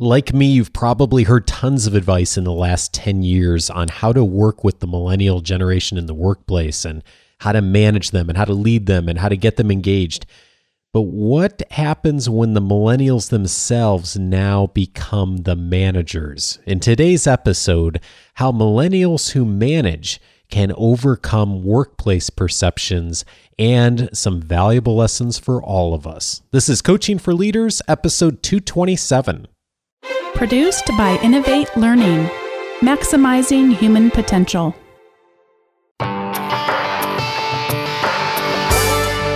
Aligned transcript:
Like 0.00 0.32
me, 0.32 0.46
you've 0.46 0.72
probably 0.72 1.24
heard 1.24 1.48
tons 1.48 1.88
of 1.88 1.94
advice 1.96 2.36
in 2.36 2.44
the 2.44 2.52
last 2.52 2.94
10 2.94 3.24
years 3.24 3.68
on 3.68 3.88
how 3.88 4.12
to 4.12 4.24
work 4.24 4.62
with 4.62 4.78
the 4.78 4.86
millennial 4.86 5.40
generation 5.40 5.98
in 5.98 6.06
the 6.06 6.14
workplace 6.14 6.84
and 6.84 7.02
how 7.40 7.50
to 7.50 7.60
manage 7.60 8.12
them 8.12 8.28
and 8.28 8.38
how 8.38 8.44
to 8.44 8.52
lead 8.52 8.86
them 8.86 9.08
and 9.08 9.18
how 9.18 9.28
to 9.28 9.36
get 9.36 9.56
them 9.56 9.72
engaged. 9.72 10.24
But 10.92 11.02
what 11.02 11.64
happens 11.72 12.30
when 12.30 12.54
the 12.54 12.60
millennials 12.60 13.30
themselves 13.30 14.16
now 14.16 14.68
become 14.68 15.38
the 15.38 15.56
managers? 15.56 16.60
In 16.64 16.78
today's 16.78 17.26
episode, 17.26 18.00
how 18.34 18.52
millennials 18.52 19.32
who 19.32 19.44
manage 19.44 20.20
can 20.48 20.72
overcome 20.76 21.64
workplace 21.64 22.30
perceptions 22.30 23.24
and 23.58 24.08
some 24.16 24.40
valuable 24.40 24.94
lessons 24.94 25.40
for 25.40 25.60
all 25.60 25.92
of 25.92 26.06
us. 26.06 26.40
This 26.52 26.68
is 26.68 26.82
Coaching 26.82 27.18
for 27.18 27.34
Leaders, 27.34 27.82
episode 27.88 28.44
227. 28.44 29.48
Produced 30.34 30.86
by 30.96 31.18
Innovate 31.22 31.76
Learning, 31.76 32.24
maximizing 32.80 33.74
human 33.74 34.08
potential. 34.08 34.72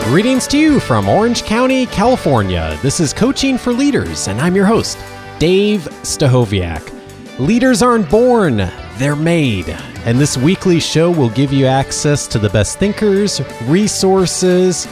Greetings 0.04 0.46
to 0.46 0.58
you 0.58 0.78
from 0.78 1.08
Orange 1.08 1.42
County, 1.42 1.86
California. 1.86 2.78
This 2.82 3.00
is 3.00 3.12
Coaching 3.12 3.58
for 3.58 3.72
Leaders, 3.72 4.28
and 4.28 4.40
I'm 4.40 4.54
your 4.54 4.66
host, 4.66 4.96
Dave 5.40 5.80
Stachowiak. 6.02 6.92
Leaders 7.40 7.82
aren't 7.82 8.08
born, 8.08 8.70
they're 8.98 9.16
made. 9.16 9.68
And 10.04 10.18
this 10.18 10.36
weekly 10.36 10.78
show 10.78 11.10
will 11.10 11.30
give 11.30 11.52
you 11.52 11.66
access 11.66 12.28
to 12.28 12.38
the 12.38 12.50
best 12.50 12.78
thinkers, 12.78 13.40
resources, 13.64 14.86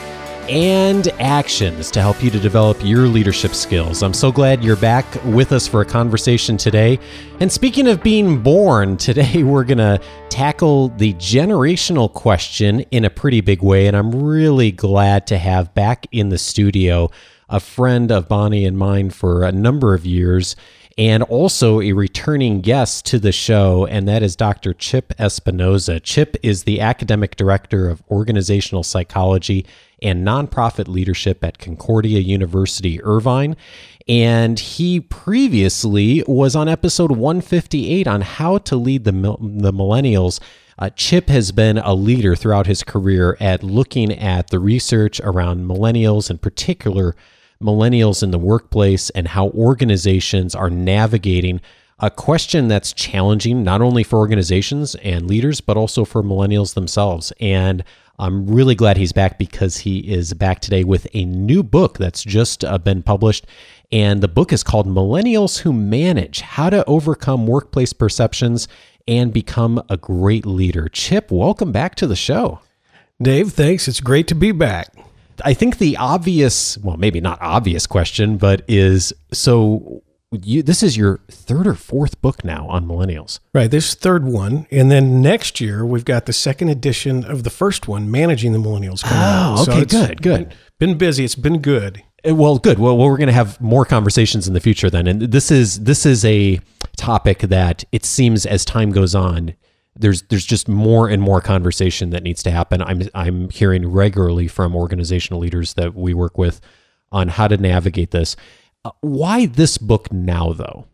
and 0.48 1.08
actions 1.20 1.90
to 1.90 2.00
help 2.00 2.22
you 2.22 2.30
to 2.30 2.38
develop 2.38 2.78
your 2.82 3.06
leadership 3.06 3.54
skills. 3.54 4.02
I'm 4.02 4.14
so 4.14 4.32
glad 4.32 4.64
you're 4.64 4.76
back 4.76 5.04
with 5.24 5.52
us 5.52 5.66
for 5.66 5.80
a 5.80 5.84
conversation 5.84 6.56
today. 6.56 6.98
And 7.40 7.50
speaking 7.50 7.86
of 7.86 8.02
being 8.02 8.42
born, 8.42 8.96
today 8.96 9.42
we're 9.42 9.64
going 9.64 9.78
to 9.78 10.00
tackle 10.28 10.88
the 10.88 11.14
generational 11.14 12.12
question 12.12 12.80
in 12.90 13.04
a 13.04 13.10
pretty 13.10 13.40
big 13.40 13.62
way. 13.62 13.86
And 13.86 13.96
I'm 13.96 14.10
really 14.10 14.72
glad 14.72 15.26
to 15.28 15.38
have 15.38 15.74
back 15.74 16.06
in 16.12 16.30
the 16.30 16.38
studio 16.38 17.10
a 17.48 17.60
friend 17.60 18.10
of 18.10 18.28
Bonnie 18.28 18.64
and 18.64 18.78
mine 18.78 19.10
for 19.10 19.42
a 19.42 19.52
number 19.52 19.94
of 19.94 20.06
years 20.06 20.56
and 21.00 21.22
also 21.22 21.80
a 21.80 21.92
returning 21.92 22.60
guest 22.60 23.06
to 23.06 23.18
the 23.18 23.32
show, 23.32 23.86
and 23.86 24.06
that 24.06 24.22
is 24.22 24.36
Dr. 24.36 24.74
Chip 24.74 25.14
Espinoza. 25.18 25.98
Chip 26.02 26.36
is 26.42 26.64
the 26.64 26.82
academic 26.82 27.36
director 27.36 27.88
of 27.88 28.02
organizational 28.10 28.82
psychology 28.82 29.64
and 30.02 30.26
nonprofit 30.26 30.88
leadership 30.88 31.42
at 31.42 31.56
Concordia 31.56 32.18
University, 32.18 33.02
Irvine. 33.02 33.56
And 34.08 34.58
he 34.58 35.00
previously 35.00 36.22
was 36.26 36.54
on 36.54 36.68
episode 36.68 37.12
158 37.12 38.06
on 38.06 38.20
how 38.20 38.58
to 38.58 38.76
lead 38.76 39.04
the, 39.04 39.12
the 39.12 39.72
millennials. 39.72 40.38
Uh, 40.78 40.90
Chip 40.90 41.30
has 41.30 41.50
been 41.50 41.78
a 41.78 41.94
leader 41.94 42.36
throughout 42.36 42.66
his 42.66 42.84
career 42.84 43.38
at 43.40 43.62
looking 43.62 44.12
at 44.12 44.50
the 44.50 44.58
research 44.58 45.18
around 45.20 45.66
millennials, 45.66 46.28
in 46.28 46.36
particular, 46.36 47.16
millennials 47.62 48.22
in 48.22 48.30
the 48.30 48.38
workplace, 48.38 49.10
and 49.10 49.28
how 49.28 49.48
organizations 49.50 50.54
are 50.54 50.70
navigating 50.70 51.60
a 51.98 52.10
question 52.10 52.68
that's 52.68 52.92
challenging 52.92 53.62
not 53.62 53.82
only 53.82 54.02
for 54.02 54.18
organizations 54.18 54.94
and 54.96 55.26
leaders, 55.26 55.60
but 55.60 55.76
also 55.76 56.04
for 56.04 56.22
millennials 56.22 56.74
themselves. 56.74 57.32
And 57.40 57.84
I'm 58.18 58.46
really 58.46 58.74
glad 58.74 58.96
he's 58.96 59.12
back 59.12 59.38
because 59.38 59.78
he 59.78 59.98
is 60.00 60.34
back 60.34 60.60
today 60.60 60.84
with 60.84 61.06
a 61.14 61.24
new 61.24 61.62
book 61.62 61.98
that's 61.98 62.22
just 62.22 62.64
uh, 62.64 62.78
been 62.78 63.02
published. 63.02 63.46
And 63.92 64.22
the 64.22 64.28
book 64.28 64.52
is 64.52 64.62
called 64.62 64.86
Millennials 64.86 65.60
Who 65.60 65.72
Manage 65.72 66.40
How 66.40 66.70
to 66.70 66.84
Overcome 66.86 67.46
Workplace 67.46 67.92
Perceptions 67.92 68.68
and 69.08 69.32
Become 69.32 69.82
a 69.88 69.96
Great 69.96 70.44
Leader. 70.44 70.88
Chip, 70.88 71.30
welcome 71.30 71.72
back 71.72 71.94
to 71.96 72.06
the 72.06 72.16
show. 72.16 72.60
Dave, 73.20 73.52
thanks. 73.52 73.88
It's 73.88 74.00
great 74.00 74.28
to 74.28 74.34
be 74.34 74.52
back. 74.52 74.99
I 75.44 75.54
think 75.54 75.78
the 75.78 75.96
obvious, 75.96 76.78
well, 76.78 76.96
maybe 76.96 77.20
not 77.20 77.38
obvious 77.40 77.86
question, 77.86 78.36
but 78.36 78.62
is 78.68 79.12
so 79.32 80.02
you, 80.32 80.62
this 80.62 80.82
is 80.82 80.96
your 80.96 81.18
third 81.30 81.66
or 81.66 81.74
fourth 81.74 82.20
book 82.20 82.44
now 82.44 82.68
on 82.68 82.86
millennials. 82.86 83.40
Right, 83.52 83.70
this 83.70 83.94
third 83.94 84.24
one, 84.24 84.66
and 84.70 84.90
then 84.90 85.20
next 85.20 85.60
year 85.60 85.84
we've 85.84 86.04
got 86.04 86.26
the 86.26 86.32
second 86.32 86.68
edition 86.68 87.24
of 87.24 87.42
the 87.42 87.50
first 87.50 87.88
one, 87.88 88.10
managing 88.10 88.52
the 88.52 88.58
millennials. 88.58 89.02
oh, 89.04 89.08
out. 89.10 89.68
okay, 89.68 89.80
so 89.80 90.06
good, 90.06 90.22
good. 90.22 90.54
Been 90.78 90.96
busy. 90.96 91.24
It's 91.24 91.34
been 91.34 91.60
good. 91.60 92.02
Uh, 92.28 92.34
well, 92.34 92.58
good. 92.58 92.78
Well, 92.78 92.96
well 92.96 93.08
we're 93.08 93.16
going 93.16 93.26
to 93.26 93.32
have 93.32 93.60
more 93.60 93.84
conversations 93.84 94.46
in 94.46 94.54
the 94.54 94.60
future 94.60 94.88
then, 94.88 95.06
and 95.06 95.20
this 95.20 95.50
is 95.50 95.80
this 95.80 96.06
is 96.06 96.24
a 96.24 96.60
topic 96.96 97.40
that 97.40 97.84
it 97.90 98.04
seems 98.04 98.46
as 98.46 98.64
time 98.64 98.90
goes 98.92 99.14
on, 99.14 99.54
there's 99.96 100.22
there's 100.22 100.46
just 100.46 100.68
more 100.68 101.08
and 101.08 101.20
more 101.22 101.40
conversation 101.40 102.10
that 102.10 102.22
needs 102.22 102.42
to 102.44 102.50
happen. 102.50 102.82
I'm 102.82 103.02
I'm 103.14 103.50
hearing 103.50 103.86
regularly 103.90 104.48
from 104.48 104.74
organizational 104.74 105.40
leaders 105.40 105.74
that 105.74 105.94
we 105.94 106.14
work 106.14 106.38
with 106.38 106.60
on 107.12 107.28
how 107.28 107.48
to 107.48 107.56
navigate 107.56 108.10
this. 108.10 108.36
Uh, 108.84 108.90
why 109.00 109.46
this 109.46 109.78
book 109.78 110.12
now, 110.12 110.52
though? 110.52 110.86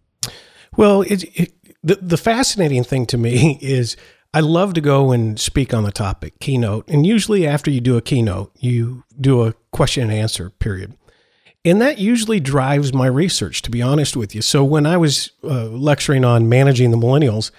Well, 0.76 1.02
it, 1.02 1.24
it, 1.38 1.52
the 1.82 1.96
the 1.96 2.16
fascinating 2.16 2.84
thing 2.84 3.06
to 3.06 3.18
me 3.18 3.58
is 3.62 3.96
I 4.34 4.40
love 4.40 4.74
to 4.74 4.80
go 4.80 5.12
and 5.12 5.38
speak 5.38 5.72
on 5.72 5.84
the 5.84 5.92
topic 5.92 6.38
keynote, 6.40 6.88
and 6.88 7.06
usually 7.06 7.46
after 7.46 7.70
you 7.70 7.80
do 7.80 7.96
a 7.96 8.02
keynote, 8.02 8.52
you 8.58 9.04
do 9.20 9.42
a 9.44 9.54
question 9.72 10.04
and 10.04 10.12
answer 10.12 10.50
period. 10.50 10.96
And 11.64 11.80
that 11.82 11.98
usually 11.98 12.38
drives 12.38 12.94
my 12.94 13.08
research, 13.08 13.60
to 13.62 13.72
be 13.72 13.82
honest 13.82 14.16
with 14.16 14.36
you. 14.36 14.42
So 14.42 14.62
when 14.62 14.86
I 14.86 14.96
was 14.96 15.32
uh, 15.42 15.64
lecturing 15.64 16.24
on 16.24 16.48
managing 16.48 16.92
the 16.92 16.96
millennials, 16.96 17.50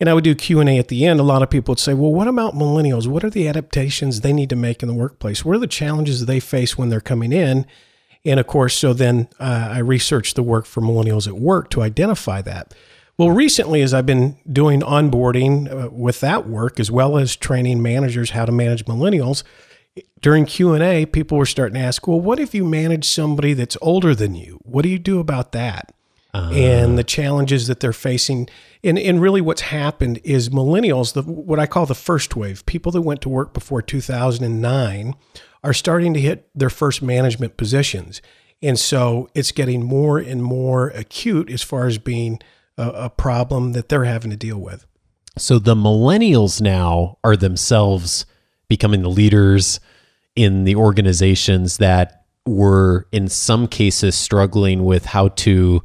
and 0.00 0.08
I 0.08 0.14
would 0.14 0.24
do 0.24 0.34
Q&A 0.34 0.78
at 0.78 0.88
the 0.88 1.06
end, 1.06 1.20
a 1.20 1.24
lot 1.24 1.42
of 1.42 1.50
people 1.50 1.72
would 1.72 1.78
say, 1.78 1.94
well, 1.94 2.12
what 2.12 2.28
about 2.28 2.54
millennials? 2.54 3.06
What 3.06 3.24
are 3.24 3.30
the 3.30 3.46
adaptations 3.46 4.20
they 4.20 4.32
need 4.32 4.50
to 4.50 4.56
make 4.56 4.82
in 4.82 4.88
the 4.88 4.94
workplace? 4.94 5.44
What 5.44 5.56
are 5.56 5.60
the 5.60 5.66
challenges 5.66 6.26
they 6.26 6.40
face 6.40 6.76
when 6.76 6.88
they're 6.88 7.00
coming 7.00 7.32
in? 7.32 7.66
And 8.24 8.40
of 8.40 8.46
course, 8.46 8.76
so 8.76 8.92
then 8.92 9.28
uh, 9.38 9.68
I 9.72 9.78
researched 9.78 10.34
the 10.34 10.42
work 10.42 10.66
for 10.66 10.80
millennials 10.80 11.28
at 11.28 11.34
work 11.34 11.70
to 11.70 11.82
identify 11.82 12.42
that. 12.42 12.74
Well, 13.16 13.30
recently, 13.30 13.80
as 13.82 13.94
I've 13.94 14.06
been 14.06 14.36
doing 14.50 14.80
onboarding 14.80 15.70
uh, 15.70 15.90
with 15.90 16.20
that 16.20 16.48
work, 16.48 16.80
as 16.80 16.90
well 16.90 17.16
as 17.16 17.36
training 17.36 17.80
managers 17.80 18.30
how 18.30 18.44
to 18.44 18.52
manage 18.52 18.86
millennials, 18.86 19.44
during 20.20 20.46
Q&A, 20.46 21.06
people 21.06 21.38
were 21.38 21.46
starting 21.46 21.74
to 21.74 21.80
ask, 21.80 22.08
well, 22.08 22.20
what 22.20 22.40
if 22.40 22.52
you 22.52 22.64
manage 22.64 23.04
somebody 23.04 23.52
that's 23.52 23.76
older 23.80 24.14
than 24.14 24.34
you? 24.34 24.58
What 24.64 24.82
do 24.82 24.88
you 24.88 24.98
do 24.98 25.20
about 25.20 25.52
that? 25.52 25.93
Uh, 26.34 26.50
and 26.52 26.98
the 26.98 27.04
challenges 27.04 27.68
that 27.68 27.78
they're 27.78 27.92
facing. 27.92 28.48
And, 28.82 28.98
and 28.98 29.20
really 29.20 29.40
what's 29.40 29.60
happened 29.60 30.20
is 30.24 30.50
millennials, 30.50 31.12
the, 31.12 31.22
what 31.22 31.60
I 31.60 31.66
call 31.66 31.86
the 31.86 31.94
first 31.94 32.34
wave, 32.34 32.66
people 32.66 32.90
that 32.92 33.02
went 33.02 33.20
to 33.20 33.28
work 33.28 33.54
before 33.54 33.80
2009 33.80 35.14
are 35.62 35.72
starting 35.72 36.12
to 36.12 36.20
hit 36.20 36.48
their 36.52 36.70
first 36.70 37.02
management 37.02 37.56
positions. 37.56 38.20
And 38.60 38.78
so 38.78 39.28
it's 39.34 39.52
getting 39.52 39.84
more 39.84 40.18
and 40.18 40.42
more 40.42 40.88
acute 40.88 41.50
as 41.50 41.62
far 41.62 41.86
as 41.86 41.98
being 41.98 42.40
a, 42.76 42.88
a 42.88 43.10
problem 43.10 43.72
that 43.72 43.88
they're 43.88 44.04
having 44.04 44.32
to 44.32 44.36
deal 44.36 44.58
with. 44.58 44.86
So 45.38 45.60
the 45.60 45.76
millennials 45.76 46.60
now 46.60 47.18
are 47.22 47.36
themselves 47.36 48.26
becoming 48.68 49.02
the 49.02 49.08
leaders 49.08 49.78
in 50.34 50.64
the 50.64 50.74
organizations 50.74 51.76
that 51.76 52.24
were 52.44 53.06
in 53.12 53.28
some 53.28 53.68
cases 53.68 54.16
struggling 54.16 54.84
with 54.84 55.06
how 55.06 55.28
to 55.28 55.82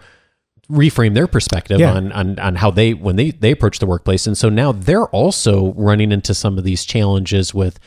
reframe 0.70 1.16
their 1.16 1.28
perspective 1.28 1.80
yeah. 1.80 1.94
on, 1.94 2.12
on 2.12 2.38
on 2.38 2.56
how 2.56 2.70
they 2.70 2.94
when 2.94 3.16
they 3.16 3.32
they 3.32 3.52
approach 3.52 3.80
the 3.80 3.88
workplace 3.88 4.28
and 4.28 4.38
so 4.38 4.50
now 4.50 4.72
they're 4.72 5.08
also 5.08 5.74
running 5.74 6.12
into 6.12 6.34
some 6.34 6.60
of 6.60 6.64
these 6.64 6.86
challenges 6.86 7.56
with 7.56 7.80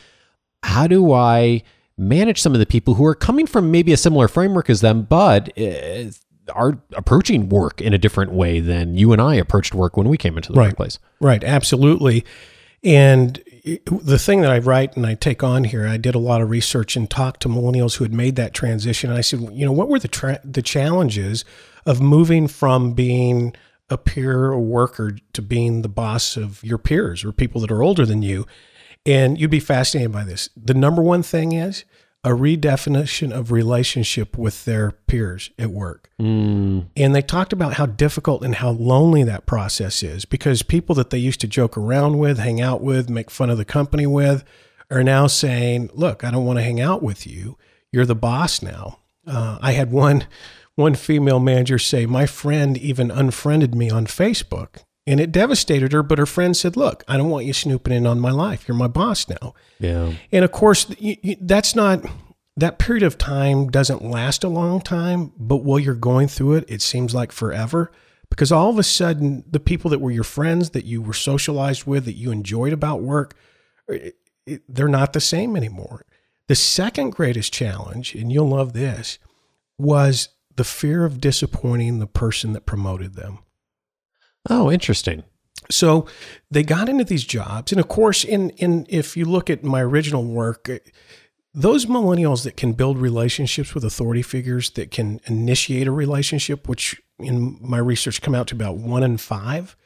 how 0.63 0.87
do 0.87 1.11
I 1.11 1.63
manage 1.97 2.41
some 2.41 2.53
of 2.53 2.59
the 2.59 2.65
people 2.65 2.95
who 2.95 3.05
are 3.05 3.15
coming 3.15 3.45
from 3.45 3.71
maybe 3.71 3.93
a 3.93 3.97
similar 3.97 4.27
framework 4.27 4.69
as 4.69 4.81
them, 4.81 5.03
but 5.03 5.57
uh, 5.59 6.05
are 6.51 6.79
approaching 6.93 7.49
work 7.49 7.81
in 7.81 7.93
a 7.93 7.97
different 7.97 8.31
way 8.31 8.59
than 8.59 8.95
you 8.95 9.11
and 9.13 9.21
I 9.21 9.35
approached 9.35 9.73
work 9.73 9.95
when 9.95 10.09
we 10.09 10.17
came 10.17 10.35
into 10.37 10.51
the 10.51 10.59
right. 10.59 10.67
workplace. 10.67 10.99
Right, 11.21 11.43
absolutely. 11.43 12.25
And 12.83 13.41
the 13.63 14.19
thing 14.19 14.41
that 14.41 14.51
I 14.51 14.59
write 14.59 14.97
and 14.97 15.05
I 15.05 15.15
take 15.15 15.41
on 15.41 15.63
here, 15.63 15.87
I 15.87 15.97
did 15.97 16.15
a 16.15 16.19
lot 16.19 16.41
of 16.41 16.49
research 16.49 16.95
and 16.97 17.09
talked 17.09 17.41
to 17.41 17.47
millennials 17.49 17.95
who 17.95 18.03
had 18.03 18.13
made 18.13 18.35
that 18.35 18.53
transition. 18.53 19.09
And 19.09 19.17
I 19.17 19.21
said, 19.21 19.39
you 19.53 19.65
know, 19.65 19.71
what 19.71 19.87
were 19.87 19.99
the 19.99 20.09
tra- 20.09 20.41
the 20.43 20.61
challenges 20.61 21.45
of 21.85 22.01
moving 22.01 22.47
from 22.47 22.93
being 22.93 23.55
a 23.89 23.97
peer 23.97 24.57
worker 24.57 25.17
to 25.33 25.41
being 25.41 25.81
the 25.81 25.89
boss 25.89 26.35
of 26.35 26.63
your 26.63 26.77
peers 26.77 27.23
or 27.23 27.31
people 27.31 27.61
that 27.61 27.71
are 27.71 27.83
older 27.83 28.05
than 28.05 28.21
you? 28.21 28.45
And 29.05 29.39
you'd 29.39 29.51
be 29.51 29.59
fascinated 29.59 30.11
by 30.11 30.23
this. 30.25 30.49
The 30.57 30.73
number 30.73 31.01
one 31.01 31.23
thing 31.23 31.53
is 31.53 31.85
a 32.23 32.29
redefinition 32.29 33.31
of 33.31 33.51
relationship 33.51 34.37
with 34.37 34.63
their 34.63 34.91
peers 34.91 35.51
at 35.59 35.69
work. 35.71 36.09
Mm. 36.19 36.85
And 36.95 37.13
they 37.13 37.21
talked 37.21 37.51
about 37.51 37.73
how 37.73 37.85
difficult 37.85 38.43
and 38.43 38.55
how 38.55 38.69
lonely 38.69 39.23
that 39.23 39.45
process 39.45 40.01
is 40.01 40.23
because 40.23 40.63
people 40.63 40.95
that 40.95 41.09
they 41.09 41.17
used 41.17 41.41
to 41.41 41.47
joke 41.47 41.77
around 41.77 42.19
with, 42.19 42.39
hang 42.39 42.61
out 42.61 42.81
with, 42.81 43.09
make 43.09 43.29
fun 43.29 43.49
of 43.49 43.57
the 43.57 43.65
company 43.65 44.07
with, 44.07 44.43
are 44.89 45.03
now 45.03 45.27
saying, 45.27 45.89
Look, 45.93 46.23
I 46.23 46.31
don't 46.31 46.45
want 46.45 46.59
to 46.59 46.63
hang 46.63 46.79
out 46.79 47.03
with 47.03 47.27
you. 47.27 47.57
You're 47.91 48.05
the 48.05 48.15
boss 48.15 48.61
now. 48.61 48.99
Uh, 49.27 49.57
I 49.61 49.73
had 49.73 49.91
one 49.91 50.25
one 50.75 50.95
female 50.95 51.39
manager 51.39 51.77
say, 51.77 52.05
My 52.05 52.25
friend 52.25 52.77
even 52.77 53.11
unfriended 53.11 53.75
me 53.75 53.89
on 53.89 54.07
Facebook. 54.07 54.83
And 55.05 55.19
it 55.19 55.33
devastated 55.33 55.91
her, 55.91 56.01
but 56.01 56.17
her 56.17 56.25
friend 56.25 56.55
said, 56.55 56.77
Look, 56.77 57.03
I 57.07 57.17
don't 57.17 57.29
want 57.29 57.45
you 57.45 57.53
snooping 57.53 57.93
in 57.93 58.07
on 58.07 58.19
my 58.19 58.31
life. 58.31 58.67
You're 58.67 58.77
my 58.77 58.87
boss 58.87 59.27
now. 59.27 59.53
Yeah. 59.79 60.13
And 60.31 60.45
of 60.45 60.51
course, 60.51 60.87
that's 61.41 61.75
not, 61.75 62.05
that 62.55 62.79
period 62.79 63.03
of 63.03 63.17
time 63.17 63.69
doesn't 63.69 64.03
last 64.03 64.43
a 64.43 64.49
long 64.49 64.79
time, 64.79 65.33
but 65.37 65.57
while 65.57 65.79
you're 65.79 65.95
going 65.95 66.27
through 66.27 66.53
it, 66.53 66.65
it 66.69 66.81
seems 66.81 67.13
like 67.13 67.31
forever 67.31 67.91
because 68.33 68.51
all 68.51 68.71
of 68.71 68.79
a 68.79 68.83
sudden, 68.83 69.43
the 69.47 69.59
people 69.59 69.91
that 69.91 70.01
were 70.01 70.09
your 70.09 70.23
friends, 70.23 70.71
that 70.71 70.85
you 70.85 71.03
were 71.03 71.13
socialized 71.13 71.85
with, 71.85 72.05
that 72.05 72.17
you 72.17 72.31
enjoyed 72.31 72.73
about 72.73 73.03
work, 73.03 73.35
they're 74.67 74.87
not 74.87 75.13
the 75.13 75.21
same 75.21 75.55
anymore. 75.55 76.03
The 76.47 76.55
second 76.55 77.11
greatest 77.11 77.53
challenge, 77.53 78.15
and 78.15 78.31
you'll 78.31 78.49
love 78.49 78.73
this, 78.73 79.19
was 79.77 80.29
the 80.55 80.63
fear 80.63 81.05
of 81.05 81.21
disappointing 81.21 81.99
the 81.99 82.07
person 82.07 82.53
that 82.53 82.65
promoted 82.65 83.13
them. 83.13 83.37
Oh, 84.49 84.71
interesting. 84.71 85.23
So 85.71 86.05
they 86.51 86.63
got 86.63 86.89
into 86.89 87.03
these 87.03 87.23
jobs, 87.23 87.71
and 87.71 87.79
of 87.79 87.87
course, 87.87 88.23
in 88.23 88.49
in 88.51 88.85
if 88.89 89.15
you 89.15 89.25
look 89.25 89.49
at 89.49 89.63
my 89.63 89.81
original 89.81 90.25
work, 90.25 90.69
those 91.53 91.85
millennials 91.85 92.43
that 92.43 92.57
can 92.57 92.73
build 92.73 92.97
relationships 92.97 93.73
with 93.73 93.85
authority 93.85 94.21
figures, 94.21 94.71
that 94.71 94.91
can 94.91 95.21
initiate 95.25 95.87
a 95.87 95.91
relationship, 95.91 96.67
which 96.67 97.01
in 97.19 97.57
my 97.61 97.77
research 97.77 98.21
come 98.21 98.35
out 98.35 98.47
to 98.47 98.55
about 98.55 98.77
one 98.77 99.03
in 99.03 99.17
five, 99.17 99.77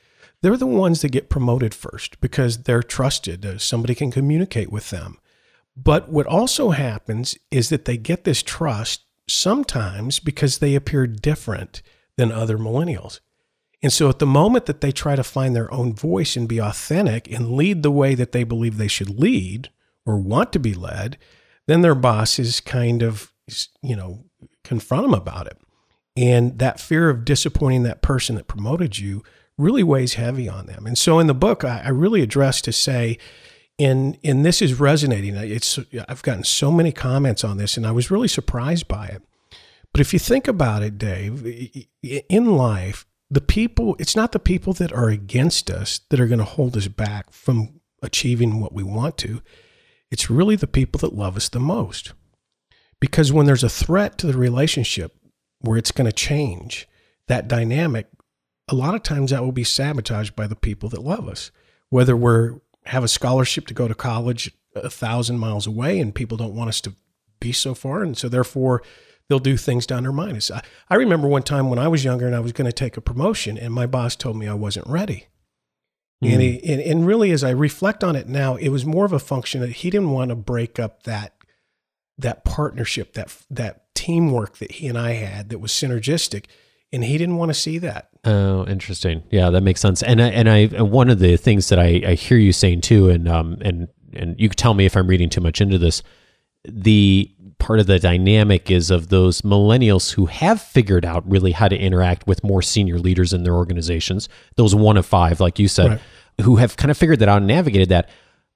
they're 0.41 0.57
the 0.57 0.65
ones 0.65 1.01
that 1.01 1.11
get 1.11 1.29
promoted 1.29 1.73
first 1.73 2.19
because 2.21 2.63
they're 2.63 2.83
trusted. 2.83 3.45
Uh, 3.45 3.57
somebody 3.57 3.93
can 3.93 4.11
communicate 4.11 4.71
with 4.71 4.89
them. 4.89 5.17
But 5.75 6.09
what 6.09 6.25
also 6.25 6.71
happens 6.71 7.37
is 7.51 7.69
that 7.69 7.85
they 7.85 7.97
get 7.97 8.23
this 8.23 8.41
trust 8.41 9.03
sometimes 9.29 10.19
because 10.19 10.57
they 10.57 10.73
appear 10.73 11.05
different 11.05 11.81
than 12.15 12.31
other 12.31 12.57
millennials. 12.57 13.19
And 13.83 13.93
so 13.93 14.09
at 14.09 14.19
the 14.19 14.25
moment 14.25 14.65
that 14.65 14.81
they 14.81 14.91
try 14.91 15.15
to 15.15 15.23
find 15.23 15.55
their 15.55 15.71
own 15.71 15.93
voice 15.93 16.35
and 16.35 16.47
be 16.47 16.59
authentic 16.59 17.31
and 17.31 17.51
lead 17.51 17.83
the 17.83 17.91
way 17.91 18.15
that 18.15 18.31
they 18.31 18.43
believe 18.43 18.77
they 18.77 18.87
should 18.87 19.19
lead 19.19 19.69
or 20.05 20.17
want 20.17 20.51
to 20.53 20.59
be 20.59 20.73
led, 20.73 21.17
then 21.67 21.81
their 21.81 21.95
bosses 21.95 22.59
kind 22.59 23.03
of, 23.03 23.31
you 23.81 23.95
know, 23.95 24.25
confront 24.63 25.03
them 25.03 25.13
about 25.13 25.47
it. 25.47 25.57
And 26.15 26.57
that 26.57 26.79
fear 26.79 27.09
of 27.09 27.25
disappointing 27.25 27.83
that 27.83 28.01
person 28.01 28.35
that 28.35 28.47
promoted 28.47 28.97
you 28.97 29.23
really 29.57 29.83
weighs 29.83 30.15
heavy 30.15 30.49
on 30.49 30.65
them. 30.65 30.87
And 30.87 30.97
so 30.97 31.19
in 31.19 31.27
the 31.27 31.33
book, 31.35 31.63
I, 31.63 31.83
I 31.85 31.89
really 31.89 32.21
address 32.21 32.61
to 32.61 32.71
say, 32.71 33.17
and 33.79 34.17
and 34.23 34.43
this 34.43 34.61
is 34.61 34.79
resonating. 34.79 35.35
It's 35.35 35.77
I've 36.09 36.23
gotten 36.23 36.43
so 36.43 36.71
many 36.71 36.91
comments 36.91 37.43
on 37.43 37.57
this, 37.57 37.77
and 37.77 37.85
I 37.85 37.91
was 37.91 38.09
really 38.09 38.27
surprised 38.27 38.87
by 38.87 39.07
it. 39.07 39.21
But 39.91 40.01
if 40.01 40.13
you 40.13 40.19
think 40.19 40.47
about 40.47 40.83
it, 40.83 40.97
Dave, 40.97 41.87
in 42.01 42.55
life, 42.55 43.05
the 43.29 43.41
people 43.41 43.95
it's 43.99 44.15
not 44.15 44.31
the 44.31 44.39
people 44.39 44.73
that 44.73 44.93
are 44.93 45.09
against 45.09 45.69
us 45.69 45.99
that 46.09 46.19
are 46.19 46.27
going 46.27 46.39
to 46.39 46.45
hold 46.45 46.77
us 46.77 46.87
back 46.87 47.31
from 47.31 47.81
achieving 48.01 48.61
what 48.61 48.73
we 48.73 48.83
want 48.83 49.17
to. 49.17 49.41
It's 50.11 50.29
really 50.29 50.55
the 50.55 50.67
people 50.67 50.99
that 50.99 51.15
love 51.15 51.35
us 51.35 51.49
the 51.49 51.59
most. 51.59 52.13
Because 52.99 53.31
when 53.31 53.45
there's 53.45 53.63
a 53.63 53.69
threat 53.69 54.17
to 54.19 54.27
the 54.27 54.37
relationship 54.37 55.15
where 55.59 55.77
it's 55.77 55.91
going 55.91 56.09
to 56.09 56.15
change 56.15 56.87
that 57.27 57.47
dynamic, 57.47 58.07
a 58.67 58.75
lot 58.75 58.95
of 58.95 59.03
times 59.03 59.31
that 59.31 59.43
will 59.43 59.51
be 59.51 59.63
sabotaged 59.63 60.35
by 60.35 60.47
the 60.47 60.55
people 60.55 60.89
that 60.89 61.03
love 61.03 61.27
us. 61.27 61.51
Whether 61.89 62.15
we're 62.15 62.59
have 62.85 63.03
a 63.03 63.07
scholarship 63.07 63.67
to 63.67 63.73
go 63.73 63.87
to 63.87 63.95
college 63.95 64.51
a 64.73 64.89
thousand 64.89 65.39
miles 65.39 65.67
away 65.67 65.99
and 65.99 66.15
people 66.15 66.37
don't 66.37 66.55
want 66.55 66.69
us 66.69 66.81
to 66.81 66.93
be 67.39 67.51
so 67.51 67.73
far. 67.73 68.01
And 68.01 68.17
so 68.17 68.29
therefore 68.29 68.81
they'll 69.29 69.39
do 69.39 69.57
things 69.57 69.85
to 69.87 69.95
undermine 69.95 70.35
us. 70.35 70.49
I, 70.51 70.61
I 70.89 70.95
remember 70.95 71.27
one 71.27 71.43
time 71.43 71.69
when 71.69 71.79
I 71.79 71.87
was 71.87 72.03
younger 72.03 72.25
and 72.25 72.35
I 72.35 72.39
was 72.39 72.53
going 72.53 72.69
to 72.69 72.73
take 72.73 72.97
a 72.97 73.01
promotion 73.01 73.57
and 73.57 73.73
my 73.73 73.85
boss 73.85 74.15
told 74.15 74.37
me 74.37 74.47
I 74.47 74.53
wasn't 74.53 74.87
ready. 74.87 75.27
Mm. 76.23 76.33
And, 76.33 76.41
he, 76.41 76.63
and, 76.63 76.81
and 76.81 77.07
really, 77.07 77.31
as 77.31 77.43
I 77.43 77.51
reflect 77.51 78.03
on 78.03 78.15
it 78.15 78.27
now, 78.27 78.55
it 78.55 78.69
was 78.69 78.85
more 78.85 79.05
of 79.05 79.13
a 79.13 79.19
function 79.19 79.61
that 79.61 79.69
he 79.69 79.89
didn't 79.89 80.11
want 80.11 80.29
to 80.29 80.35
break 80.35 80.79
up 80.79 81.03
that 81.03 81.33
that 82.17 82.43
partnership, 82.43 83.13
that 83.13 83.35
that 83.51 83.93
teamwork 83.93 84.57
that 84.57 84.71
he 84.73 84.87
and 84.87 84.97
I 84.97 85.11
had 85.11 85.49
that 85.49 85.59
was 85.59 85.71
synergistic, 85.71 86.45
and 86.91 87.03
he 87.03 87.19
didn't 87.19 87.37
want 87.37 87.49
to 87.49 87.53
see 87.53 87.77
that. 87.77 88.09
Oh, 88.23 88.65
interesting. 88.65 89.23
Yeah, 89.29 89.51
that 89.51 89.61
makes 89.61 89.79
sense. 89.79 90.01
And 90.01 90.19
I, 90.19 90.29
and 90.29 90.49
I 90.49 90.65
one 90.81 91.11
of 91.11 91.19
the 91.19 91.37
things 91.37 91.69
that 91.69 91.77
I, 91.77 92.01
I 92.05 92.13
hear 92.15 92.37
you 92.37 92.51
saying 92.51 92.81
too, 92.81 93.09
and 93.09 93.27
um 93.27 93.57
and 93.61 93.87
and 94.13 94.39
you 94.39 94.49
can 94.49 94.57
tell 94.57 94.73
me 94.73 94.87
if 94.87 94.97
I'm 94.97 95.07
reading 95.07 95.29
too 95.29 95.41
much 95.41 95.61
into 95.61 95.77
this. 95.77 96.01
The 96.67 97.31
part 97.59 97.79
of 97.79 97.87
the 97.87 97.99
dynamic 97.99 98.69
is 98.71 98.91
of 98.91 99.09
those 99.09 99.41
millennials 99.41 100.13
who 100.13 100.27
have 100.27 100.61
figured 100.61 101.05
out 101.05 101.29
really 101.29 101.51
how 101.51 101.67
to 101.67 101.77
interact 101.77 102.27
with 102.27 102.43
more 102.43 102.61
senior 102.61 102.99
leaders 102.99 103.33
in 103.33 103.43
their 103.43 103.55
organizations. 103.55 104.29
Those 104.55 104.75
one 104.75 104.97
of 104.97 105.05
five, 105.05 105.39
like 105.39 105.59
you 105.59 105.67
said, 105.67 105.91
right. 105.91 106.01
who 106.41 106.57
have 106.57 106.77
kind 106.77 106.91
of 106.91 106.97
figured 106.97 107.19
that 107.19 107.29
out 107.29 107.37
and 107.37 107.47
navigated 107.47 107.89
that. 107.89 108.09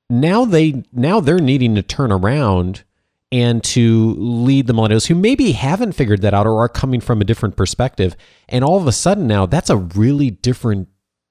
Now 0.10 0.46
they 0.46 0.84
now 0.92 1.20
they're 1.20 1.40
needing 1.40 1.76
to 1.76 1.82
turn 1.82 2.12
around 2.12 2.84
and 3.32 3.64
to 3.64 4.14
lead 4.18 4.68
the 4.68 4.74
millennials 4.74 5.08
who 5.08 5.16
maybe 5.16 5.54
haven't 5.54 5.94
figured 5.94 6.22
that 6.22 6.34
out 6.34 6.46
or 6.46 6.60
are 6.60 6.70
coming 6.70 7.00
from 7.00 7.22
a 7.22 7.26
different 7.26 7.56
perspective. 7.56 8.16
And 8.50 8.64
all 8.64 8.78
of 8.78 8.88
a 8.88 8.92
sudden 8.92 9.28
now 9.28 9.46
that's 9.46 9.70
a 9.70 9.78
really 9.78 10.30
different 10.30 10.90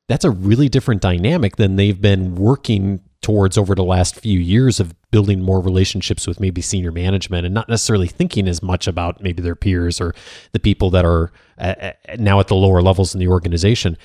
that's 0.09 0.25
a 0.25 0.31
really 0.31 0.69
different 0.69 1.03
dynamic 1.03 1.57
than 1.57 1.77
they've 1.77 2.01
been 2.01 2.35
working 2.35 3.01
towards 3.23 3.59
over 3.59 3.75
the 3.75 3.85
last 3.85 4.19
few 4.19 4.39
years 4.39 4.81
of 4.81 4.95
building 5.11 5.43
more 5.43 5.61
relationships 5.61 6.27
with 6.27 6.41
maybe 6.41 6.63
senior 6.63 6.91
management 6.91 7.45
and 7.45 7.55
not 7.55 7.69
necessarily 7.69 8.09
thinking 8.09 8.49
as 8.49 8.63
much 8.63 8.87
about 8.87 9.23
maybe 9.23 9.43
their 9.43 9.55
peers 9.55 10.01
or 10.01 10.15
the 10.53 10.59
people 10.59 10.91
that 10.91 11.05
are 11.05 11.31
uh, 11.59 11.93
now 12.19 12.41
at 12.41 12.49
the 12.49 12.55
lower 12.55 12.81
levels 12.81 13.15
in 13.15 13.21
the 13.21 13.29
organization. 13.29 13.99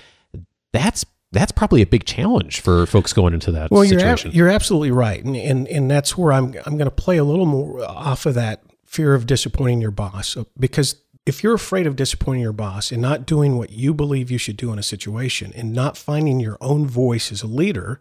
That's 0.73 1.05
that's 1.31 1.51
probably 1.51 1.81
a 1.81 1.87
big 1.87 2.05
challenge 2.05 2.61
for 2.61 2.85
folks 2.85 3.11
going 3.11 3.33
into 3.33 3.51
that 3.51 3.71
well, 3.71 3.83
situation. 3.83 4.31
You're, 4.31 4.47
you're 4.47 4.55
absolutely 4.55 4.91
right, 4.91 5.23
and, 5.23 5.35
and 5.35 5.67
and 5.67 5.89
that's 5.89 6.17
where 6.17 6.33
I'm 6.33 6.53
I'm 6.65 6.77
going 6.77 6.85
to 6.85 6.91
play 6.91 7.17
a 7.17 7.23
little 7.23 7.45
more 7.45 7.83
off 7.89 8.25
of 8.25 8.35
that 8.35 8.63
fear 8.85 9.13
of 9.13 9.25
disappointing 9.25 9.81
your 9.81 9.91
boss 9.91 10.37
because 10.57 10.95
if 11.25 11.43
you're 11.43 11.55
afraid 11.55 11.87
of 11.87 11.95
disappointing 11.95 12.41
your 12.41 12.53
boss 12.53 12.91
and 12.91 13.01
not 13.01 13.25
doing 13.25 13.57
what 13.57 13.71
you 13.71 13.93
believe 13.93 14.29
you 14.29 14.37
should 14.37 14.57
do 14.57 14.71
in 14.71 14.79
a 14.79 14.83
situation 14.83 15.51
and 15.55 15.73
not 15.73 15.97
finding 15.97 16.39
your 16.39 16.57
own 16.61 16.85
voice 16.85 17.31
as 17.31 17.41
a 17.41 17.47
leader, 17.47 17.99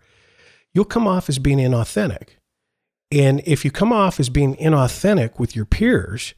you'll 0.74 0.84
come 0.84 1.06
off 1.06 1.28
as 1.28 1.38
being 1.38 1.58
inauthentic. 1.58 2.30
And 3.10 3.40
if 3.46 3.64
you 3.64 3.70
come 3.70 3.92
off 3.92 4.20
as 4.20 4.28
being 4.28 4.56
inauthentic 4.56 5.38
with 5.38 5.54
your 5.54 5.64
peers, 5.64 6.34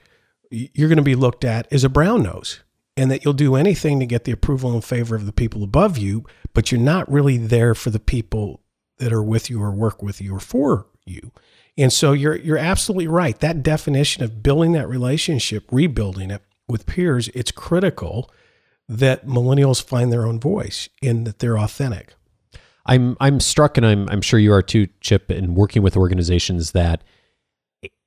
you're 0.51 0.89
going 0.89 0.97
to 0.99 1.03
be 1.03 1.15
looked 1.15 1.45
at 1.45 1.67
as 1.73 1.83
a 1.83 1.89
brown 1.89 2.23
nose 2.23 2.61
and 2.97 3.11
that 3.11 3.25
you'll 3.25 3.35
do 3.35 3.57
anything 3.57 3.99
to 3.99 4.07
get 4.07 4.25
the 4.25 4.33
approval 4.33 4.73
and 4.73 4.85
favor 4.85 5.17
of 5.17 5.27
the 5.27 5.33
people 5.33 5.63
above 5.63 5.99
you, 5.99 6.25
but 6.55 6.71
you're 6.71 6.81
not 6.81 7.11
really 7.11 7.37
there 7.39 7.75
for 7.75 7.91
the 7.91 7.99
people 7.99 8.61
that 8.99 9.13
are 9.13 9.23
with 9.23 9.51
you 9.51 9.63
or 9.63 9.71
work 9.71 10.03
with 10.03 10.21
you 10.21 10.35
or 10.35 10.41
for 10.41 10.87
you. 11.05 11.33
And 11.79 11.93
so 11.93 12.13
you're 12.13 12.37
you're 12.37 12.57
absolutely 12.57 13.07
right. 13.07 13.39
That 13.39 13.63
definition 13.63 14.25
of 14.25 14.43
building 14.43 14.73
that 14.73 14.89
relationship, 14.89 15.65
rebuilding 15.71 16.31
it 16.31 16.43
with 16.69 16.87
peers, 16.87 17.29
it's 17.29 17.51
critical 17.51 18.31
that 18.89 19.27
millennials 19.27 19.83
find 19.83 20.11
their 20.11 20.27
own 20.27 20.41
voice 20.41 20.89
and 21.03 21.27
that 21.27 21.39
they're 21.39 21.59
authentic. 21.59 22.15
I'm 22.87 23.17
I'm 23.21 23.41
struck 23.41 23.77
and 23.77 23.85
I'm 23.85 24.09
I'm 24.09 24.23
sure 24.23 24.39
you 24.39 24.53
are 24.53 24.63
too, 24.63 24.89
Chip, 25.01 25.31
in 25.31 25.55
working 25.55 25.83
with 25.83 25.97
organizations 25.97 26.73
that 26.73 27.03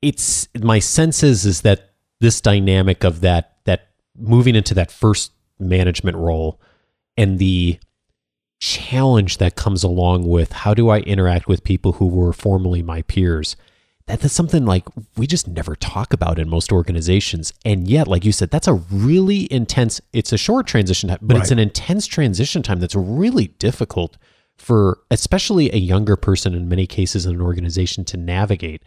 it's 0.02 0.48
my 0.62 0.80
sense 0.80 1.22
is 1.24 1.46
is 1.46 1.62
that 1.62 1.92
this 2.20 2.42
dynamic 2.42 3.04
of 3.04 3.22
that 3.22 3.58
that 3.66 3.90
moving 4.18 4.56
into 4.56 4.74
that 4.74 4.92
first 4.92 5.32
management 5.60 6.18
role 6.18 6.60
and 7.18 7.40
the 7.40 7.80
challenge 8.60 9.38
that 9.38 9.56
comes 9.56 9.84
along 9.84 10.28
with 10.28 10.52
how 10.52 10.74
do 10.74 10.90
I 10.90 11.00
interact 11.00 11.48
with 11.48 11.64
people 11.64 11.94
who 11.94 12.08
were 12.08 12.34
formerly 12.34 12.82
my 12.82 13.02
peers. 13.04 13.56
That's 14.06 14.34
something 14.34 14.66
like 14.66 14.86
we 15.18 15.28
just 15.28 15.48
never 15.48 15.76
talk 15.76 16.14
about 16.14 16.40
in 16.40 16.50
most 16.50 16.72
organizations. 16.72 17.54
And 17.64 17.88
yet, 17.88 18.08
like 18.08 18.26
you 18.26 18.32
said, 18.32 18.50
that's 18.50 18.68
a 18.68 18.74
really 18.74 19.52
intense, 19.54 20.02
it's 20.14 20.34
a 20.34 20.38
short 20.38 20.66
transition 20.66 21.10
time, 21.10 21.20
but 21.22 21.36
right. 21.36 21.44
it's 21.44 21.52
an 21.52 21.60
intense 21.60 22.08
transition 22.08 22.64
time 22.64 22.80
that's 22.80 22.96
really 22.96 23.50
difficult 23.60 24.18
for 24.60 25.00
especially 25.10 25.72
a 25.72 25.78
younger 25.78 26.16
person 26.16 26.54
in 26.54 26.68
many 26.70 26.86
cases 26.86 27.26
in 27.26 27.36
an 27.36 27.42
organization 27.42 28.06
to 28.06 28.18
navigate. 28.18 28.84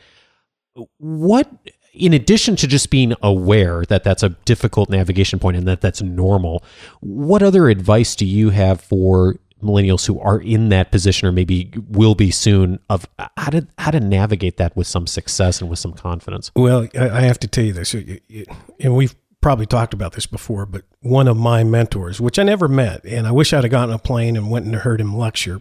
What 0.99 1.51
in 1.93 2.15
addition 2.15 2.57
to 2.57 2.67
just 2.67 2.91
being 2.91 3.15
aware 3.23 3.85
that 3.87 4.03
that's 4.05 4.23
a 4.23 4.31
difficult 4.47 4.89
navigation 4.89 5.39
point 5.39 5.57
and 5.57 5.69
that 5.69 5.81
that's 5.81 6.01
normal, 6.01 6.65
what 7.01 7.43
other 7.43 7.69
advice 7.69 8.17
do 8.17 8.25
you 8.25 8.51
have 8.51 8.81
for 8.81 9.37
millennials 9.63 10.07
who 10.07 10.19
are 10.19 10.41
in 10.41 10.71
that 10.71 10.91
position 10.91 11.29
or 11.29 11.33
maybe 11.33 11.71
will 11.89 12.15
be 12.15 12.31
soon 12.31 12.79
of 12.91 13.07
how 13.37 13.51
to 13.51 13.67
how 13.79 13.91
to 13.91 14.01
navigate 14.01 14.57
that 14.57 14.77
with 14.77 14.87
some 14.87 15.07
success 15.07 15.61
and 15.61 15.71
with 15.71 15.79
some 15.79 15.93
confidence? 15.93 16.51
Well, 16.57 16.89
I 16.99 17.21
have 17.23 17.39
to 17.41 17.49
tell 17.49 17.65
you 17.65 17.73
this, 17.73 17.95
and 17.95 18.95
we've 18.95 19.15
probably 19.43 19.67
talked 19.67 19.93
about 19.93 20.13
this 20.15 20.27
before, 20.27 20.65
but 20.65 20.85
one 21.01 21.29
of 21.29 21.37
my 21.37 21.65
mentors, 21.65 22.21
which 22.21 22.39
I 22.39 22.43
never 22.45 22.69
met, 22.69 23.05
and 23.05 23.27
I 23.27 23.33
wish 23.33 23.53
I'd 23.53 23.65
have 23.65 23.71
gotten 23.71 23.95
a 23.95 23.99
plane 23.99 24.37
and 24.37 24.51
went 24.51 24.65
and 24.65 24.77
heard 24.77 25.01
him 25.01 25.17
lecture, 25.17 25.61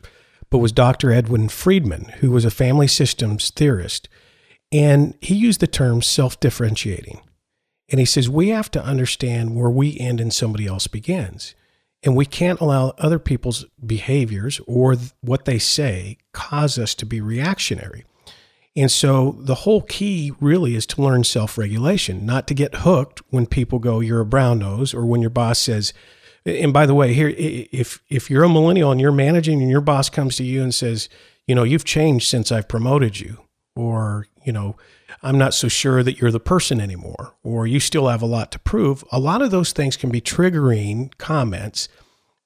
but 0.50 0.60
was 0.60 0.72
Dr. 0.72 1.12
Edwin 1.12 1.50
Friedman, 1.50 2.06
who 2.20 2.32
was 2.32 2.46
a 2.46 2.52
family 2.52 2.88
systems 2.88 3.50
theorist 3.50 4.08
and 4.72 5.16
he 5.20 5.36
used 5.36 5.60
the 5.60 5.68
term 5.68 6.02
self 6.02 6.40
differentiating. 6.40 7.20
And 7.90 8.00
he 8.00 8.06
says, 8.06 8.30
we 8.30 8.50
have 8.50 8.72
to 8.72 8.84
understand 8.84 9.56
where 9.56 9.70
we 9.70 10.00
end 10.00 10.22
and 10.22 10.34
somebody 10.34 10.66
else 10.66 10.88
begins. 10.88 11.56
And 12.04 12.16
we 12.16 12.26
can't 12.26 12.62
allow 12.62 12.94
other 12.98 13.20
people's 13.20 13.66
behaviors 13.86 14.62
or 14.66 14.96
what 15.20 15.46
they 15.46 15.60
say 15.60 16.18
cause 16.34 16.80
us 16.80 16.96
to 16.96 17.06
be 17.06 17.20
reactionary. 17.20 18.06
And 18.76 18.90
so 18.90 19.36
the 19.40 19.56
whole 19.56 19.82
key 19.82 20.32
really 20.40 20.76
is 20.76 20.86
to 20.88 21.02
learn 21.02 21.24
self 21.24 21.58
regulation, 21.58 22.26
not 22.26 22.48
to 22.48 22.54
get 22.54 22.76
hooked 22.76 23.22
when 23.30 23.46
people 23.46 23.80
go, 23.80 24.00
you're 24.00 24.22
a 24.22 24.26
brown 24.26 24.60
nose, 24.60 24.94
or 24.94 25.06
when 25.06 25.22
your 25.22 25.30
boss 25.30 25.60
says, 25.60 25.94
and 26.46 26.74
by 26.74 26.86
the 26.86 26.96
way, 26.96 27.14
here, 27.14 27.34
if, 27.38 28.02
if 28.10 28.30
you're 28.30 28.44
a 28.44 28.50
millennial 28.50 28.92
and 28.92 29.00
you're 29.00 29.12
managing 29.12 29.62
and 29.62 29.70
your 29.70 29.82
boss 29.82 30.10
comes 30.10 30.38
to 30.38 30.44
you 30.44 30.64
and 30.64 30.74
says, 30.74 31.10
you 31.46 31.54
know, 31.54 31.64
you've 31.64 31.86
changed 31.86 32.30
since 32.30 32.52
I've 32.52 32.68
promoted 32.68 33.20
you, 33.20 33.42
or, 33.76 34.28
you 34.44 34.54
know, 34.54 34.76
I'm 35.22 35.38
not 35.38 35.54
so 35.54 35.68
sure 35.68 36.02
that 36.02 36.20
you're 36.20 36.32
the 36.32 36.40
person 36.40 36.82
anymore, 36.82 37.36
or 37.44 37.68
you 37.68 37.80
still 37.80 38.08
have 38.08 38.22
a 38.22 38.28
lot 38.28 38.52
to 38.54 38.60
prove. 38.60 39.04
A 39.12 39.20
lot 39.20 39.42
of 39.42 39.52
those 39.52 39.72
things 39.72 39.98
can 39.98 40.10
be 40.10 40.22
triggering 40.22 41.16
comments 41.18 41.90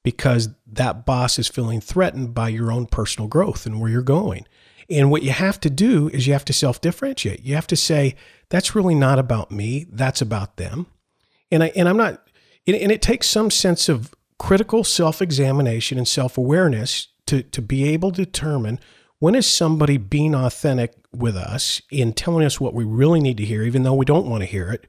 because 0.03 0.49
that 0.67 1.05
boss 1.05 1.39
is 1.39 1.47
feeling 1.47 1.79
threatened 1.79 2.33
by 2.33 2.49
your 2.49 2.71
own 2.71 2.85
personal 2.85 3.27
growth 3.27 3.65
and 3.65 3.79
where 3.79 3.89
you're 3.89 4.01
going. 4.01 4.45
And 4.89 5.09
what 5.09 5.23
you 5.23 5.31
have 5.31 5.59
to 5.61 5.69
do 5.69 6.09
is 6.09 6.27
you 6.27 6.33
have 6.33 6.45
to 6.45 6.53
self 6.53 6.81
differentiate. 6.81 7.43
You 7.43 7.55
have 7.55 7.67
to 7.67 7.75
say, 7.75 8.15
that's 8.49 8.75
really 8.75 8.95
not 8.95 9.19
about 9.19 9.51
me, 9.51 9.87
that's 9.91 10.21
about 10.21 10.57
them. 10.57 10.87
And, 11.51 11.63
I, 11.63 11.71
and 11.75 11.87
I'm 11.87 11.97
not, 11.97 12.21
and 12.67 12.91
it 12.91 13.01
takes 13.01 13.27
some 13.27 13.51
sense 13.51 13.89
of 13.89 14.13
critical 14.37 14.83
self 14.83 15.21
examination 15.21 15.97
and 15.97 16.07
self 16.07 16.37
awareness 16.37 17.07
to, 17.27 17.43
to 17.43 17.61
be 17.61 17.87
able 17.89 18.11
to 18.11 18.25
determine 18.25 18.79
when 19.19 19.35
is 19.35 19.47
somebody 19.47 19.97
being 19.97 20.35
authentic 20.35 20.93
with 21.11 21.35
us 21.35 21.81
in 21.89 22.13
telling 22.13 22.45
us 22.45 22.59
what 22.59 22.73
we 22.73 22.83
really 22.83 23.19
need 23.19 23.37
to 23.37 23.45
hear, 23.45 23.63
even 23.63 23.83
though 23.83 23.93
we 23.93 24.05
don't 24.05 24.27
want 24.27 24.41
to 24.41 24.49
hear 24.49 24.71
it? 24.71 24.87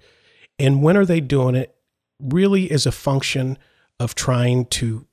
And 0.58 0.82
when 0.82 0.96
are 0.96 1.06
they 1.06 1.20
doing 1.20 1.54
it 1.54 1.74
really 2.20 2.70
as 2.70 2.86
a 2.86 2.92
function 2.92 3.58
of 4.00 4.14
trying 4.14 4.66
to 4.66 5.06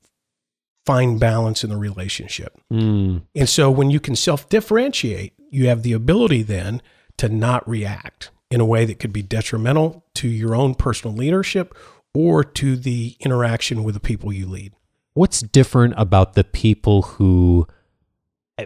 find 0.86 1.18
balance 1.18 1.64
in 1.64 1.70
the 1.70 1.76
relationship? 1.76 2.60
Mm. 2.72 3.22
And 3.34 3.48
so 3.48 3.70
when 3.70 3.90
you 3.90 4.00
can 4.00 4.16
self 4.16 4.48
differentiate, 4.48 5.34
you 5.50 5.68
have 5.68 5.82
the 5.82 5.92
ability 5.92 6.42
then 6.42 6.82
to 7.18 7.28
not 7.28 7.68
react 7.68 8.30
in 8.50 8.60
a 8.60 8.64
way 8.64 8.84
that 8.84 8.98
could 8.98 9.12
be 9.12 9.22
detrimental 9.22 10.04
to 10.14 10.28
your 10.28 10.54
own 10.54 10.74
personal 10.74 11.16
leadership 11.16 11.76
or 12.14 12.44
to 12.44 12.76
the 12.76 13.16
interaction 13.20 13.82
with 13.82 13.94
the 13.94 14.00
people 14.00 14.32
you 14.32 14.46
lead. 14.46 14.72
What's 15.14 15.40
different 15.40 15.94
about 15.96 16.34
the 16.34 16.44
people 16.44 17.02
who 17.02 17.66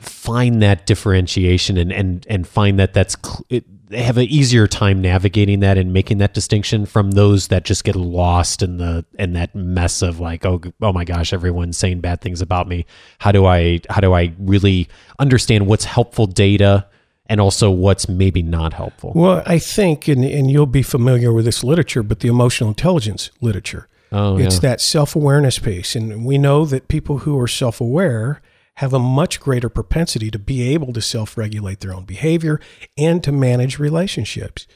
find 0.01 0.63
that 0.63 0.87
differentiation 0.87 1.79
and 1.79 1.93
and 1.93 2.27
and 2.29 2.47
find 2.47 2.79
that 2.79 2.93
that's 2.93 3.17
cl- 3.25 3.45
it, 3.49 3.65
they 3.89 4.03
have 4.03 4.19
an 4.19 4.25
easier 4.25 4.67
time 4.67 5.01
navigating 5.01 5.61
that 5.61 5.79
and 5.79 5.93
making 5.93 6.19
that 6.19 6.35
distinction 6.35 6.87
from 6.87 7.13
those 7.13 7.49
that 7.49 7.65
just 7.65 7.85
get 7.85 7.97
lost 7.97 8.63
in 8.63 8.79
the 8.79 9.05
in 9.19 9.33
that 9.33 9.55
mess 9.55 10.03
of 10.03 10.21
like 10.21 10.45
oh 10.45 10.61
oh 10.81 10.93
my 10.93 11.05
gosh 11.05 11.33
everyone's 11.33 11.77
saying 11.79 12.01
bad 12.01 12.21
things 12.21 12.41
about 12.41 12.69
me 12.69 12.85
how 13.19 13.33
do 13.33 13.47
i 13.47 13.81
how 13.91 14.01
do 14.01 14.13
i 14.13 14.33
really 14.39 14.89
understand 15.19 15.67
what's 15.67 15.85
helpful 15.85 16.27
data 16.27 16.87
and 17.29 17.41
also 17.41 17.71
what's 17.71 18.09
maybe 18.09 18.43
not 18.43 18.73
helpful 18.73 19.13
Well, 19.15 19.43
I 19.45 19.59
think, 19.59 20.09
and, 20.09 20.25
and 20.25 20.51
you'll 20.51 20.67
be 20.67 20.83
familiar 20.83 21.31
with 21.31 21.45
this 21.45 21.63
literature, 21.63 22.03
but 22.03 22.21
the 22.21 22.29
emotional 22.29 22.71
intelligence 22.71 23.31
literature. 23.43 23.87
oh 24.13 24.39
It's 24.39 24.57
yeah. 24.57 24.61
that 24.61 24.81
self 24.81 25.15
awareness 25.15 25.59
piece. 25.59 25.95
And 25.95 26.25
we 26.25 26.39
know 26.39 26.65
that 26.65 26.89
people 26.89 27.19
who 27.19 27.39
are 27.39 27.47
self 27.47 27.81
aware 27.83 28.41
have 28.79 28.93
a 28.93 28.99
much 28.99 29.41
greater 29.41 29.69
propensity 29.69 30.31
to 30.31 30.39
be 30.39 30.73
able 30.73 30.93
to 30.93 31.03
self 31.03 31.37
regulate 31.37 31.81
their 31.81 31.93
own 31.93 32.05
behavior 32.05 32.61
and 32.97 33.25
to 33.25 33.33
manage 33.33 33.81
relationships. 33.81 34.69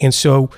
And 0.00 0.14
so, 0.14 0.50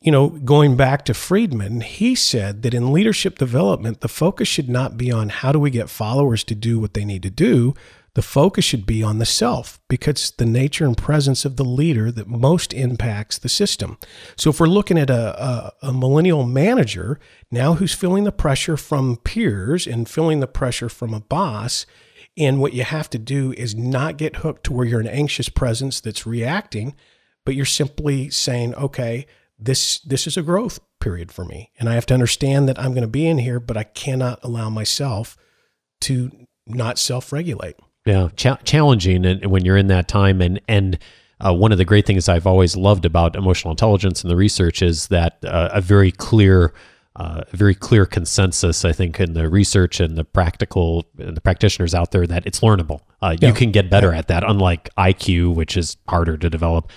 you 0.00 0.10
know, 0.10 0.30
going 0.30 0.74
back 0.74 1.04
to 1.04 1.14
Friedman, 1.14 1.82
he 1.82 2.14
said 2.14 2.62
that 2.62 2.72
in 2.72 2.94
leadership 2.94 3.36
development, 3.36 4.00
the 4.00 4.08
focus 4.08 4.48
should 4.48 4.70
not 4.70 4.96
be 4.96 5.12
on 5.12 5.28
how 5.28 5.52
do 5.52 5.58
we 5.58 5.70
get 5.70 5.90
followers 5.90 6.42
to 6.44 6.54
do 6.54 6.80
what 6.80 6.94
they 6.94 7.04
need 7.04 7.22
to 7.24 7.30
do. 7.30 7.74
The 8.14 8.22
focus 8.22 8.64
should 8.64 8.86
be 8.86 9.02
on 9.02 9.18
the 9.18 9.26
self 9.26 9.78
because 9.88 10.30
the 10.30 10.46
nature 10.46 10.86
and 10.86 10.96
presence 10.96 11.44
of 11.44 11.56
the 11.56 11.64
leader 11.64 12.10
that 12.10 12.26
most 12.26 12.72
impacts 12.72 13.36
the 13.36 13.50
system. 13.50 13.98
So, 14.36 14.48
if 14.48 14.60
we're 14.60 14.66
looking 14.66 14.96
at 14.96 15.10
a, 15.10 15.44
a, 15.44 15.72
a 15.88 15.92
millennial 15.92 16.44
manager 16.44 17.20
now 17.50 17.74
who's 17.74 17.92
feeling 17.92 18.24
the 18.24 18.32
pressure 18.32 18.78
from 18.78 19.18
peers 19.18 19.86
and 19.86 20.08
feeling 20.08 20.40
the 20.40 20.46
pressure 20.46 20.88
from 20.88 21.12
a 21.12 21.20
boss, 21.20 21.84
and 22.36 22.60
what 22.60 22.72
you 22.72 22.84
have 22.84 23.10
to 23.10 23.18
do 23.18 23.52
is 23.52 23.74
not 23.74 24.16
get 24.16 24.36
hooked 24.36 24.64
to 24.64 24.72
where 24.72 24.86
you're 24.86 25.00
an 25.00 25.06
anxious 25.06 25.48
presence 25.48 26.00
that's 26.00 26.26
reacting, 26.26 26.94
but 27.44 27.54
you're 27.54 27.64
simply 27.64 28.30
saying, 28.30 28.74
okay, 28.74 29.26
this 29.58 29.98
this 30.00 30.26
is 30.26 30.36
a 30.36 30.42
growth 30.42 30.80
period 31.00 31.30
for 31.32 31.44
me, 31.44 31.70
and 31.78 31.88
I 31.88 31.94
have 31.94 32.06
to 32.06 32.14
understand 32.14 32.68
that 32.68 32.78
I'm 32.78 32.92
going 32.92 33.02
to 33.02 33.08
be 33.08 33.26
in 33.26 33.38
here, 33.38 33.60
but 33.60 33.76
I 33.76 33.84
cannot 33.84 34.38
allow 34.42 34.70
myself 34.70 35.36
to 36.02 36.30
not 36.66 36.98
self-regulate. 36.98 37.76
yeah 38.06 38.28
cha- 38.36 38.56
challenging 38.64 39.26
and 39.26 39.46
when 39.46 39.64
you're 39.64 39.76
in 39.76 39.88
that 39.88 40.08
time 40.08 40.40
and 40.40 40.60
and 40.68 40.98
uh, 41.40 41.52
one 41.52 41.72
of 41.72 41.78
the 41.78 41.84
great 41.84 42.06
things 42.06 42.28
I've 42.28 42.46
always 42.46 42.76
loved 42.76 43.04
about 43.04 43.34
emotional 43.34 43.70
intelligence 43.70 44.22
and 44.22 44.30
the 44.30 44.36
research 44.36 44.82
is 44.82 45.08
that 45.08 45.38
uh, 45.44 45.70
a 45.72 45.80
very 45.80 46.12
clear 46.12 46.72
uh, 47.16 47.42
a 47.52 47.56
very 47.56 47.74
clear 47.74 48.06
consensus, 48.06 48.84
I 48.84 48.92
think, 48.92 49.18
in 49.18 49.32
the 49.34 49.48
research 49.48 49.98
and 50.00 50.16
the 50.16 50.24
practical 50.24 51.04
and 51.18 51.36
the 51.36 51.40
practitioners 51.40 51.94
out 51.94 52.12
there 52.12 52.26
that 52.26 52.46
it's 52.46 52.60
learnable. 52.60 53.00
Uh, 53.20 53.36
Yeah. 53.38 53.48
You 53.48 53.54
can 53.54 53.72
get 53.72 53.90
better 53.90 54.12
at 54.12 54.28
that, 54.28 54.44
unlike 54.48 54.88
IQ, 54.96 55.54
which 55.54 55.76
is 55.76 55.96
harder 56.08 56.36
to 56.36 56.48
develop. 56.48 56.90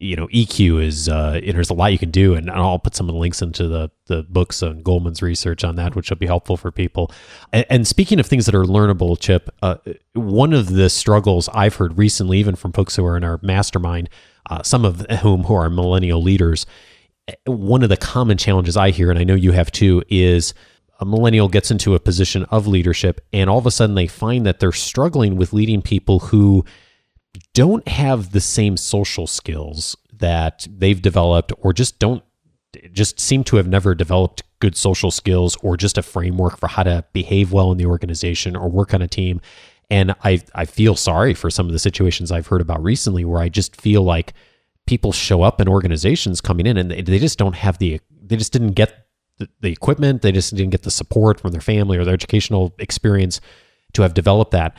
You 0.00 0.16
know, 0.16 0.26
EQ 0.28 0.82
is 0.82 1.08
uh, 1.08 1.40
there's 1.42 1.70
a 1.70 1.74
lot 1.74 1.92
you 1.92 1.98
can 1.98 2.10
do, 2.10 2.34
and 2.34 2.50
I'll 2.50 2.78
put 2.78 2.94
some 2.94 3.08
of 3.08 3.14
the 3.14 3.18
links 3.18 3.40
into 3.40 3.68
the 3.68 3.90
the 4.06 4.22
books 4.24 4.62
on 4.62 4.82
Goleman's 4.82 5.22
research 5.22 5.64
on 5.64 5.76
that, 5.76 5.94
which 5.96 6.10
will 6.10 6.18
be 6.18 6.26
helpful 6.26 6.58
for 6.58 6.70
people. 6.70 7.10
And, 7.52 7.64
and 7.70 7.86
speaking 7.86 8.20
of 8.20 8.26
things 8.26 8.44
that 8.44 8.54
are 8.54 8.64
learnable, 8.64 9.18
Chip, 9.18 9.48
uh, 9.62 9.76
one 10.12 10.52
of 10.52 10.74
the 10.74 10.90
struggles 10.90 11.48
I've 11.54 11.76
heard 11.76 11.96
recently, 11.96 12.38
even 12.38 12.54
from 12.54 12.72
folks 12.72 12.96
who 12.96 13.06
are 13.06 13.16
in 13.16 13.24
our 13.24 13.38
mastermind, 13.42 14.10
uh, 14.50 14.62
some 14.62 14.84
of 14.84 15.00
whom 15.22 15.44
who 15.44 15.54
are 15.54 15.70
millennial 15.70 16.20
leaders, 16.20 16.66
one 17.46 17.82
of 17.82 17.88
the 17.88 17.96
common 17.96 18.36
challenges 18.36 18.76
I 18.76 18.90
hear, 18.90 19.10
and 19.10 19.18
I 19.18 19.24
know 19.24 19.34
you 19.34 19.52
have 19.52 19.72
too, 19.72 20.02
is 20.08 20.54
a 21.00 21.04
millennial 21.04 21.48
gets 21.48 21.70
into 21.70 21.94
a 21.94 22.00
position 22.00 22.44
of 22.44 22.66
leadership 22.66 23.20
and 23.32 23.50
all 23.50 23.58
of 23.58 23.66
a 23.66 23.70
sudden 23.70 23.94
they 23.94 24.06
find 24.06 24.46
that 24.46 24.60
they're 24.60 24.72
struggling 24.72 25.36
with 25.36 25.52
leading 25.52 25.82
people 25.82 26.20
who 26.20 26.64
don't 27.52 27.86
have 27.88 28.30
the 28.30 28.40
same 28.40 28.76
social 28.76 29.26
skills 29.26 29.96
that 30.12 30.66
they've 30.70 31.02
developed 31.02 31.52
or 31.58 31.72
just 31.72 31.98
don't 31.98 32.22
just 32.92 33.20
seem 33.20 33.44
to 33.44 33.56
have 33.56 33.68
never 33.68 33.94
developed 33.94 34.42
good 34.60 34.76
social 34.76 35.10
skills 35.10 35.56
or 35.62 35.76
just 35.76 35.98
a 35.98 36.02
framework 36.02 36.58
for 36.58 36.68
how 36.68 36.82
to 36.82 37.04
behave 37.12 37.52
well 37.52 37.70
in 37.70 37.78
the 37.78 37.86
organization 37.86 38.56
or 38.56 38.68
work 38.68 38.94
on 38.94 39.02
a 39.02 39.08
team. 39.08 39.40
And 39.90 40.14
I 40.24 40.42
I 40.54 40.64
feel 40.64 40.96
sorry 40.96 41.34
for 41.34 41.50
some 41.50 41.66
of 41.66 41.72
the 41.72 41.78
situations 41.78 42.32
I've 42.32 42.46
heard 42.46 42.60
about 42.60 42.82
recently 42.82 43.24
where 43.24 43.40
I 43.40 43.48
just 43.48 43.80
feel 43.80 44.02
like 44.02 44.32
people 44.86 45.12
show 45.12 45.42
up 45.42 45.60
in 45.60 45.68
organizations 45.68 46.40
coming 46.40 46.66
in 46.66 46.76
and 46.76 46.90
they, 46.90 47.02
they 47.02 47.18
just 47.18 47.38
don't 47.38 47.54
have 47.54 47.78
the 47.78 48.00
they 48.22 48.36
just 48.36 48.52
didn't 48.52 48.72
get 48.72 49.06
the, 49.38 49.48
the 49.60 49.70
equipment. 49.70 50.22
They 50.22 50.32
just 50.32 50.54
didn't 50.54 50.70
get 50.70 50.82
the 50.82 50.90
support 50.90 51.40
from 51.40 51.52
their 51.52 51.60
family 51.60 51.98
or 51.98 52.04
their 52.04 52.14
educational 52.14 52.74
experience 52.78 53.40
to 53.94 54.02
have 54.02 54.14
developed 54.14 54.52
that. 54.52 54.76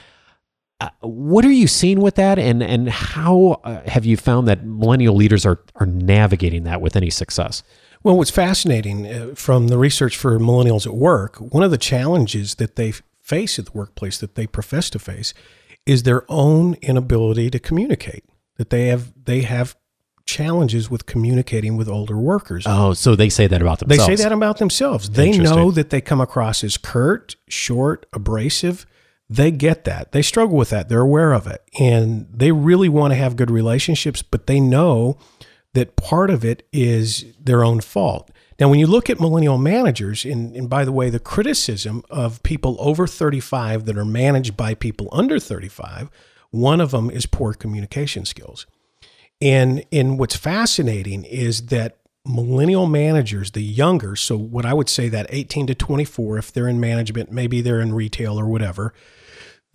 Uh, 0.82 0.90
what 1.02 1.46
are 1.46 1.52
you 1.52 1.68
seeing 1.68 2.02
with 2.02 2.16
that? 2.16 2.38
And 2.38 2.62
and 2.62 2.90
how 2.90 3.62
uh, 3.64 3.82
have 3.88 4.06
you 4.06 4.18
found 4.18 4.48
that 4.48 4.66
millennial 4.66 5.16
leaders 5.16 5.46
are 5.46 5.62
are 5.76 5.86
navigating 5.86 6.64
that 6.64 6.82
with 6.82 6.96
any 6.96 7.10
success? 7.10 7.64
Well, 8.04 8.18
what's 8.18 8.30
fascinating 8.30 9.08
uh, 9.08 9.34
from 9.36 9.70
the 9.70 9.78
research 9.78 10.18
for 10.18 10.38
millennials 10.38 10.86
at 10.86 10.94
work, 10.94 11.38
one 11.38 11.64
of 11.64 11.72
the 11.72 11.78
challenges 11.78 12.56
that 12.56 12.76
they 12.76 12.94
face 13.22 13.58
at 13.58 13.66
the 13.66 13.72
workplace 13.74 14.20
that 14.20 14.36
they 14.36 14.46
profess 14.46 14.90
to 14.92 15.00
face 15.00 15.34
is 15.86 16.04
their 16.04 16.24
own 16.30 16.76
inability 16.82 17.50
to 17.50 17.60
communicate. 17.60 18.26
That 18.58 18.70
they 18.70 18.88
have 18.88 19.14
they 19.24 19.42
have 19.42 19.76
challenges 20.26 20.90
with 20.90 21.06
communicating 21.06 21.78
with 21.78 21.88
older 21.88 22.18
workers. 22.18 22.66
oh 22.68 22.94
so 22.94 23.16
they 23.16 23.30
say 23.30 23.48
that 23.48 23.62
about 23.62 23.80
themselves. 23.80 24.08
They 24.08 24.16
say 24.16 24.24
that 24.24 24.32
about 24.32 24.58
themselves. 24.58 25.10
They 25.10 25.38
know 25.38 25.72
that 25.72 25.92
they 25.92 26.02
come 26.02 26.20
across 26.22 26.64
as 26.64 26.78
curt, 26.78 27.36
short, 27.48 28.06
abrasive. 28.12 28.86
They 29.30 29.52
get 29.52 29.86
that. 29.86 30.12
They 30.12 30.22
struggle 30.22 30.58
with 30.58 30.70
that. 30.70 30.90
They're 30.90 31.02
aware 31.02 31.34
of 31.34 31.48
it. 31.48 31.64
And 31.80 32.28
they 32.32 32.52
really 32.52 32.90
want 32.90 33.12
to 33.12 33.16
have 33.16 33.36
good 33.36 33.50
relationships, 33.50 34.22
but 34.22 34.46
they 34.46 34.60
know 34.60 35.18
that 35.74 35.96
part 35.96 36.30
of 36.30 36.46
it 36.46 36.68
is 36.72 37.26
their 37.40 37.64
own 37.64 37.82
fault. 37.82 38.32
Now, 38.60 38.70
when 38.70 38.80
you 38.80 38.88
look 38.88 39.10
at 39.10 39.20
millennial 39.20 39.58
managers, 39.58 40.24
and, 40.24 40.56
and 40.56 40.70
by 40.70 40.86
the 40.86 40.92
way, 40.92 41.10
the 41.10 41.20
criticism 41.20 42.04
of 42.10 42.42
people 42.44 42.78
over 42.80 43.06
35 43.06 43.86
that 43.86 43.98
are 43.98 44.06
managed 44.06 44.56
by 44.56 44.74
people 44.76 45.10
under 45.12 45.40
35, 45.40 46.10
one 46.52 46.80
of 46.80 46.92
them 46.92 47.10
is 47.10 47.26
poor 47.26 47.54
communication 47.54 48.24
skills. 48.24 48.66
And 49.42 49.86
and 49.92 50.18
what's 50.18 50.36
fascinating 50.36 51.24
is 51.26 51.68
that 51.68 51.98
millennial 52.26 52.88
managers, 52.88 53.52
the 53.52 53.62
younger, 53.62 54.16
so 54.16 54.38
what 54.38 54.66
I 54.66 54.74
would 54.74 54.90
say 54.90 55.10
that 55.10 55.28
18 55.30 55.68
to 55.68 55.76
24, 55.76 56.38
if 56.38 56.52
they're 56.52 56.68
in 56.68 56.80
management, 56.80 57.32
maybe 57.32 57.62
they're 57.62 57.82
in 57.82 57.94
retail 57.94 58.40
or 58.40 58.48
whatever, 58.48 58.94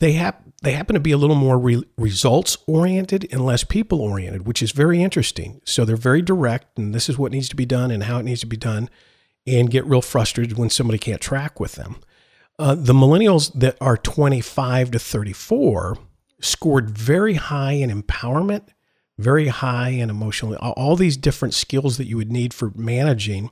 they 0.01 0.13
have 0.13 0.37
they 0.63 0.73
happen 0.73 0.95
to 0.95 1.01
be 1.01 1.13
a 1.13 1.17
little 1.17 1.37
more 1.37 1.59
re- 1.59 1.85
results 1.97 2.59
oriented 2.67 3.27
and 3.31 3.45
less 3.45 3.65
people 3.65 4.01
oriented, 4.01 4.47
which 4.47 4.63
is 4.63 4.73
very 4.73 5.03
interesting. 5.03 5.61
So 5.65 5.85
they're 5.85 5.97
very 5.97 6.23
direct, 6.23 6.79
and 6.79 6.95
this 6.95 7.09
is 7.09 7.19
what 7.19 7.33
needs 7.33 7.49
to 7.51 7.57
be 7.57 7.65
done 7.65 7.91
and 7.91 8.05
how 8.05 8.19
it 8.19 8.25
needs 8.25 8.41
to 8.41 8.47
be 8.47 8.57
done, 8.57 8.91
and 9.47 9.71
get 9.71 9.87
real 9.87 10.03
frustrated 10.03 10.59
when 10.59 10.69
somebody 10.69 10.99
can't 10.99 11.21
track 11.21 11.61
with 11.61 11.77
them. 11.77 11.97
Uh, 12.59 12.75
the 12.75 12.93
millennials 12.93 13.59
that 13.59 13.79
are 13.81 13.97
25 13.97 14.91
to 14.91 14.99
34 14.99 15.97
scored 16.41 16.91
very 16.91 17.35
high 17.35 17.73
in 17.73 17.91
empowerment, 17.91 18.69
very 19.21 19.49
high 19.49 19.91
and 19.91 20.11
emotional, 20.11 20.57
all 20.57 20.97
these 20.97 21.17
different 21.17 21.55
skills 21.55 21.97
that 21.99 22.07
you 22.07 22.17
would 22.17 22.33
need 22.33 22.55
for 22.55 22.73
managing. 22.75 23.51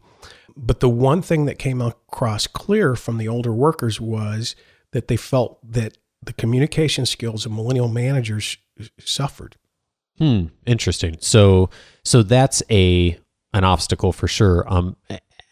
But 0.57 0.81
the 0.81 0.89
one 0.89 1.23
thing 1.23 1.45
that 1.45 1.59
came 1.59 1.81
across 1.81 2.47
clear 2.47 2.97
from 2.97 3.19
the 3.19 3.29
older 3.29 3.53
workers 3.53 4.01
was 4.01 4.57
that 4.93 5.09
they 5.09 5.17
felt 5.17 5.59
that 5.71 5.99
the 6.23 6.33
communication 6.33 7.07
skills 7.07 7.47
of 7.47 7.53
millennial 7.53 7.89
managers 7.89 8.57
suffered. 8.99 9.57
Hmm. 10.19 10.47
Interesting. 10.67 11.17
So, 11.21 11.71
so 12.05 12.23
that's 12.23 12.63
a 12.71 13.19
an 13.53 13.65
obstacle 13.65 14.13
for 14.13 14.29
sure. 14.29 14.65
Um, 14.73 14.97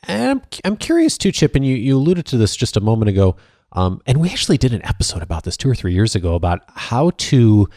and 0.09 0.31
I'm, 0.31 0.43
I'm 0.65 0.77
curious 0.77 1.17
too, 1.17 1.33
Chip, 1.33 1.55
and 1.55 1.65
you, 1.65 1.77
you 1.77 1.97
alluded 1.97 2.27
to 2.27 2.37
this 2.37 2.57
just 2.57 2.77
a 2.77 2.81
moment 2.81 3.09
ago. 3.09 3.37
Um, 3.73 4.01
and 4.07 4.21
we 4.21 4.31
actually 4.31 4.59
did 4.59 4.73
an 4.73 4.85
episode 4.85 5.23
about 5.23 5.45
this 5.45 5.57
two 5.57 5.69
or 5.69 5.75
three 5.75 5.93
years 5.93 6.15
ago 6.15 6.35
about 6.35 6.61
how 6.69 7.11
to 7.11 7.69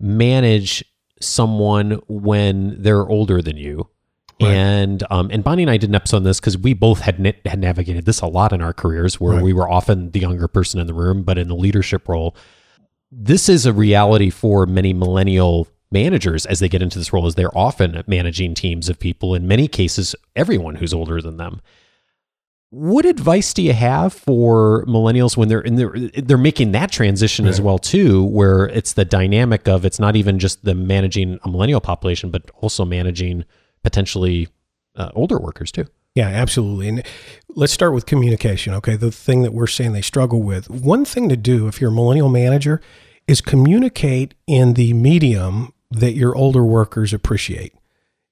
manage 0.00 0.84
someone 1.20 2.00
when 2.08 2.82
they're 2.82 3.06
older 3.08 3.40
than 3.40 3.56
you. 3.56 3.88
Right. 4.40 4.50
And 4.50 5.04
um, 5.10 5.30
and 5.30 5.44
Bonnie 5.44 5.62
and 5.62 5.70
I 5.70 5.76
did 5.76 5.90
an 5.90 5.94
episode 5.94 6.18
on 6.18 6.22
this 6.24 6.40
because 6.40 6.58
we 6.58 6.74
both 6.74 7.00
had 7.00 7.20
na- 7.20 7.32
had 7.44 7.60
navigated 7.60 8.04
this 8.04 8.20
a 8.20 8.26
lot 8.26 8.52
in 8.52 8.60
our 8.60 8.72
careers, 8.72 9.20
where 9.20 9.34
right. 9.34 9.42
we 9.42 9.52
were 9.52 9.70
often 9.70 10.10
the 10.10 10.18
younger 10.18 10.48
person 10.48 10.80
in 10.80 10.88
the 10.88 10.94
room, 10.94 11.22
but 11.22 11.38
in 11.38 11.48
the 11.48 11.54
leadership 11.54 12.08
role. 12.08 12.36
This 13.12 13.48
is 13.48 13.64
a 13.64 13.72
reality 13.72 14.30
for 14.30 14.66
many 14.66 14.92
millennial 14.92 15.68
managers 15.92 16.46
as 16.46 16.58
they 16.58 16.68
get 16.68 16.82
into 16.82 16.98
this 16.98 17.12
role, 17.12 17.26
as 17.26 17.36
they're 17.36 17.56
often 17.56 18.02
managing 18.08 18.54
teams 18.54 18.88
of 18.88 18.98
people. 18.98 19.36
In 19.36 19.46
many 19.46 19.68
cases, 19.68 20.16
everyone 20.34 20.74
who's 20.74 20.92
older 20.92 21.22
than 21.22 21.36
them. 21.36 21.60
What 22.74 23.06
advice 23.06 23.54
do 23.54 23.62
you 23.62 23.72
have 23.72 24.12
for 24.12 24.84
millennials 24.86 25.36
when 25.36 25.48
they're 25.48 25.60
in 25.60 25.76
their, 25.76 25.90
they're 25.90 26.36
making 26.36 26.72
that 26.72 26.90
transition 26.90 27.44
right. 27.44 27.50
as 27.50 27.60
well 27.60 27.78
too, 27.78 28.24
where 28.24 28.66
it's 28.66 28.94
the 28.94 29.04
dynamic 29.04 29.68
of 29.68 29.84
it's 29.84 30.00
not 30.00 30.16
even 30.16 30.40
just 30.40 30.64
the 30.64 30.74
managing 30.74 31.38
a 31.44 31.48
millennial 31.48 31.80
population, 31.80 32.32
but 32.32 32.50
also 32.56 32.84
managing 32.84 33.44
potentially 33.84 34.48
uh, 34.96 35.12
older 35.14 35.38
workers 35.38 35.70
too. 35.70 35.86
Yeah, 36.16 36.26
absolutely. 36.26 36.88
And 36.88 37.06
let's 37.54 37.72
start 37.72 37.94
with 37.94 38.06
communication. 38.06 38.74
Okay. 38.74 38.96
The 38.96 39.12
thing 39.12 39.42
that 39.42 39.52
we're 39.52 39.68
saying 39.68 39.92
they 39.92 40.02
struggle 40.02 40.42
with. 40.42 40.68
One 40.68 41.04
thing 41.04 41.28
to 41.28 41.36
do 41.36 41.68
if 41.68 41.80
you're 41.80 41.90
a 41.90 41.94
millennial 41.94 42.28
manager 42.28 42.80
is 43.28 43.40
communicate 43.40 44.34
in 44.48 44.74
the 44.74 44.94
medium 44.94 45.72
that 45.92 46.14
your 46.14 46.34
older 46.34 46.64
workers 46.64 47.12
appreciate. 47.12 47.72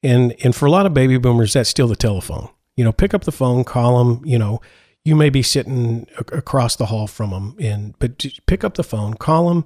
And, 0.02 0.34
and 0.42 0.52
for 0.52 0.66
a 0.66 0.70
lot 0.70 0.84
of 0.84 0.94
baby 0.94 1.16
boomers, 1.16 1.52
that's 1.52 1.70
still 1.70 1.86
the 1.86 1.94
telephone. 1.94 2.48
You 2.76 2.84
know, 2.84 2.92
pick 2.92 3.14
up 3.14 3.24
the 3.24 3.32
phone, 3.32 3.64
call 3.64 4.04
them, 4.04 4.24
you 4.24 4.38
know, 4.38 4.60
you 5.04 5.14
may 5.16 5.30
be 5.30 5.42
sitting 5.42 6.06
across 6.32 6.76
the 6.76 6.86
hall 6.86 7.06
from 7.06 7.30
them 7.30 7.56
and, 7.60 7.94
but 7.98 8.24
pick 8.46 8.64
up 8.64 8.74
the 8.74 8.84
phone, 8.84 9.14
call 9.14 9.48
them 9.48 9.64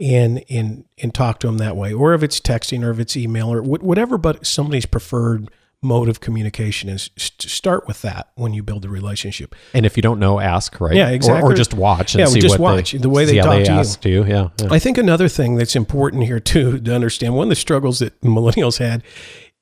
and 0.00 0.44
and 0.48 0.84
and 0.98 1.14
talk 1.14 1.40
to 1.40 1.46
them 1.46 1.58
that 1.58 1.76
way, 1.76 1.92
or 1.92 2.14
if 2.14 2.22
it's 2.22 2.40
texting, 2.40 2.84
or 2.84 2.90
if 2.90 2.98
it's 2.98 3.16
email, 3.16 3.52
or 3.52 3.62
whatever. 3.62 4.18
But 4.18 4.46
somebody's 4.46 4.86
preferred 4.86 5.50
mode 5.80 6.08
of 6.08 6.20
communication 6.20 6.88
is 6.88 7.08
to 7.38 7.48
start 7.48 7.86
with 7.86 8.02
that 8.02 8.30
when 8.34 8.52
you 8.52 8.62
build 8.62 8.84
a 8.84 8.88
relationship. 8.88 9.54
And 9.74 9.86
if 9.86 9.96
you 9.96 10.02
don't 10.02 10.18
know, 10.18 10.40
ask 10.40 10.80
right. 10.80 10.94
Yeah, 10.94 11.10
exactly. 11.10 11.48
Or, 11.48 11.52
or 11.52 11.54
just 11.54 11.72
watch. 11.72 12.14
And 12.14 12.20
yeah, 12.20 12.26
see 12.26 12.40
just 12.40 12.58
watch 12.58 12.92
they, 12.92 12.98
the 12.98 13.08
way 13.08 13.24
they 13.24 13.38
talk 13.38 13.50
they 13.50 13.64
to, 13.64 13.74
you. 13.74 13.84
to 13.84 14.08
you. 14.08 14.24
Yeah, 14.24 14.48
yeah. 14.60 14.68
I 14.70 14.78
think 14.78 14.98
another 14.98 15.28
thing 15.28 15.56
that's 15.56 15.76
important 15.76 16.24
here 16.24 16.40
too 16.40 16.78
to 16.78 16.94
understand 16.94 17.34
one 17.34 17.44
of 17.44 17.50
the 17.50 17.56
struggles 17.56 18.00
that 18.00 18.20
millennials 18.22 18.78
had 18.78 19.02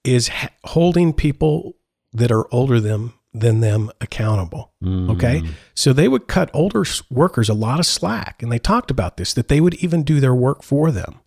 is 0.04 0.28
ha- 0.28 0.50
holding 0.64 1.12
people 1.12 1.76
that 2.12 2.30
are 2.30 2.52
older 2.52 2.80
than 2.80 3.12
than 3.40 3.60
them 3.60 3.90
accountable. 4.00 4.72
Mm. 4.82 5.10
Okay. 5.10 5.42
So 5.74 5.92
they 5.92 6.08
would 6.08 6.26
cut 6.26 6.50
older 6.54 6.84
workers 7.10 7.48
a 7.48 7.54
lot 7.54 7.78
of 7.78 7.86
slack. 7.86 8.42
And 8.42 8.50
they 8.50 8.58
talked 8.58 8.90
about 8.90 9.18
this, 9.18 9.34
that 9.34 9.48
they 9.48 9.60
would 9.60 9.74
even 9.74 10.02
do 10.02 10.20
their 10.20 10.34
work 10.34 10.62
for 10.62 10.90
them. 10.90 11.20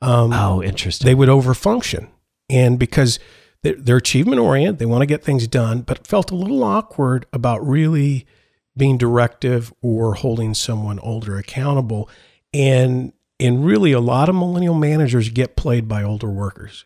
Um, 0.00 0.32
oh, 0.32 0.62
interesting. 0.62 1.04
They 1.04 1.14
would 1.14 1.28
overfunction. 1.28 2.08
And 2.48 2.78
because 2.78 3.18
they're, 3.62 3.74
they're 3.74 3.96
achievement 3.96 4.40
oriented, 4.40 4.78
they 4.78 4.86
want 4.86 5.02
to 5.02 5.06
get 5.06 5.24
things 5.24 5.48
done, 5.48 5.82
but 5.82 6.06
felt 6.06 6.30
a 6.30 6.36
little 6.36 6.62
awkward 6.62 7.26
about 7.32 7.66
really 7.66 8.26
being 8.76 8.96
directive 8.96 9.72
or 9.82 10.14
holding 10.14 10.54
someone 10.54 10.98
older 11.00 11.38
accountable. 11.38 12.08
And 12.54 13.12
and 13.40 13.64
really 13.64 13.90
a 13.90 14.00
lot 14.00 14.28
of 14.28 14.36
millennial 14.36 14.74
managers 14.74 15.28
get 15.28 15.56
played 15.56 15.88
by 15.88 16.04
older 16.04 16.30
workers. 16.30 16.84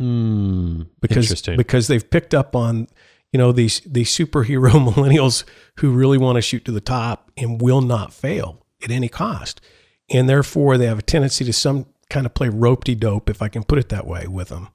Hmm. 0.00 0.82
Because 1.00 1.42
because 1.42 1.88
they've 1.88 2.08
picked 2.08 2.32
up 2.32 2.56
on 2.56 2.88
you 3.32 3.38
know 3.38 3.52
these 3.52 3.80
these 3.80 4.10
superhero 4.10 4.70
millennials 4.88 5.44
who 5.78 5.92
really 5.92 6.18
want 6.18 6.36
to 6.36 6.42
shoot 6.42 6.64
to 6.64 6.72
the 6.72 6.80
top 6.80 7.30
and 7.36 7.60
will 7.60 7.82
not 7.82 8.12
fail 8.12 8.66
at 8.82 8.90
any 8.90 9.08
cost. 9.08 9.60
And 10.08 10.28
therefore 10.28 10.78
they 10.78 10.86
have 10.86 10.98
a 10.98 11.02
tendency 11.02 11.44
to 11.44 11.52
some 11.52 11.86
kind 12.08 12.26
of 12.26 12.34
play 12.34 12.48
rope 12.48 12.82
de 12.84 12.94
dope 12.96 13.30
if 13.30 13.40
i 13.40 13.48
can 13.48 13.62
put 13.62 13.78
it 13.78 13.90
that 13.90 14.06
way 14.06 14.26
with 14.26 14.48
them. 14.48 14.68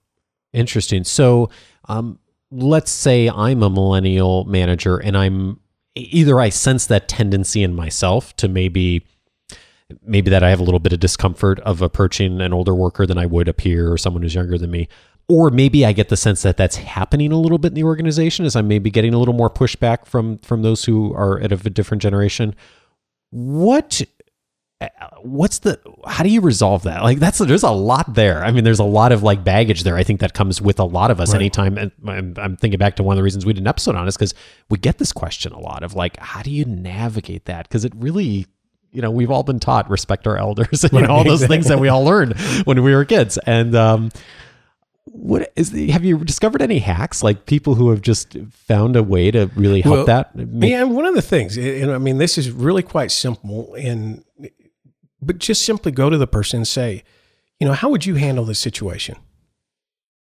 Interesting. 0.53 1.03
So 1.03 1.49
um, 1.89 2.19
let's 2.51 2.91
say 2.91 3.29
i'm 3.29 3.63
a 3.63 3.69
millennial 3.69 4.45
manager 4.45 4.97
and 4.97 5.17
i'm 5.17 5.59
either 5.95 6.39
i 6.39 6.49
sense 6.49 6.85
that 6.85 7.07
tendency 7.07 7.63
in 7.63 7.73
myself 7.73 8.35
to 8.35 8.47
maybe 8.47 9.05
maybe 10.01 10.29
that 10.29 10.43
i 10.43 10.49
have 10.49 10.59
a 10.59 10.63
little 10.63 10.79
bit 10.79 10.93
of 10.93 10.99
discomfort 10.99 11.59
of 11.61 11.81
approaching 11.81 12.39
an 12.41 12.53
older 12.53 12.75
worker 12.75 13.05
than 13.05 13.17
i 13.17 13.25
would 13.25 13.47
a 13.47 13.53
peer 13.53 13.91
or 13.91 13.97
someone 13.97 14.21
who's 14.21 14.35
younger 14.35 14.57
than 14.57 14.71
me 14.71 14.87
or 15.27 15.49
maybe 15.49 15.85
I 15.85 15.91
get 15.91 16.09
the 16.09 16.17
sense 16.17 16.43
that 16.43 16.57
that's 16.57 16.75
happening 16.75 17.31
a 17.31 17.39
little 17.39 17.57
bit 17.57 17.69
in 17.69 17.73
the 17.73 17.83
organization 17.83 18.45
as 18.45 18.55
I'm 18.55 18.67
maybe 18.67 18.91
getting 18.91 19.13
a 19.13 19.17
little 19.17 19.33
more 19.33 19.49
pushback 19.49 20.05
from 20.05 20.37
from 20.39 20.61
those 20.61 20.85
who 20.85 21.13
are 21.13 21.39
at 21.39 21.51
of 21.51 21.65
a 21.65 21.69
different 21.69 22.01
generation. 22.01 22.55
What 23.31 24.03
what's 25.21 25.59
the 25.59 25.79
how 26.05 26.23
do 26.23 26.29
you 26.29 26.41
resolve 26.41 26.83
that? 26.83 27.01
Like 27.01 27.19
that's 27.19 27.39
there's 27.39 27.63
a 27.63 27.71
lot 27.71 28.13
there. 28.13 28.43
I 28.43 28.51
mean 28.51 28.63
there's 28.63 28.79
a 28.79 28.83
lot 28.83 29.11
of 29.11 29.23
like 29.23 29.43
baggage 29.43 29.83
there 29.83 29.95
i 29.95 30.03
think 30.03 30.19
that 30.19 30.33
comes 30.33 30.61
with 30.61 30.79
a 30.79 30.83
lot 30.83 31.11
of 31.11 31.19
us 31.19 31.29
right. 31.29 31.41
anytime. 31.41 31.77
And 31.77 31.91
I'm, 32.07 32.33
I'm, 32.37 32.57
thinking 32.57 32.77
back 32.77 32.95
to 32.97 33.03
one 33.03 33.13
of 33.13 33.17
the 33.17 33.23
reasons 33.23 33.45
we 33.45 33.53
did 33.53 33.61
an 33.61 33.67
episode 33.67 33.95
on 33.95 34.05
this 34.05 34.17
because 34.17 34.33
we 34.69 34.77
get 34.77 34.97
this 34.97 35.11
question 35.11 35.53
a 35.53 35.59
lot 35.59 35.83
of 35.83 35.93
like 35.93 36.17
how 36.17 36.41
do 36.41 36.51
you 36.51 36.65
navigate 36.65 37.45
that? 37.45 37.67
Because 37.67 37.85
it 37.85 37.93
really 37.95 38.45
you 38.91 39.01
know 39.01 39.11
we've 39.11 39.31
all 39.31 39.43
been 39.43 39.59
taught 39.59 39.89
respect 39.89 40.27
our 40.27 40.37
elders 40.37 40.83
and 40.83 40.93
right, 40.93 41.09
all 41.09 41.23
those 41.23 41.45
things 41.47 41.67
that 41.67 41.79
we 41.79 41.87
all 41.87 42.03
learned 42.03 42.37
when 42.65 42.83
we 42.83 42.93
were 42.93 43.05
kids. 43.05 43.39
And 43.39 43.75
um 43.75 44.11
what 45.05 45.51
is 45.55 45.71
the, 45.71 45.91
have 45.91 46.03
you 46.03 46.17
discovered 46.23 46.61
any 46.61 46.79
hacks? 46.79 47.23
Like 47.23 47.45
people 47.45 47.75
who 47.75 47.89
have 47.91 48.01
just 48.01 48.35
found 48.51 48.95
a 48.95 49.03
way 49.03 49.31
to 49.31 49.49
really 49.55 49.81
help 49.81 49.95
well, 49.95 50.05
that? 50.05 50.35
make- 50.35 50.71
yeah 50.71 50.83
one 50.83 51.05
of 51.05 51.15
the 51.15 51.21
things 51.21 51.57
and 51.57 51.91
i 51.91 51.97
mean 51.97 52.17
this 52.17 52.37
is 52.37 52.49
really 52.51 52.83
quite 52.83 53.11
simple 53.11 53.75
and 53.75 54.23
but 55.21 55.37
just 55.37 55.63
simply 55.63 55.91
go 55.91 56.09
to 56.09 56.17
the 56.17 56.27
person 56.27 56.57
and 56.57 56.67
say 56.67 57.03
you 57.59 57.67
know 57.67 57.73
how 57.73 57.89
would 57.89 58.05
you 58.05 58.15
handle 58.15 58.45
this 58.45 58.59
situation? 58.59 59.17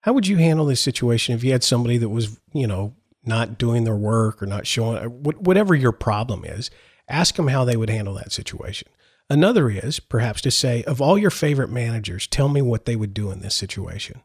How 0.02 0.12
would 0.12 0.26
you 0.26 0.38
handle 0.38 0.66
this 0.66 0.80
situation 0.80 1.34
if 1.34 1.44
you 1.44 1.52
had 1.52 1.62
somebody 1.62 1.98
that 1.98 2.08
was 2.08 2.40
you 2.52 2.66
know 2.66 2.94
not 3.24 3.58
doing 3.58 3.84
their 3.84 3.96
work 3.96 4.42
or 4.42 4.46
not 4.46 4.66
showing 4.66 4.98
whatever 5.22 5.74
your 5.74 5.92
problem 5.92 6.44
is 6.44 6.70
ask 7.08 7.34
them 7.34 7.48
how 7.48 7.64
they 7.64 7.76
would 7.76 7.90
handle 7.90 8.14
that 8.14 8.32
situation. 8.32 8.88
Another 9.28 9.68
is 9.68 10.00
perhaps 10.00 10.40
to 10.42 10.50
say 10.50 10.82
of 10.84 11.00
all 11.00 11.18
your 11.18 11.30
favorite 11.30 11.70
managers 11.70 12.26
tell 12.26 12.48
me 12.48 12.62
what 12.62 12.84
they 12.84 12.96
would 12.96 13.12
do 13.12 13.30
in 13.30 13.40
this 13.40 13.54
situation 13.54 14.22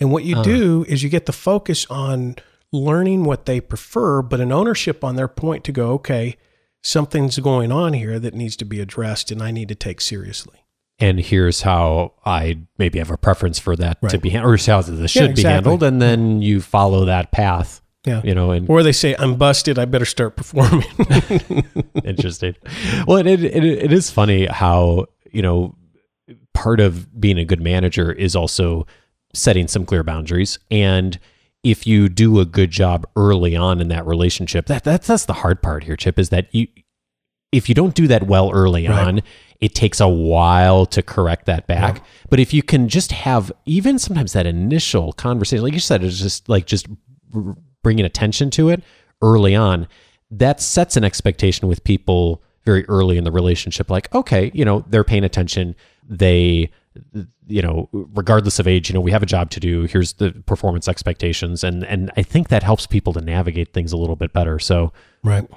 and 0.00 0.10
what 0.10 0.24
you 0.24 0.36
uh. 0.36 0.42
do 0.42 0.84
is 0.88 1.02
you 1.02 1.08
get 1.08 1.26
the 1.26 1.32
focus 1.32 1.86
on 1.90 2.36
learning 2.72 3.24
what 3.24 3.46
they 3.46 3.60
prefer, 3.60 4.22
but 4.22 4.40
an 4.40 4.50
ownership 4.50 5.04
on 5.04 5.16
their 5.16 5.28
point 5.28 5.64
to 5.64 5.72
go, 5.72 5.90
okay, 5.92 6.36
something's 6.82 7.38
going 7.38 7.70
on 7.70 7.92
here 7.92 8.18
that 8.18 8.34
needs 8.34 8.56
to 8.56 8.64
be 8.64 8.80
addressed 8.80 9.30
and 9.30 9.42
I 9.42 9.50
need 9.50 9.68
to 9.68 9.74
take 9.74 10.00
seriously. 10.00 10.58
And 10.98 11.18
here's 11.18 11.62
how 11.62 12.12
I 12.24 12.60
maybe 12.78 12.98
have 12.98 13.10
a 13.10 13.16
preference 13.16 13.58
for 13.58 13.74
that 13.76 13.98
right. 14.02 14.10
to 14.10 14.18
be 14.18 14.30
handled, 14.30 14.54
or 14.54 14.72
how 14.72 14.82
this 14.82 15.10
should 15.10 15.22
yeah, 15.22 15.28
exactly. 15.30 15.42
be 15.42 15.48
handled. 15.48 15.82
And 15.82 16.00
then 16.00 16.42
you 16.42 16.60
follow 16.60 17.06
that 17.06 17.32
path. 17.32 17.80
Yeah. 18.04 18.20
You 18.24 18.34
know, 18.34 18.50
and 18.50 18.68
or 18.68 18.82
they 18.82 18.92
say, 18.92 19.14
I'm 19.18 19.36
busted. 19.36 19.78
I 19.78 19.84
better 19.84 20.04
start 20.04 20.36
performing. 20.36 20.84
Interesting. 22.04 22.56
Well, 23.06 23.18
it, 23.18 23.26
it, 23.26 23.64
it 23.64 23.92
is 23.92 24.10
funny 24.10 24.46
how, 24.46 25.06
you 25.30 25.42
know, 25.42 25.76
part 26.52 26.80
of 26.80 27.20
being 27.20 27.38
a 27.38 27.44
good 27.44 27.60
manager 27.60 28.12
is 28.12 28.36
also 28.36 28.86
setting 29.34 29.68
some 29.68 29.84
clear 29.84 30.02
boundaries 30.02 30.58
and 30.70 31.18
if 31.62 31.86
you 31.86 32.08
do 32.08 32.40
a 32.40 32.44
good 32.44 32.70
job 32.70 33.06
early 33.16 33.56
on 33.56 33.80
in 33.80 33.88
that 33.88 34.06
relationship 34.06 34.66
that 34.66 34.84
that's 34.84 35.06
that's 35.06 35.24
the 35.26 35.32
hard 35.32 35.62
part 35.62 35.84
here 35.84 35.96
chip 35.96 36.18
is 36.18 36.28
that 36.30 36.52
you 36.54 36.66
if 37.50 37.68
you 37.68 37.74
don't 37.74 37.94
do 37.94 38.06
that 38.08 38.24
well 38.24 38.50
early 38.52 38.86
right. 38.86 39.06
on 39.06 39.20
it 39.60 39.74
takes 39.74 40.00
a 40.00 40.08
while 40.08 40.84
to 40.84 41.02
correct 41.02 41.46
that 41.46 41.66
back 41.66 41.98
yeah. 41.98 42.04
but 42.28 42.40
if 42.40 42.52
you 42.52 42.62
can 42.62 42.88
just 42.88 43.12
have 43.12 43.50
even 43.64 43.98
sometimes 43.98 44.32
that 44.32 44.46
initial 44.46 45.12
conversation 45.12 45.62
like 45.62 45.72
you 45.72 45.80
said 45.80 46.04
it's 46.04 46.18
just 46.18 46.48
like 46.48 46.66
just 46.66 46.86
bringing 47.82 48.04
attention 48.04 48.50
to 48.50 48.68
it 48.68 48.82
early 49.22 49.54
on 49.54 49.86
that 50.30 50.60
sets 50.60 50.96
an 50.96 51.04
expectation 51.04 51.68
with 51.68 51.84
people 51.84 52.42
very 52.64 52.84
early 52.86 53.18
in 53.18 53.24
the 53.24 53.32
relationship, 53.32 53.90
like, 53.90 54.12
okay, 54.14 54.50
you 54.54 54.64
know, 54.64 54.84
they're 54.88 55.04
paying 55.04 55.24
attention. 55.24 55.74
They, 56.08 56.70
you 57.46 57.62
know, 57.62 57.88
regardless 57.92 58.58
of 58.58 58.66
age, 58.66 58.88
you 58.88 58.94
know, 58.94 59.00
we 59.00 59.10
have 59.10 59.22
a 59.22 59.26
job 59.26 59.50
to 59.50 59.60
do. 59.60 59.82
Here's 59.84 60.14
the 60.14 60.32
performance 60.46 60.88
expectations, 60.88 61.64
and 61.64 61.84
and 61.84 62.10
I 62.16 62.22
think 62.22 62.48
that 62.48 62.62
helps 62.62 62.86
people 62.86 63.12
to 63.14 63.20
navigate 63.20 63.72
things 63.72 63.92
a 63.92 63.96
little 63.96 64.16
bit 64.16 64.32
better. 64.32 64.58
So, 64.58 64.92
Right. 65.24 65.48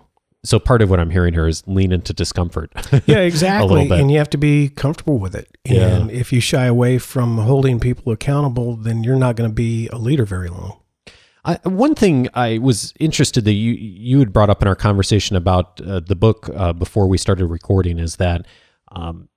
so 0.43 0.59
part 0.59 0.81
of 0.81 0.89
what 0.89 0.99
I'm 0.99 1.09
hearing 1.09 1.33
here 1.33 1.47
is 1.47 1.63
lean 1.67 1.91
into 1.91 2.13
discomfort. 2.13 2.71
Yeah, 3.05 3.19
exactly. 3.19 3.89
And 3.91 4.09
you 4.11 4.17
have 4.17 4.29
to 4.31 4.37
be 4.37 4.69
comfortable 4.69 5.17
with 5.19 5.35
it. 5.35 5.57
Yeah. 5.65 5.87
And 5.87 6.11
if 6.11 6.31
you 6.33 6.39
shy 6.39 6.65
away 6.65 6.97
from 6.97 7.37
holding 7.37 7.79
people 7.79 8.11
accountable, 8.11 8.75
then 8.75 9.03
you're 9.03 9.15
not 9.17 9.35
going 9.35 9.49
to 9.49 9.53
be 9.53 9.87
a 9.89 9.97
leader 9.97 10.25
very 10.25 10.49
long. 10.49 10.79
I, 11.47 11.59
one 11.63 11.93
thing 11.93 12.27
I 12.33 12.57
was 12.57 12.91
interested 12.99 13.45
that 13.45 13.53
you 13.53 13.73
you 13.73 14.17
had 14.19 14.33
brought 14.33 14.49
up 14.49 14.63
in 14.63 14.67
our 14.67 14.75
conversation 14.75 15.35
about 15.35 15.79
uh, 15.81 15.99
the 15.99 16.15
book 16.15 16.49
uh, 16.55 16.73
before 16.73 17.07
we 17.07 17.19
started 17.19 17.45
recording 17.45 17.99
is 17.99 18.15
that 18.15 18.47
um, 18.91 19.29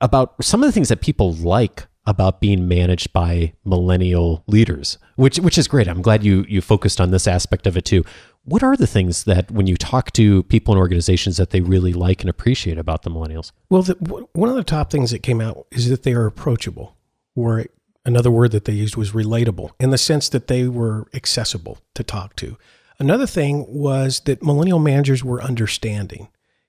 about 0.00 0.42
some 0.42 0.62
of 0.62 0.68
the 0.68 0.72
things 0.72 0.88
that 0.88 1.00
people 1.00 1.32
like 1.34 1.86
about 2.06 2.40
being 2.40 2.66
managed 2.66 3.12
by 3.12 3.52
millennial 3.64 4.42
leaders, 4.46 4.96
which 5.16 5.38
which 5.40 5.58
is 5.58 5.68
great. 5.68 5.86
I'm 5.86 6.00
glad 6.00 6.24
you 6.24 6.46
you 6.48 6.60
focused 6.60 7.00
on 7.00 7.10
this 7.10 7.26
aspect 7.26 7.66
of 7.66 7.76
it 7.76 7.84
too. 7.84 8.02
What 8.44 8.62
are 8.62 8.76
the 8.76 8.86
things 8.86 9.24
that 9.24 9.50
when 9.50 9.66
you 9.66 9.76
talk 9.76 10.12
to 10.12 10.42
people 10.44 10.72
and 10.72 10.78
organizations 10.78 11.36
that 11.36 11.50
they 11.50 11.60
really 11.60 11.92
like 11.92 12.22
and 12.22 12.30
appreciate 12.30 12.78
about 12.78 13.02
the 13.02 13.10
millennials? 13.10 13.52
Well, 13.68 13.82
the, 13.82 13.94
one 14.32 14.48
of 14.48 14.54
the 14.54 14.64
top 14.64 14.90
things 14.90 15.10
that 15.10 15.22
came 15.22 15.42
out 15.42 15.66
is 15.70 15.90
that 15.90 16.02
they 16.02 16.14
are 16.14 16.24
approachable, 16.24 16.96
or 17.36 17.66
another 18.06 18.30
word 18.30 18.52
that 18.52 18.64
they 18.64 18.72
used 18.72 18.96
was 18.96 19.12
relatable 19.12 19.72
in 19.78 19.90
the 19.90 19.98
sense 19.98 20.30
that 20.30 20.46
they 20.46 20.66
were 20.66 21.08
accessible 21.12 21.78
to 21.94 22.02
talk 22.02 22.36
to. 22.36 22.56
Another 22.98 23.26
thing 23.26 23.66
was 23.68 24.20
that 24.20 24.42
millennial 24.42 24.78
managers 24.78 25.22
were 25.22 25.42
understanding. 25.42 26.28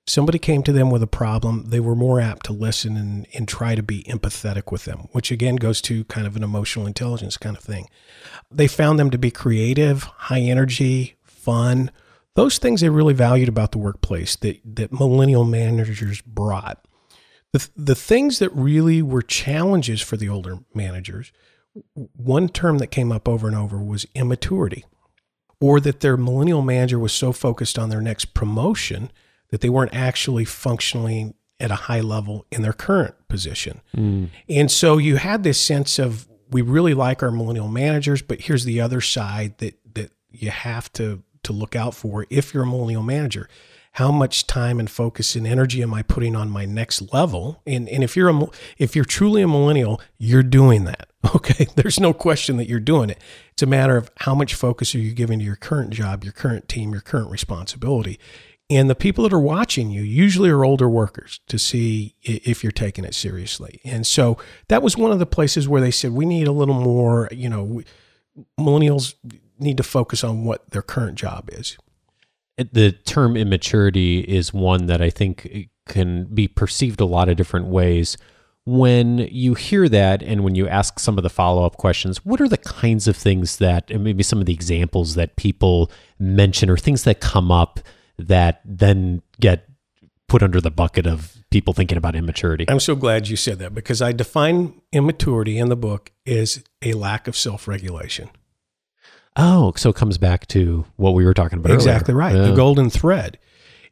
Somebody 0.09 0.39
came 0.39 0.63
to 0.63 0.71
them 0.71 0.89
with 0.89 1.03
a 1.03 1.07
problem, 1.07 1.65
they 1.67 1.79
were 1.79 1.95
more 1.95 2.19
apt 2.19 2.47
to 2.47 2.51
listen 2.51 2.97
and, 2.97 3.27
and 3.35 3.47
try 3.47 3.75
to 3.75 3.83
be 3.83 4.01
empathetic 4.05 4.71
with 4.71 4.85
them, 4.85 5.07
which 5.11 5.29
again 5.29 5.57
goes 5.57 5.81
to 5.83 6.03
kind 6.05 6.25
of 6.25 6.35
an 6.35 6.41
emotional 6.41 6.87
intelligence 6.87 7.37
kind 7.37 7.55
of 7.55 7.61
thing. 7.63 7.87
They 8.49 8.67
found 8.67 8.97
them 8.97 9.11
to 9.11 9.19
be 9.19 9.29
creative, 9.29 10.01
high 10.01 10.39
energy, 10.39 11.15
fun, 11.21 11.91
those 12.33 12.57
things 12.57 12.81
they 12.81 12.89
really 12.89 13.13
valued 13.13 13.49
about 13.49 13.71
the 13.71 13.77
workplace 13.77 14.35
that, 14.37 14.59
that 14.65 14.91
millennial 14.91 15.43
managers 15.43 16.21
brought. 16.21 16.83
The, 17.53 17.69
the 17.75 17.95
things 17.95 18.39
that 18.39 18.49
really 18.55 19.03
were 19.03 19.21
challenges 19.21 20.01
for 20.01 20.17
the 20.17 20.27
older 20.27 20.57
managers, 20.73 21.31
one 21.93 22.49
term 22.49 22.79
that 22.79 22.87
came 22.87 23.11
up 23.11 23.27
over 23.27 23.45
and 23.45 23.55
over 23.55 23.77
was 23.77 24.07
immaturity, 24.15 24.85
or 25.61 25.79
that 25.79 25.99
their 25.99 26.17
millennial 26.17 26.63
manager 26.63 26.97
was 26.97 27.13
so 27.13 27.31
focused 27.31 27.77
on 27.77 27.89
their 27.89 28.01
next 28.01 28.33
promotion 28.33 29.11
that 29.51 29.61
they 29.61 29.69
weren't 29.69 29.93
actually 29.93 30.45
functioning 30.45 31.33
at 31.59 31.71
a 31.71 31.75
high 31.75 32.01
level 32.01 32.45
in 32.51 32.61
their 32.61 32.73
current 32.73 33.15
position. 33.27 33.81
And 34.47 34.71
so 34.71 34.97
you 34.97 35.17
had 35.17 35.43
this 35.43 35.59
sense 35.59 35.99
of 35.99 36.27
we 36.51 36.61
really 36.61 36.93
like 36.93 37.21
our 37.21 37.31
millennial 37.31 37.67
managers, 37.67 38.21
but 38.21 38.41
here's 38.41 38.63
the 38.65 38.81
other 38.81 39.01
side 39.01 39.57
that 39.59 39.77
that 39.93 40.11
you 40.31 40.49
have 40.51 40.91
to 40.93 41.23
to 41.43 41.53
look 41.53 41.75
out 41.75 41.93
for 41.93 42.25
if 42.29 42.53
you're 42.53 42.63
a 42.63 42.67
millennial 42.67 43.03
manager. 43.03 43.49
How 43.93 44.11
much 44.11 44.45
time 44.45 44.79
and 44.79 44.89
focus 44.89 45.35
and 45.35 45.47
energy 45.47 45.81
am 45.81 45.93
I 45.93 46.03
putting 46.03 46.35
on 46.35 46.49
my 46.49 46.63
next 46.65 47.11
level? 47.11 47.61
And 47.65 47.89
and 47.89 48.03
if 48.03 48.15
you're 48.15 48.29
a 48.29 48.47
if 48.77 48.95
you're 48.95 49.03
truly 49.05 49.41
a 49.41 49.47
millennial, 49.47 49.99
you're 50.17 50.43
doing 50.43 50.85
that. 50.85 51.07
Okay, 51.35 51.67
there's 51.75 51.99
no 51.99 52.13
question 52.13 52.55
that 52.57 52.69
you're 52.69 52.79
doing 52.79 53.09
it. 53.09 53.21
It's 53.51 53.61
a 53.61 53.65
matter 53.67 53.97
of 53.97 54.09
how 54.19 54.33
much 54.33 54.55
focus 54.55 54.95
are 54.95 54.99
you 54.99 55.11
giving 55.11 55.37
to 55.39 55.45
your 55.45 55.57
current 55.57 55.89
job, 55.89 56.23
your 56.23 56.31
current 56.31 56.69
team, 56.69 56.93
your 56.93 57.01
current 57.01 57.29
responsibility. 57.29 58.17
And 58.69 58.87
the 58.89 58.95
people 58.95 59.23
that 59.23 59.33
are 59.33 59.39
watching 59.39 59.89
you 59.89 60.03
usually 60.03 60.49
are 60.49 60.63
older 60.63 60.87
workers 60.87 61.39
to 61.47 61.57
see 61.57 62.15
if 62.21 62.63
you're 62.63 62.71
taking 62.71 63.03
it 63.03 63.15
seriously. 63.15 63.81
And 63.83 64.05
so 64.05 64.37
that 64.67 64.83
was 64.83 64.95
one 64.95 65.11
of 65.11 65.17
the 65.17 65.25
places 65.25 65.67
where 65.67 65.81
they 65.81 65.89
said 65.89 66.11
we 66.11 66.25
need 66.25 66.47
a 66.47 66.51
little 66.51 66.79
more, 66.79 67.27
you 67.31 67.49
know, 67.49 67.81
millennials 68.59 69.15
need 69.57 69.77
to 69.77 69.83
focus 69.83 70.23
on 70.23 70.45
what 70.45 70.69
their 70.69 70.83
current 70.83 71.17
job 71.17 71.49
is. 71.51 71.77
The 72.57 72.91
term 72.91 73.35
immaturity 73.35 74.19
is 74.19 74.53
one 74.53 74.85
that 74.85 75.01
I 75.01 75.09
think 75.09 75.69
can 75.87 76.25
be 76.25 76.47
perceived 76.47 77.01
a 77.01 77.05
lot 77.05 77.27
of 77.27 77.37
different 77.37 77.67
ways. 77.67 78.17
When 78.65 79.17
you 79.31 79.55
hear 79.55 79.89
that, 79.89 80.21
and 80.21 80.43
when 80.43 80.53
you 80.53 80.67
ask 80.67 80.99
some 80.99 81.17
of 81.17 81.23
the 81.23 81.29
follow 81.29 81.65
up 81.65 81.77
questions, 81.77 82.23
what 82.23 82.39
are 82.39 82.47
the 82.47 82.57
kinds 82.57 83.07
of 83.07 83.17
things 83.17 83.57
that, 83.57 83.89
maybe 83.89 84.21
some 84.21 84.39
of 84.39 84.45
the 84.45 84.53
examples 84.53 85.15
that 85.15 85.37
people 85.37 85.89
mention 86.19 86.69
or 86.69 86.77
things 86.77 87.03
that 87.05 87.19
come 87.19 87.51
up 87.51 87.79
that 88.27 88.61
then 88.65 89.21
get 89.39 89.67
put 90.27 90.43
under 90.43 90.61
the 90.61 90.71
bucket 90.71 91.07
of 91.07 91.37
people 91.49 91.73
thinking 91.73 91.97
about 91.97 92.15
immaturity? 92.15 92.65
I'm 92.67 92.79
so 92.79 92.95
glad 92.95 93.27
you 93.27 93.35
said 93.35 93.59
that 93.59 93.73
because 93.73 94.01
I 94.01 94.11
define 94.11 94.81
immaturity 94.91 95.57
in 95.57 95.69
the 95.69 95.75
book 95.75 96.11
as 96.25 96.63
a 96.81 96.93
lack 96.93 97.27
of 97.27 97.35
self 97.35 97.67
regulation. 97.67 98.29
Oh, 99.35 99.73
so 99.77 99.89
it 99.89 99.95
comes 99.95 100.17
back 100.17 100.47
to 100.47 100.85
what 100.97 101.13
we 101.13 101.25
were 101.25 101.33
talking 101.33 101.59
about. 101.59 101.71
Exactly 101.71 102.13
earlier. 102.13 102.25
right. 102.25 102.35
Yeah. 102.35 102.49
The 102.49 102.55
golden 102.55 102.89
thread. 102.89 103.39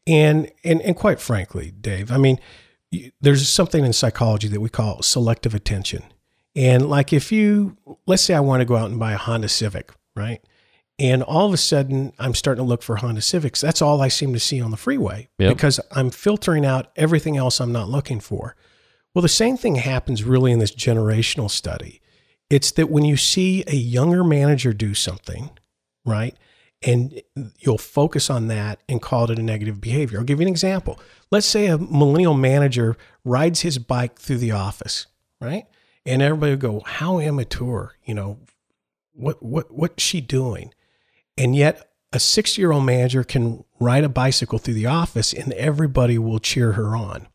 And, 0.05 0.51
and, 0.63 0.81
and 0.81 0.95
quite 0.95 1.19
frankly, 1.19 1.71
Dave, 1.71 2.11
I 2.11 2.17
mean, 2.17 2.39
there's 3.21 3.47
something 3.49 3.85
in 3.85 3.93
psychology 3.93 4.47
that 4.47 4.61
we 4.61 4.69
call 4.69 5.01
selective 5.01 5.53
attention. 5.53 6.03
And 6.55 6.89
like 6.89 7.13
if 7.13 7.31
you, 7.31 7.77
let's 8.07 8.23
say 8.23 8.33
I 8.33 8.39
want 8.39 8.61
to 8.61 8.65
go 8.65 8.75
out 8.75 8.89
and 8.89 8.99
buy 8.99 9.13
a 9.13 9.17
Honda 9.17 9.49
Civic, 9.49 9.91
right? 10.15 10.41
And 10.99 11.21
all 11.21 11.45
of 11.47 11.53
a 11.53 11.57
sudden 11.57 12.13
I'm 12.17 12.33
starting 12.33 12.63
to 12.63 12.67
look 12.67 12.81
for 12.81 12.95
Honda 12.97 13.21
Civics. 13.21 13.61
That's 13.61 13.81
all 13.81 14.01
I 14.01 14.07
seem 14.07 14.33
to 14.33 14.39
see 14.39 14.59
on 14.61 14.71
the 14.71 14.77
freeway 14.77 15.29
Yep. 15.37 15.53
because 15.55 15.79
I'm 15.91 16.09
filtering 16.09 16.65
out 16.65 16.91
everything 16.95 17.37
else 17.37 17.59
I'm 17.59 17.71
not 17.71 17.89
looking 17.89 18.19
for. 18.19 18.55
Well, 19.13 19.21
the 19.21 19.29
same 19.29 19.57
thing 19.57 19.75
happens 19.75 20.23
really 20.23 20.51
in 20.51 20.59
this 20.59 20.73
generational 20.73 21.49
study. 21.49 22.01
It's 22.49 22.71
that 22.71 22.89
when 22.89 23.03
you 23.05 23.17
see 23.17 23.63
a 23.67 23.75
younger 23.75 24.23
manager 24.23 24.73
do 24.73 24.93
something, 24.93 25.49
right? 26.05 26.35
And 26.83 27.21
you'll 27.59 27.79
focus 27.79 28.29
on 28.29 28.47
that 28.47 28.79
and 28.87 29.01
call 29.01 29.29
it 29.29 29.39
a 29.39 29.41
negative 29.43 29.81
behavior. 29.81 30.19
I'll 30.19 30.23
give 30.25 30.39
you 30.39 30.45
an 30.45 30.51
example. 30.51 30.99
Let's 31.31 31.47
say 31.47 31.65
a 31.67 31.77
millennial 31.77 32.35
manager 32.35 32.95
rides 33.25 33.61
his 33.61 33.79
bike 33.79 34.19
through 34.19 34.37
the 34.37 34.51
office, 34.51 35.07
right? 35.41 35.65
And 36.05 36.21
everybody 36.21 36.51
will 36.51 36.57
go, 36.79 36.81
How 36.85 37.17
immature, 37.19 37.95
you 38.05 38.13
know, 38.13 38.37
what 39.13 39.41
what 39.41 39.73
what's 39.73 40.03
she 40.03 40.21
doing? 40.21 40.71
And 41.37 41.55
yet 41.55 41.89
a 42.13 42.17
60-year-old 42.17 42.85
manager 42.85 43.23
can 43.23 43.63
ride 43.79 44.03
a 44.03 44.09
bicycle 44.09 44.59
through 44.59 44.73
the 44.75 44.85
office 44.85 45.33
and 45.33 45.53
everybody 45.53 46.17
will 46.17 46.39
cheer 46.39 46.73
her 46.73 46.95
on 46.95 47.27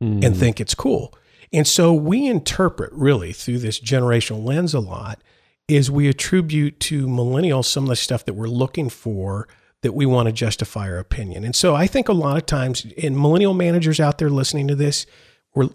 Hmm. 0.00 0.20
and 0.22 0.36
think 0.36 0.60
it's 0.60 0.74
cool. 0.74 1.14
And 1.52 1.66
so 1.66 1.92
we 1.92 2.26
interpret 2.26 2.92
really 2.92 3.32
through 3.32 3.58
this 3.58 3.80
generational 3.80 4.44
lens 4.44 4.74
a 4.74 4.80
lot 4.80 5.22
is 5.68 5.90
we 5.90 6.08
attribute 6.08 6.78
to 6.80 7.06
millennials 7.06 7.64
some 7.64 7.84
of 7.84 7.88
the 7.88 7.96
stuff 7.96 8.24
that 8.26 8.34
we're 8.34 8.46
looking 8.46 8.90
for 8.90 9.48
that 9.82 9.94
we 9.94 10.04
want 10.04 10.26
to 10.26 10.32
justify 10.32 10.88
our 10.88 10.98
opinion. 10.98 11.44
And 11.44 11.56
so 11.56 11.74
I 11.74 11.86
think 11.86 12.08
a 12.08 12.12
lot 12.12 12.36
of 12.36 12.46
times 12.46 12.84
in 12.84 13.18
millennial 13.18 13.54
managers 13.54 13.98
out 13.98 14.18
there 14.18 14.30
listening 14.30 14.68
to 14.68 14.74
this, 14.74 15.06
we're, 15.54 15.70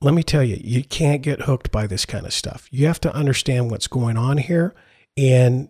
let 0.00 0.14
me 0.14 0.22
tell 0.22 0.42
you, 0.42 0.56
you 0.62 0.82
can't 0.82 1.22
get 1.22 1.42
hooked 1.42 1.70
by 1.70 1.86
this 1.86 2.06
kind 2.06 2.24
of 2.24 2.32
stuff. 2.32 2.68
You 2.70 2.86
have 2.86 3.00
to 3.00 3.14
understand 3.14 3.70
what's 3.70 3.86
going 3.86 4.16
on 4.16 4.38
here 4.38 4.74
and 5.16 5.68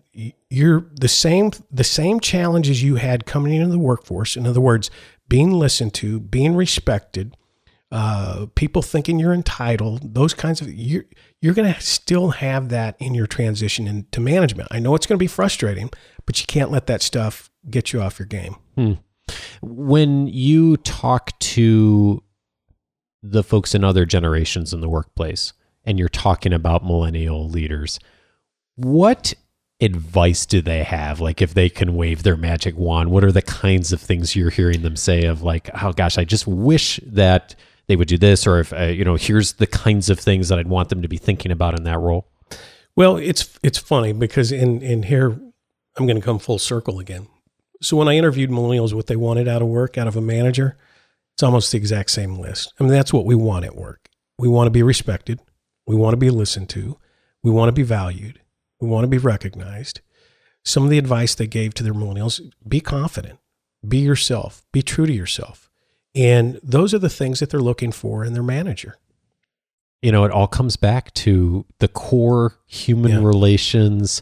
you're 0.49 0.87
the 0.99 1.07
same 1.07 1.51
the 1.71 1.83
same 1.83 2.19
challenges 2.19 2.81
you 2.81 2.95
had 2.95 3.25
coming 3.25 3.53
into 3.53 3.69
the 3.69 3.79
workforce. 3.79 4.35
In 4.35 4.47
other 4.47 4.61
words, 4.61 4.89
being 5.27 5.51
listened 5.51 5.93
to, 5.95 6.19
being 6.19 6.55
respected, 6.55 7.35
uh, 7.91 8.47
people 8.55 8.81
thinking 8.81 9.19
you're 9.19 9.33
entitled, 9.33 10.15
those 10.15 10.33
kinds 10.33 10.61
of 10.61 10.73
you're 10.73 11.05
you're 11.41 11.53
going 11.53 11.71
to 11.71 11.79
still 11.79 12.29
have 12.31 12.69
that 12.69 12.95
in 12.99 13.13
your 13.13 13.27
transition 13.27 13.87
into 13.87 14.19
management. 14.19 14.67
I 14.71 14.79
know 14.79 14.95
it's 14.95 15.05
going 15.05 15.17
to 15.17 15.23
be 15.23 15.27
frustrating, 15.27 15.91
but 16.25 16.39
you 16.39 16.47
can't 16.47 16.71
let 16.71 16.87
that 16.87 17.01
stuff 17.01 17.51
get 17.69 17.93
you 17.93 18.01
off 18.01 18.17
your 18.17 18.27
game. 18.27 18.55
when 19.61 20.27
you 20.27 20.77
talk 20.77 21.37
to 21.39 22.23
the 23.23 23.43
folks 23.43 23.73
in 23.73 23.83
other 23.83 24.05
generations 24.05 24.73
in 24.73 24.81
the 24.81 24.89
workplace 24.89 25.53
and 25.83 25.97
you're 25.97 26.09
talking 26.09 26.53
about 26.53 26.85
millennial 26.85 27.49
leaders, 27.49 27.99
what 28.75 29.33
advice 29.81 30.45
do 30.45 30.61
they 30.61 30.83
have? 30.83 31.19
Like, 31.19 31.41
if 31.41 31.53
they 31.53 31.69
can 31.69 31.95
wave 31.95 32.23
their 32.23 32.37
magic 32.37 32.77
wand, 32.77 33.11
what 33.11 33.23
are 33.23 33.31
the 33.31 33.41
kinds 33.41 33.91
of 33.91 34.01
things 34.01 34.35
you're 34.35 34.49
hearing 34.49 34.81
them 34.81 34.95
say 34.95 35.23
of, 35.23 35.41
like, 35.41 35.69
oh 35.83 35.91
gosh, 35.91 36.17
I 36.17 36.23
just 36.23 36.47
wish 36.47 36.99
that 37.05 37.55
they 37.87 37.95
would 37.95 38.07
do 38.07 38.17
this, 38.17 38.47
or 38.47 38.59
if, 38.59 38.73
uh, 38.73 38.85
you 38.85 39.05
know, 39.05 39.15
here's 39.15 39.53
the 39.53 39.67
kinds 39.67 40.09
of 40.09 40.19
things 40.19 40.49
that 40.49 40.57
I'd 40.57 40.67
want 40.67 40.89
them 40.89 41.01
to 41.01 41.07
be 41.07 41.17
thinking 41.17 41.51
about 41.51 41.77
in 41.77 41.83
that 41.83 41.99
role? 41.99 42.27
Well, 42.95 43.17
it's 43.17 43.59
it's 43.61 43.77
funny 43.77 44.13
because 44.13 44.51
in 44.51 44.81
in 44.81 45.03
here 45.03 45.37
I'm 45.97 46.05
going 46.05 46.15
to 46.15 46.21
come 46.21 46.39
full 46.39 46.59
circle 46.59 46.99
again. 46.99 47.27
So 47.81 47.97
when 47.97 48.07
I 48.07 48.15
interviewed 48.15 48.49
millennials, 48.49 48.93
what 48.93 49.07
they 49.07 49.17
wanted 49.17 49.47
out 49.47 49.61
of 49.61 49.67
work, 49.67 49.97
out 49.97 50.07
of 50.07 50.15
a 50.15 50.21
manager, 50.21 50.77
it's 51.35 51.43
almost 51.43 51.71
the 51.71 51.77
exact 51.77 52.11
same 52.11 52.39
list. 52.39 52.73
I 52.79 52.83
mean, 52.83 52.93
that's 52.93 53.11
what 53.11 53.25
we 53.25 53.35
want 53.35 53.65
at 53.65 53.75
work. 53.75 54.07
We 54.39 54.47
want 54.47 54.67
to 54.67 54.71
be 54.71 54.83
respected. 54.83 55.39
We 55.85 55.95
want 55.95 56.13
to 56.13 56.17
be 56.17 56.29
listened 56.29 56.69
to. 56.69 56.97
We 57.43 57.51
want 57.51 57.67
to 57.67 57.73
be 57.73 57.83
valued. 57.83 58.39
Want 58.85 59.03
to 59.03 59.09
be 59.09 59.17
recognized. 59.17 60.01
Some 60.63 60.83
of 60.83 60.89
the 60.89 60.97
advice 60.97 61.35
they 61.35 61.47
gave 61.47 61.73
to 61.75 61.83
their 61.83 61.93
millennials: 61.93 62.41
be 62.67 62.79
confident, 62.79 63.39
be 63.87 63.97
yourself, 63.99 64.65
be 64.71 64.81
true 64.81 65.05
to 65.05 65.13
yourself. 65.13 65.69
And 66.15 66.59
those 66.63 66.93
are 66.93 66.99
the 66.99 67.09
things 67.09 67.39
that 67.39 67.49
they're 67.49 67.59
looking 67.59 67.91
for 67.91 68.23
in 68.23 68.33
their 68.33 68.43
manager. 68.43 68.97
You 70.01 70.11
know, 70.11 70.23
it 70.23 70.31
all 70.31 70.47
comes 70.47 70.75
back 70.77 71.13
to 71.15 71.65
the 71.79 71.87
core 71.87 72.57
human 72.67 73.11
Yeah. 73.11 73.23
relations. 73.27 74.21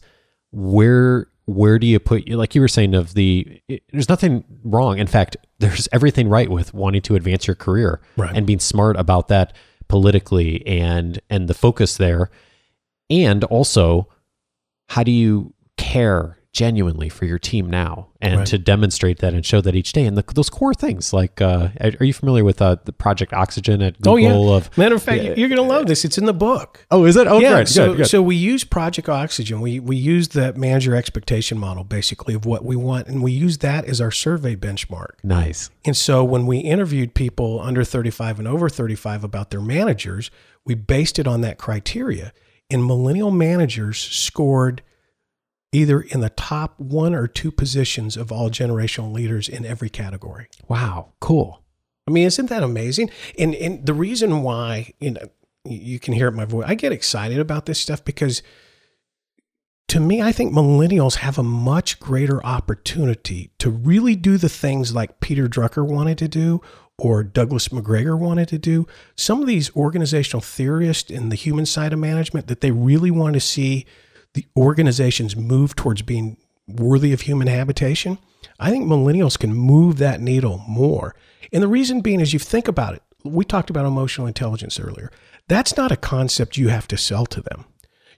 Where 0.51 1.27
where 1.45 1.77
do 1.77 1.85
you 1.85 1.99
put 1.99 2.25
you 2.27 2.37
like 2.37 2.55
you 2.55 2.61
were 2.61 2.69
saying 2.69 2.95
of 2.95 3.13
the 3.15 3.61
it- 3.67 3.83
there's 3.91 4.07
nothing 4.09 4.43
wrong. 4.63 4.97
In 4.97 5.07
fact, 5.07 5.35
there's 5.59 5.87
everything 5.91 6.29
right 6.29 6.49
with 6.49 6.73
wanting 6.73 7.01
to 7.03 7.15
advance 7.15 7.47
your 7.47 7.55
career 7.55 7.99
Right. 8.17 8.31
and 8.35 8.45
being 8.47 8.59
smart 8.59 8.95
about 8.97 9.27
that 9.27 9.53
politically 9.89 10.65
and 10.65 11.19
and 11.29 11.47
the 11.47 11.53
focus 11.53 11.97
there. 11.97 12.29
And 13.09 13.43
also, 13.45 14.07
how 14.93 15.03
do 15.03 15.11
you 15.11 15.53
care 15.77 16.37
genuinely 16.51 17.09
for 17.09 17.25
your 17.25 17.39
team 17.39 17.67
now 17.67 18.09
and 18.21 18.37
Right. 18.37 18.47
to 18.47 18.59
demonstrate 18.59 19.17
that 19.23 19.33
and 19.33 19.43
show 19.43 19.59
that 19.61 19.73
each 19.73 19.91
day 19.91 20.05
and 20.05 20.15
the, 20.15 20.23
those 20.35 20.51
core 20.51 20.75
things 20.75 21.11
like 21.11 21.41
uh, 21.41 21.69
are 21.81 22.05
you 22.05 22.13
familiar 22.13 22.43
with 22.43 22.61
uh, 22.61 22.75
the 22.85 22.93
project 22.93 23.33
oxygen 23.33 23.81
at 23.81 23.97
google 23.99 24.13
Oh 24.13 24.17
yeah. 24.17 24.57
of 24.57 24.77
Matter 24.77 24.93
of 24.93 25.01
fact, 25.01 25.23
Yeah. 25.23 25.33
you're 25.35 25.49
going 25.49 25.57
to 25.57 25.67
love 25.75 25.87
this. 25.87 26.05
It's 26.05 26.19
in 26.19 26.25
the 26.25 26.33
book. 26.49 26.85
oh 26.91 27.05
is 27.05 27.15
it 27.15 27.25
oh 27.25 27.39
yeah. 27.39 27.57
good, 27.57 27.69
so, 27.69 27.87
good, 27.87 27.97
good. 27.97 28.07
so 28.07 28.21
we 28.21 28.35
use 28.35 28.63
Project 28.63 29.09
Oxygen. 29.09 29.61
We 29.61 29.79
we 29.79 29.95
use 29.95 30.27
the 30.27 30.53
manager 30.53 30.95
expectation 30.95 31.57
model 31.57 31.83
basically 31.83 32.35
of 32.35 32.45
what 32.45 32.63
we 32.63 32.75
want, 32.75 33.07
and 33.07 33.23
we 33.23 33.31
use 33.31 33.57
that 33.59 33.85
as 33.85 33.99
our 33.99 34.11
survey 34.11 34.55
benchmark. 34.55 35.13
nice 35.23 35.71
And 35.85 35.97
so 35.97 36.23
when 36.23 36.45
we 36.45 36.59
interviewed 36.59 37.15
people 37.15 37.61
under 37.61 37.83
35 37.83 38.37
and 38.37 38.47
over 38.47 38.69
35 38.69 39.23
about 39.23 39.49
their 39.49 39.61
managers, 39.77 40.29
we 40.65 40.75
based 40.75 41.17
it 41.17 41.25
on 41.27 41.41
that 41.41 41.57
criteria. 41.57 42.31
And 42.73 42.85
millennial 42.85 43.31
managers 43.31 43.99
scored 43.99 44.81
either 45.71 46.01
in 46.01 46.19
the 46.19 46.29
top 46.29 46.79
one 46.79 47.13
or 47.13 47.27
two 47.27 47.51
positions 47.51 48.17
of 48.17 48.31
all 48.31 48.49
generational 48.49 49.13
leaders 49.13 49.47
in 49.47 49.65
every 49.65 49.89
category. 49.89 50.47
wow 50.67 51.13
cool 51.19 51.63
I 52.07 52.11
mean, 52.11 52.27
isn't 52.27 52.47
that 52.47 52.63
amazing? 52.63 53.09
And 53.39 53.55
and 53.55 53.85
the 53.85 53.93
reason 53.93 54.43
why, 54.43 54.93
you 54.99 55.11
know, 55.11 55.21
you 55.63 55.99
can 55.99 56.13
hear 56.13 56.27
it 56.27 56.31
in 56.31 56.35
my 56.35 56.45
voice. 56.45 56.65
I 56.67 56.75
get 56.75 56.91
excited 56.91 57.39
about 57.39 57.65
this 57.65 57.79
stuff 57.79 58.03
because 58.03 58.43
to 59.89 59.99
me, 59.99 60.21
I 60.21 60.31
think 60.31 60.53
millennials 60.53 61.15
have 61.15 61.37
a 61.37 61.43
much 61.43 61.99
greater 61.99 62.43
opportunity 62.45 63.51
to 63.59 63.69
really 63.69 64.15
do 64.15 64.37
the 64.37 64.49
things 64.49 64.93
like 64.93 65.19
Peter 65.19 65.47
Drucker 65.47 65.85
wanted 65.85 66.17
to 66.19 66.27
do 66.27 66.61
or 67.03 67.21
Douglas 67.21 67.67
McGregor 67.67 68.17
wanted 68.17 68.47
to 68.47 68.57
do. 68.57 68.87
Some 69.17 69.41
of 69.41 69.47
these 69.47 69.75
organizational 69.75 70.39
theorists 70.39 71.11
in 71.11 71.27
the 71.27 71.35
human 71.35 71.65
side 71.65 71.91
of 71.91 71.99
management 71.99 72.47
that 72.47 72.61
they 72.61 72.71
really 72.71 73.11
want 73.11 73.33
to 73.33 73.41
see 73.41 73.85
the 74.33 74.45
organizations 74.55 75.35
move 75.35 75.75
towards 75.75 76.01
being 76.01 76.37
worthy 76.65 77.11
of 77.11 77.21
human 77.21 77.47
habitation. 77.47 78.19
I 78.57 78.69
think 78.69 78.85
millennials 78.85 79.37
can 79.37 79.53
move 79.53 79.97
that 79.97 80.21
needle 80.21 80.63
more. 80.65 81.13
And 81.51 81.61
the 81.61 81.67
reason 81.67 81.99
being 81.99 82.21
is 82.21 82.31
you 82.31 82.39
think 82.39 82.69
about 82.69 82.95
it. 82.95 83.03
We 83.25 83.43
talked 83.43 83.69
about 83.69 83.85
emotional 83.85 84.25
intelligence 84.25 84.79
earlier. 84.79 85.11
That's 85.49 85.75
not 85.75 85.91
a 85.91 85.97
concept 85.97 86.57
you 86.57 86.69
have 86.69 86.87
to 86.87 86.97
sell 86.97 87.25
to 87.27 87.41
them. 87.41 87.65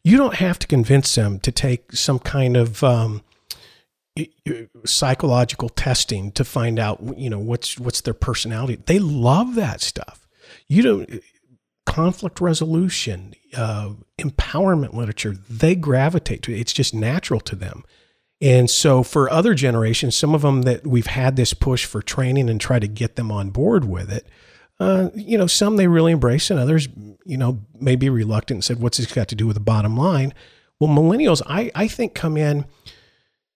You 0.03 0.17
don't 0.17 0.35
have 0.35 0.59
to 0.59 0.67
convince 0.67 1.15
them 1.15 1.39
to 1.39 1.51
take 1.51 1.93
some 1.93 2.19
kind 2.19 2.55
of 2.55 2.83
um, 2.83 3.23
psychological 4.85 5.69
testing 5.69 6.31
to 6.31 6.43
find 6.45 6.79
out, 6.79 7.01
you 7.17 7.29
know, 7.29 7.39
what's 7.39 7.79
what's 7.79 8.01
their 8.01 8.13
personality. 8.13 8.77
They 8.85 8.99
love 8.99 9.55
that 9.55 9.81
stuff. 9.81 10.27
You 10.67 10.81
don't 10.81 11.23
conflict 11.85 12.41
resolution, 12.41 13.33
uh, 13.55 13.91
empowerment 14.17 14.93
literature. 14.93 15.35
They 15.49 15.75
gravitate 15.75 16.41
to 16.43 16.53
it. 16.53 16.59
It's 16.59 16.73
just 16.73 16.93
natural 16.93 17.39
to 17.41 17.55
them. 17.55 17.83
And 18.41 18.69
so 18.69 19.03
for 19.03 19.29
other 19.29 19.53
generations, 19.53 20.15
some 20.15 20.35
of 20.35 20.41
them 20.41 20.63
that 20.63 20.85
we've 20.85 21.07
had 21.07 21.35
this 21.35 21.53
push 21.53 21.85
for 21.85 22.01
training 22.01 22.49
and 22.49 22.59
try 22.59 22.79
to 22.79 22.87
get 22.87 23.15
them 23.15 23.31
on 23.31 23.49
board 23.49 23.85
with 23.85 24.11
it, 24.11 24.27
uh, 24.79 25.09
you 25.15 25.37
know, 25.37 25.47
some 25.47 25.77
they 25.77 25.87
really 25.87 26.11
embrace 26.11 26.51
and 26.51 26.59
others, 26.59 26.89
you 27.25 27.37
know, 27.37 27.61
may 27.79 27.95
be 27.95 28.09
reluctant 28.09 28.57
and 28.57 28.63
said, 28.63 28.81
what's 28.81 28.97
this 28.97 29.11
got 29.11 29.29
to 29.29 29.35
do 29.35 29.47
with 29.47 29.55
the 29.55 29.61
bottom 29.61 29.95
line? 29.95 30.33
Well, 30.79 30.89
millennials, 30.89 31.41
I, 31.47 31.71
I 31.73 31.87
think 31.87 32.13
come 32.13 32.35
in 32.35 32.65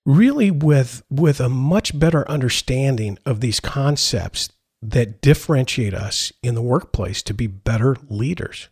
really 0.10 0.50
with, 0.50 1.04
with 1.10 1.40
a 1.40 1.50
much 1.50 1.98
better 1.98 2.30
understanding 2.30 3.18
of 3.26 3.42
these 3.42 3.60
concepts 3.60 4.50
that 4.82 5.22
differentiate 5.22 5.94
us 5.94 6.32
in 6.42 6.56
the 6.56 6.62
workplace 6.62 7.22
to 7.22 7.34
be 7.34 7.46
better 7.46 7.96
leaders. 8.10 8.70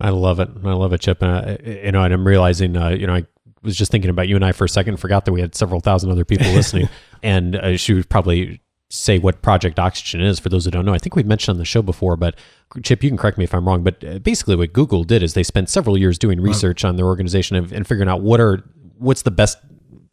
I 0.00 0.10
love 0.10 0.38
it. 0.38 0.48
I 0.64 0.72
love 0.74 0.92
it, 0.92 1.00
Chip. 1.00 1.20
And 1.20 1.30
I, 1.30 1.58
you 1.64 1.92
know, 1.92 2.04
and 2.04 2.14
I'm 2.14 2.26
realizing, 2.26 2.76
uh, 2.76 2.90
you 2.90 3.08
know, 3.08 3.14
I 3.14 3.26
was 3.62 3.76
just 3.76 3.90
thinking 3.90 4.10
about 4.10 4.28
you 4.28 4.36
and 4.36 4.44
I 4.44 4.52
for 4.52 4.66
a 4.66 4.68
second, 4.68 4.98
forgot 4.98 5.24
that 5.24 5.32
we 5.32 5.40
had 5.40 5.56
several 5.56 5.80
thousand 5.80 6.12
other 6.12 6.24
people 6.24 6.46
listening, 6.52 6.88
and 7.24 7.56
uh, 7.56 7.76
she 7.76 7.94
would 7.94 8.08
probably 8.08 8.60
say 8.90 9.18
what 9.18 9.42
Project 9.42 9.80
Oxygen 9.80 10.20
is 10.20 10.38
for 10.38 10.48
those 10.48 10.64
who 10.64 10.70
don't 10.70 10.84
know. 10.84 10.94
I 10.94 10.98
think 10.98 11.16
we've 11.16 11.26
mentioned 11.26 11.56
on 11.56 11.58
the 11.58 11.64
show 11.64 11.82
before, 11.82 12.16
but 12.16 12.36
Chip, 12.84 13.02
you 13.02 13.10
can 13.10 13.16
correct 13.16 13.36
me 13.36 13.44
if 13.44 13.52
I'm 13.52 13.66
wrong. 13.66 13.82
But 13.82 14.04
uh, 14.04 14.18
basically, 14.20 14.54
what 14.54 14.72
Google 14.72 15.02
did 15.02 15.24
is 15.24 15.34
they 15.34 15.42
spent 15.42 15.68
several 15.70 15.98
years 15.98 16.18
doing 16.18 16.40
research 16.40 16.84
on 16.84 16.94
their 16.94 17.06
organization 17.06 17.56
and, 17.56 17.72
and 17.72 17.86
figuring 17.86 18.08
out 18.08 18.20
what 18.20 18.38
are 18.38 18.62
what's 18.98 19.22
the 19.22 19.32
best 19.32 19.58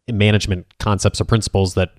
management 0.07 0.65
concepts 0.79 1.19
or 1.19 1.25
principles 1.25 1.73
that 1.75 1.91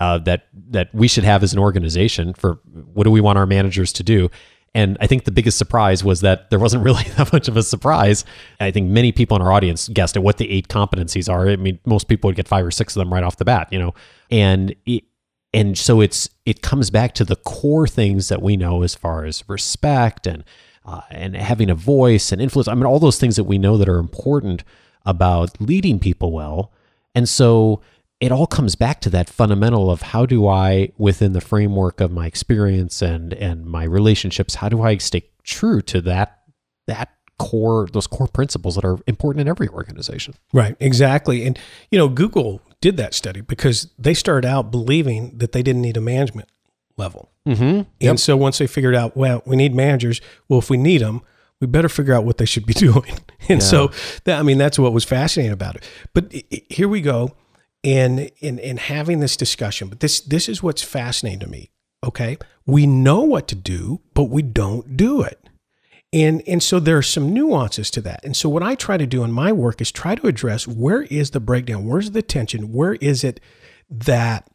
uh, 0.00 0.18
that 0.18 0.46
that 0.70 0.94
we 0.94 1.08
should 1.08 1.24
have 1.24 1.42
as 1.42 1.52
an 1.52 1.58
organization 1.58 2.32
for 2.32 2.60
what 2.92 3.04
do 3.04 3.10
we 3.10 3.20
want 3.20 3.38
our 3.38 3.46
managers 3.46 3.92
to 3.92 4.02
do. 4.02 4.30
And 4.74 4.96
I 5.00 5.06
think 5.06 5.24
the 5.24 5.32
biggest 5.32 5.58
surprise 5.58 6.04
was 6.04 6.20
that 6.20 6.50
there 6.50 6.58
wasn't 6.58 6.84
really 6.84 7.04
that 7.16 7.32
much 7.32 7.48
of 7.48 7.56
a 7.56 7.62
surprise. 7.62 8.24
I 8.60 8.70
think 8.70 8.90
many 8.90 9.12
people 9.12 9.36
in 9.36 9.42
our 9.42 9.52
audience 9.52 9.88
guessed 9.88 10.16
at 10.16 10.22
what 10.22 10.38
the 10.38 10.50
eight 10.50 10.68
competencies 10.68 11.32
are. 11.32 11.48
I 11.48 11.56
mean, 11.56 11.78
most 11.84 12.08
people 12.08 12.28
would 12.28 12.36
get 12.36 12.46
five 12.46 12.64
or 12.64 12.70
six 12.70 12.94
of 12.94 13.00
them 13.00 13.12
right 13.12 13.24
off 13.24 13.36
the 13.36 13.44
bat, 13.44 13.68
you 13.72 13.78
know. 13.78 13.94
And 14.30 14.74
it, 14.86 15.04
and 15.52 15.78
so 15.78 16.00
it's 16.00 16.28
it 16.44 16.62
comes 16.62 16.90
back 16.90 17.14
to 17.14 17.24
the 17.24 17.36
core 17.36 17.88
things 17.88 18.28
that 18.28 18.42
we 18.42 18.56
know 18.56 18.82
as 18.82 18.94
far 18.94 19.24
as 19.24 19.42
respect 19.48 20.26
and 20.26 20.44
uh, 20.84 21.00
and 21.10 21.36
having 21.36 21.70
a 21.70 21.74
voice 21.74 22.32
and 22.32 22.40
influence. 22.40 22.68
I 22.68 22.74
mean, 22.74 22.86
all 22.86 22.98
those 22.98 23.18
things 23.18 23.36
that 23.36 23.44
we 23.44 23.58
know 23.58 23.76
that 23.78 23.88
are 23.88 23.98
important 23.98 24.64
about 25.04 25.60
leading 25.60 25.98
people 25.98 26.32
well. 26.32 26.72
And 27.14 27.28
so 27.28 27.80
it 28.20 28.32
all 28.32 28.46
comes 28.46 28.74
back 28.74 29.00
to 29.02 29.10
that 29.10 29.28
fundamental 29.28 29.90
of 29.90 30.02
how 30.02 30.26
do 30.26 30.46
I, 30.46 30.90
within 30.98 31.32
the 31.32 31.40
framework 31.40 32.00
of 32.00 32.10
my 32.10 32.26
experience 32.26 33.00
and 33.02 33.32
and 33.32 33.64
my 33.64 33.84
relationships, 33.84 34.56
how 34.56 34.68
do 34.68 34.82
I 34.82 34.96
stay 34.98 35.30
true 35.44 35.80
to 35.82 36.00
that 36.02 36.40
that 36.86 37.10
core 37.38 37.88
those 37.92 38.06
core 38.06 38.28
principles 38.28 38.74
that 38.74 38.84
are 38.84 38.98
important 39.06 39.40
in 39.40 39.48
every 39.48 39.68
organization. 39.68 40.34
Right, 40.52 40.76
exactly. 40.80 41.46
And, 41.46 41.58
you 41.90 41.98
know, 41.98 42.08
Google 42.08 42.60
did 42.80 42.96
that 42.96 43.14
study 43.14 43.40
because 43.40 43.90
they 43.98 44.14
started 44.14 44.46
out 44.46 44.70
believing 44.70 45.38
that 45.38 45.52
they 45.52 45.62
didn't 45.62 45.82
need 45.82 45.96
a 45.96 46.00
management 46.00 46.48
level. 46.96 47.30
Mm-hmm. 47.46 47.82
And 48.00 48.20
so 48.20 48.36
once 48.36 48.58
they 48.58 48.66
figured 48.66 48.94
out, 48.94 49.16
well, 49.16 49.42
we 49.46 49.56
need 49.56 49.74
managers, 49.74 50.20
well, 50.48 50.58
if 50.58 50.68
we 50.68 50.76
need 50.76 51.00
them, 51.00 51.22
we 51.60 51.66
better 51.66 51.88
figure 51.88 52.14
out 52.14 52.24
what 52.24 52.38
they 52.38 52.44
should 52.44 52.66
be 52.66 52.72
doing. 52.74 53.18
And 53.48 53.62
so 53.62 53.90
that, 54.24 54.38
I 54.38 54.42
mean, 54.42 54.58
that's 54.58 54.78
what 54.78 54.92
was 54.92 55.04
fascinating 55.04 55.52
about 55.52 55.76
it. 55.76 55.84
But 56.14 56.32
here 56.68 56.88
we 56.88 57.00
go 57.00 57.32
in, 57.82 58.30
in, 58.40 58.58
in 58.58 58.76
having 58.76 59.20
this 59.20 59.36
discussion. 59.36 59.88
But 59.88 60.00
this, 60.00 60.20
this 60.20 60.48
is 60.48 60.62
what's 60.62 60.82
fascinating 60.82 61.40
to 61.40 61.46
me. 61.46 61.70
Okay. 62.04 62.38
We 62.66 62.86
know 62.86 63.22
what 63.22 63.48
to 63.48 63.54
do, 63.54 64.00
but 64.14 64.24
we 64.24 64.42
don't 64.42 64.96
do 64.96 65.22
it. 65.22 65.48
And, 66.12 66.42
and 66.46 66.62
so 66.62 66.80
there 66.80 66.96
are 66.96 67.02
some 67.02 67.34
nuances 67.34 67.90
to 67.90 68.00
that. 68.02 68.24
And 68.24 68.36
so 68.36 68.48
what 68.48 68.62
I 68.62 68.74
try 68.74 68.96
to 68.96 69.06
do 69.06 69.24
in 69.24 69.32
my 69.32 69.52
work 69.52 69.80
is 69.80 69.92
try 69.92 70.14
to 70.14 70.26
address 70.26 70.66
where 70.66 71.02
is 71.02 71.32
the 71.32 71.40
breakdown? 71.40 71.86
Where's 71.86 72.12
the 72.12 72.22
tension? 72.22 72.72
Where 72.72 72.94
is 72.94 73.24
it 73.24 73.40
that 73.90 74.48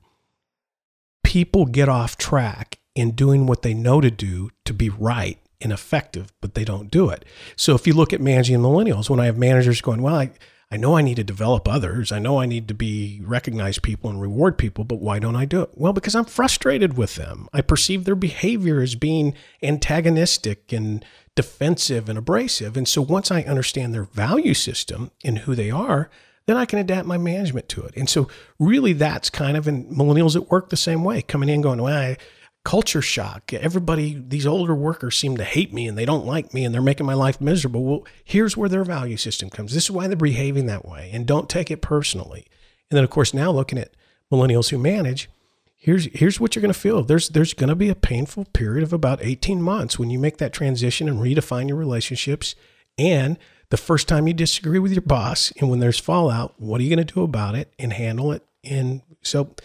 people 1.23 1.65
get 1.65 1.89
off 1.89 2.17
track 2.17 2.79
in 2.95 3.11
doing 3.11 3.45
what 3.45 3.61
they 3.61 3.73
know 3.73 4.01
to 4.01 4.09
do 4.11 4.49
to 4.65 4.73
be 4.73 4.89
right 4.89 5.39
and 5.63 5.71
effective, 5.71 6.31
but 6.41 6.53
they 6.53 6.65
don't 6.65 6.91
do 6.91 7.09
it. 7.09 7.25
So 7.55 7.73
if 7.73 7.87
you 7.87 7.93
look 7.93 8.13
at 8.13 8.21
managing 8.21 8.59
millennials, 8.59 9.09
when 9.09 9.19
I 9.19 9.25
have 9.25 9.37
managers 9.37 9.81
going, 9.81 10.01
well, 10.01 10.15
I, 10.15 10.31
I 10.69 10.77
know 10.77 10.97
I 10.97 11.01
need 11.01 11.17
to 11.17 11.23
develop 11.23 11.67
others. 11.67 12.11
I 12.11 12.19
know 12.19 12.39
I 12.39 12.45
need 12.45 12.67
to 12.67 12.73
be 12.73 13.21
recognize 13.23 13.77
people 13.77 14.09
and 14.09 14.19
reward 14.19 14.57
people, 14.57 14.83
but 14.83 14.99
why 14.99 15.19
don't 15.19 15.35
I 15.35 15.45
do 15.45 15.61
it? 15.61 15.69
Well, 15.75 15.93
because 15.93 16.15
I'm 16.15 16.25
frustrated 16.25 16.97
with 16.97 17.15
them. 17.15 17.47
I 17.53 17.61
perceive 17.61 18.05
their 18.05 18.15
behavior 18.15 18.81
as 18.81 18.95
being 18.95 19.35
antagonistic 19.61 20.73
and 20.73 21.05
defensive 21.35 22.09
and 22.09 22.17
abrasive. 22.17 22.75
And 22.75 22.87
so 22.87 23.01
once 23.01 23.31
I 23.31 23.41
understand 23.43 23.93
their 23.93 24.05
value 24.05 24.53
system 24.53 25.11
and 25.23 25.39
who 25.39 25.55
they 25.55 25.69
are, 25.69 26.09
then 26.45 26.57
I 26.57 26.65
can 26.65 26.79
adapt 26.79 27.07
my 27.07 27.17
management 27.17 27.69
to 27.69 27.83
it. 27.83 27.93
And 27.95 28.09
so 28.09 28.27
really 28.59 28.93
that's 28.93 29.29
kind 29.29 29.55
of 29.55 29.67
in 29.67 29.85
millennials 29.85 30.35
at 30.35 30.49
work 30.49 30.69
the 30.69 30.77
same 30.77 31.03
way, 31.03 31.21
coming 31.21 31.49
in 31.49 31.61
going, 31.61 31.81
well, 31.81 31.95
I, 31.95 32.17
culture 32.63 33.01
shock. 33.01 33.51
Everybody, 33.53 34.23
these 34.27 34.45
older 34.45 34.73
workers 34.73 35.17
seem 35.17 35.37
to 35.37 35.43
hate 35.43 35.73
me 35.73 35.87
and 35.87 35.97
they 35.97 36.05
don't 36.05 36.25
like 36.25 36.53
me 36.53 36.63
and 36.63 36.73
they're 36.73 36.81
making 36.81 37.05
my 37.05 37.13
life 37.13 37.41
miserable. 37.41 37.83
Well, 37.83 38.07
here's 38.23 38.55
where 38.55 38.69
their 38.69 38.85
value 38.85 39.17
system 39.17 39.49
comes. 39.49 39.73
This 39.73 39.85
is 39.85 39.91
why 39.91 40.07
they're 40.07 40.15
behaving 40.15 40.67
that 40.67 40.85
way 40.85 41.09
and 41.13 41.25
don't 41.25 41.49
take 41.49 41.69
it 41.69 41.81
personally. 41.81 42.45
And 42.89 42.97
then 42.97 43.03
of 43.03 43.09
course 43.09 43.33
now 43.33 43.51
looking 43.51 43.79
at 43.79 43.93
millennials 44.31 44.69
who 44.69 44.77
manage, 44.77 45.29
here's 45.75 46.05
here's 46.13 46.39
what 46.39 46.55
you're 46.55 46.61
going 46.61 46.73
to 46.73 46.79
feel. 46.79 47.03
There's 47.03 47.29
there's 47.29 47.53
going 47.53 47.69
to 47.69 47.75
be 47.75 47.89
a 47.89 47.95
painful 47.95 48.45
period 48.53 48.83
of 48.83 48.93
about 48.93 49.19
18 49.21 49.61
months 49.61 49.99
when 49.99 50.09
you 50.09 50.17
make 50.19 50.37
that 50.37 50.53
transition 50.53 51.09
and 51.09 51.19
redefine 51.19 51.67
your 51.67 51.77
relationships 51.77 52.55
and 52.97 53.37
the 53.69 53.77
first 53.77 54.07
time 54.07 54.27
you 54.27 54.33
disagree 54.33 54.79
with 54.79 54.91
your 54.91 55.01
boss 55.01 55.51
and 55.59 55.69
when 55.69 55.79
there's 55.79 55.99
fallout, 55.99 56.53
what 56.59 56.79
are 56.79 56.83
you 56.83 56.95
going 56.95 57.05
to 57.05 57.13
do 57.13 57.23
about 57.23 57.55
it 57.55 57.73
and 57.79 57.91
handle 57.91 58.31
it? 58.31 58.45
And 58.63 59.01
so 59.23 59.55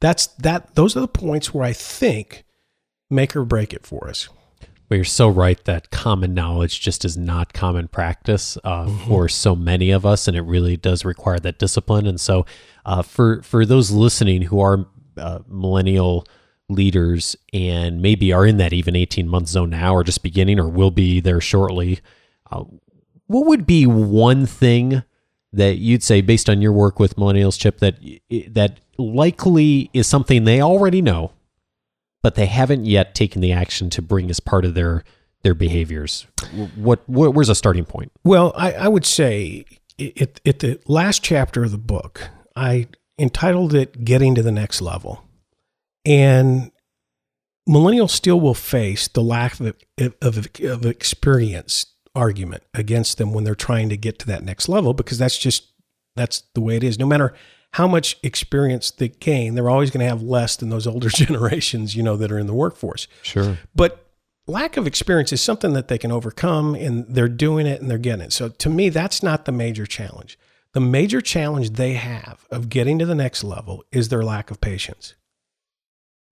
that's 0.00 0.28
that 0.38 0.74
those 0.74 0.96
are 0.96 1.00
the 1.00 1.08
points 1.08 1.52
where 1.52 1.64
I 1.64 1.72
think 1.72 2.44
make 3.10 3.36
or 3.36 3.44
break 3.44 3.72
it 3.72 3.86
for 3.86 4.08
us. 4.08 4.28
Well, 4.88 4.98
you're 4.98 5.04
so 5.04 5.28
right 5.28 5.62
that 5.64 5.90
common 5.90 6.32
knowledge 6.32 6.80
just 6.80 7.04
is 7.04 7.16
not 7.16 7.52
common 7.52 7.88
practice 7.88 8.56
uh, 8.62 8.84
mm-hmm. 8.84 9.08
for 9.08 9.28
so 9.28 9.56
many 9.56 9.90
of 9.90 10.06
us, 10.06 10.28
and 10.28 10.36
it 10.36 10.42
really 10.42 10.76
does 10.76 11.04
require 11.04 11.40
that 11.40 11.58
discipline. 11.58 12.06
And 12.06 12.20
so, 12.20 12.46
uh, 12.84 13.02
for 13.02 13.42
for 13.42 13.66
those 13.66 13.90
listening 13.90 14.42
who 14.42 14.60
are 14.60 14.86
uh, 15.16 15.40
millennial 15.48 16.24
leaders 16.68 17.36
and 17.52 18.00
maybe 18.00 18.32
are 18.32 18.46
in 18.46 18.58
that 18.58 18.72
even 18.72 18.94
18 18.94 19.28
month 19.28 19.48
zone 19.48 19.70
now, 19.70 19.92
or 19.92 20.04
just 20.04 20.22
beginning, 20.22 20.60
or 20.60 20.68
will 20.68 20.92
be 20.92 21.18
there 21.18 21.40
shortly, 21.40 21.98
uh, 22.52 22.62
what 23.26 23.46
would 23.46 23.66
be 23.66 23.86
one 23.86 24.46
thing 24.46 25.02
that 25.52 25.78
you'd 25.78 26.02
say, 26.02 26.20
based 26.20 26.48
on 26.48 26.60
your 26.60 26.72
work 26.72 27.00
with 27.00 27.16
millennials, 27.16 27.58
Chip, 27.58 27.78
that 27.80 27.98
that 28.50 28.78
likely 28.98 29.90
is 29.92 30.06
something 30.06 30.44
they 30.44 30.60
already 30.60 31.02
know, 31.02 31.32
but 32.26 32.34
they 32.34 32.46
haven't 32.46 32.84
yet 32.84 33.14
taken 33.14 33.40
the 33.40 33.52
action 33.52 33.88
to 33.88 34.02
bring 34.02 34.28
as 34.30 34.40
part 34.40 34.64
of 34.64 34.74
their 34.74 35.04
their 35.44 35.54
behaviors. 35.54 36.26
What, 36.74 37.08
what 37.08 37.34
where's 37.34 37.48
a 37.48 37.54
starting 37.54 37.84
point? 37.84 38.10
Well, 38.24 38.52
I, 38.56 38.72
I 38.72 38.88
would 38.88 39.06
say 39.06 39.64
at, 40.00 40.58
the 40.58 40.80
last 40.88 41.22
chapter 41.22 41.62
of 41.62 41.70
the 41.70 41.78
book, 41.78 42.28
I 42.56 42.88
entitled 43.16 43.74
it 43.74 44.04
"Getting 44.04 44.34
to 44.34 44.42
the 44.42 44.50
Next 44.50 44.82
Level," 44.82 45.22
and 46.04 46.72
millennials 47.68 48.10
still 48.10 48.40
will 48.40 48.54
face 48.54 49.06
the 49.06 49.22
lack 49.22 49.60
of, 49.60 49.76
of, 50.20 50.48
of 50.64 50.84
experience 50.84 51.86
argument 52.12 52.64
against 52.74 53.18
them 53.18 53.34
when 53.34 53.44
they're 53.44 53.54
trying 53.54 53.88
to 53.90 53.96
get 53.96 54.18
to 54.18 54.26
that 54.26 54.42
next 54.42 54.68
level 54.68 54.94
because 54.94 55.18
that's 55.18 55.38
just 55.38 55.68
that's 56.16 56.42
the 56.56 56.60
way 56.60 56.74
it 56.74 56.82
is. 56.82 56.98
No 56.98 57.06
matter 57.06 57.34
how 57.76 57.86
much 57.86 58.16
experience 58.22 58.90
they 58.90 59.08
gain, 59.08 59.54
they're 59.54 59.68
always 59.68 59.90
going 59.90 60.00
to 60.00 60.08
have 60.08 60.22
less 60.22 60.56
than 60.56 60.70
those 60.70 60.86
older 60.86 61.08
generations, 61.14 61.94
you 61.94 62.02
know, 62.02 62.16
that 62.16 62.32
are 62.32 62.38
in 62.38 62.46
the 62.46 62.54
workforce. 62.54 63.06
Sure. 63.20 63.58
But 63.74 64.06
lack 64.46 64.78
of 64.78 64.86
experience 64.86 65.30
is 65.30 65.42
something 65.42 65.74
that 65.74 65.88
they 65.88 65.98
can 65.98 66.10
overcome 66.10 66.74
and 66.74 67.04
they're 67.06 67.28
doing 67.28 67.66
it 67.66 67.82
and 67.82 67.90
they're 67.90 67.98
getting 67.98 68.24
it. 68.24 68.32
So 68.32 68.48
to 68.48 68.70
me, 68.70 68.88
that's 68.88 69.22
not 69.22 69.44
the 69.44 69.52
major 69.52 69.84
challenge. 69.84 70.38
The 70.72 70.80
major 70.80 71.20
challenge 71.20 71.74
they 71.74 71.92
have 71.92 72.46
of 72.50 72.70
getting 72.70 72.98
to 72.98 73.04
the 73.04 73.14
next 73.14 73.44
level 73.44 73.84
is 73.92 74.08
their 74.08 74.24
lack 74.24 74.50
of 74.50 74.58
patience. 74.62 75.14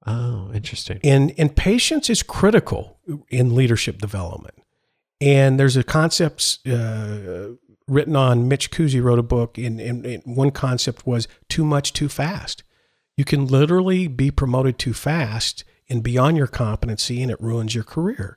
Oh, 0.07 0.51
interesting. 0.55 0.99
And 1.05 1.35
and 1.37 1.55
patience 1.55 2.09
is 2.09 2.23
critical 2.23 2.99
in 3.29 3.55
leadership 3.55 3.99
development. 3.99 4.55
And 5.21 5.61
there's 5.61 5.77
a 5.77 5.85
concept 5.85 6.61
uh, 6.67 7.49
written 7.89 8.17
on. 8.17 8.49
Mitch 8.49 8.71
Kuzy 8.71 9.03
wrote 9.03 9.19
a 9.19 9.25
book, 9.25 9.59
and, 9.59 9.81
and, 9.81 10.05
and 10.05 10.23
one 10.25 10.51
concept 10.51 11.07
was 11.07 11.29
too 11.49 11.65
much, 11.65 11.93
too 11.93 12.09
fast. 12.09 12.63
You 13.17 13.25
can 13.25 13.47
literally 13.47 14.09
be 14.09 14.31
promoted 14.31 14.79
too 14.79 14.95
fast 14.95 15.65
and 15.89 16.03
beyond 16.03 16.37
your 16.37 16.47
competency, 16.47 17.23
and 17.23 17.31
it 17.31 17.41
ruins 17.41 17.75
your 17.75 17.85
career. 17.85 18.37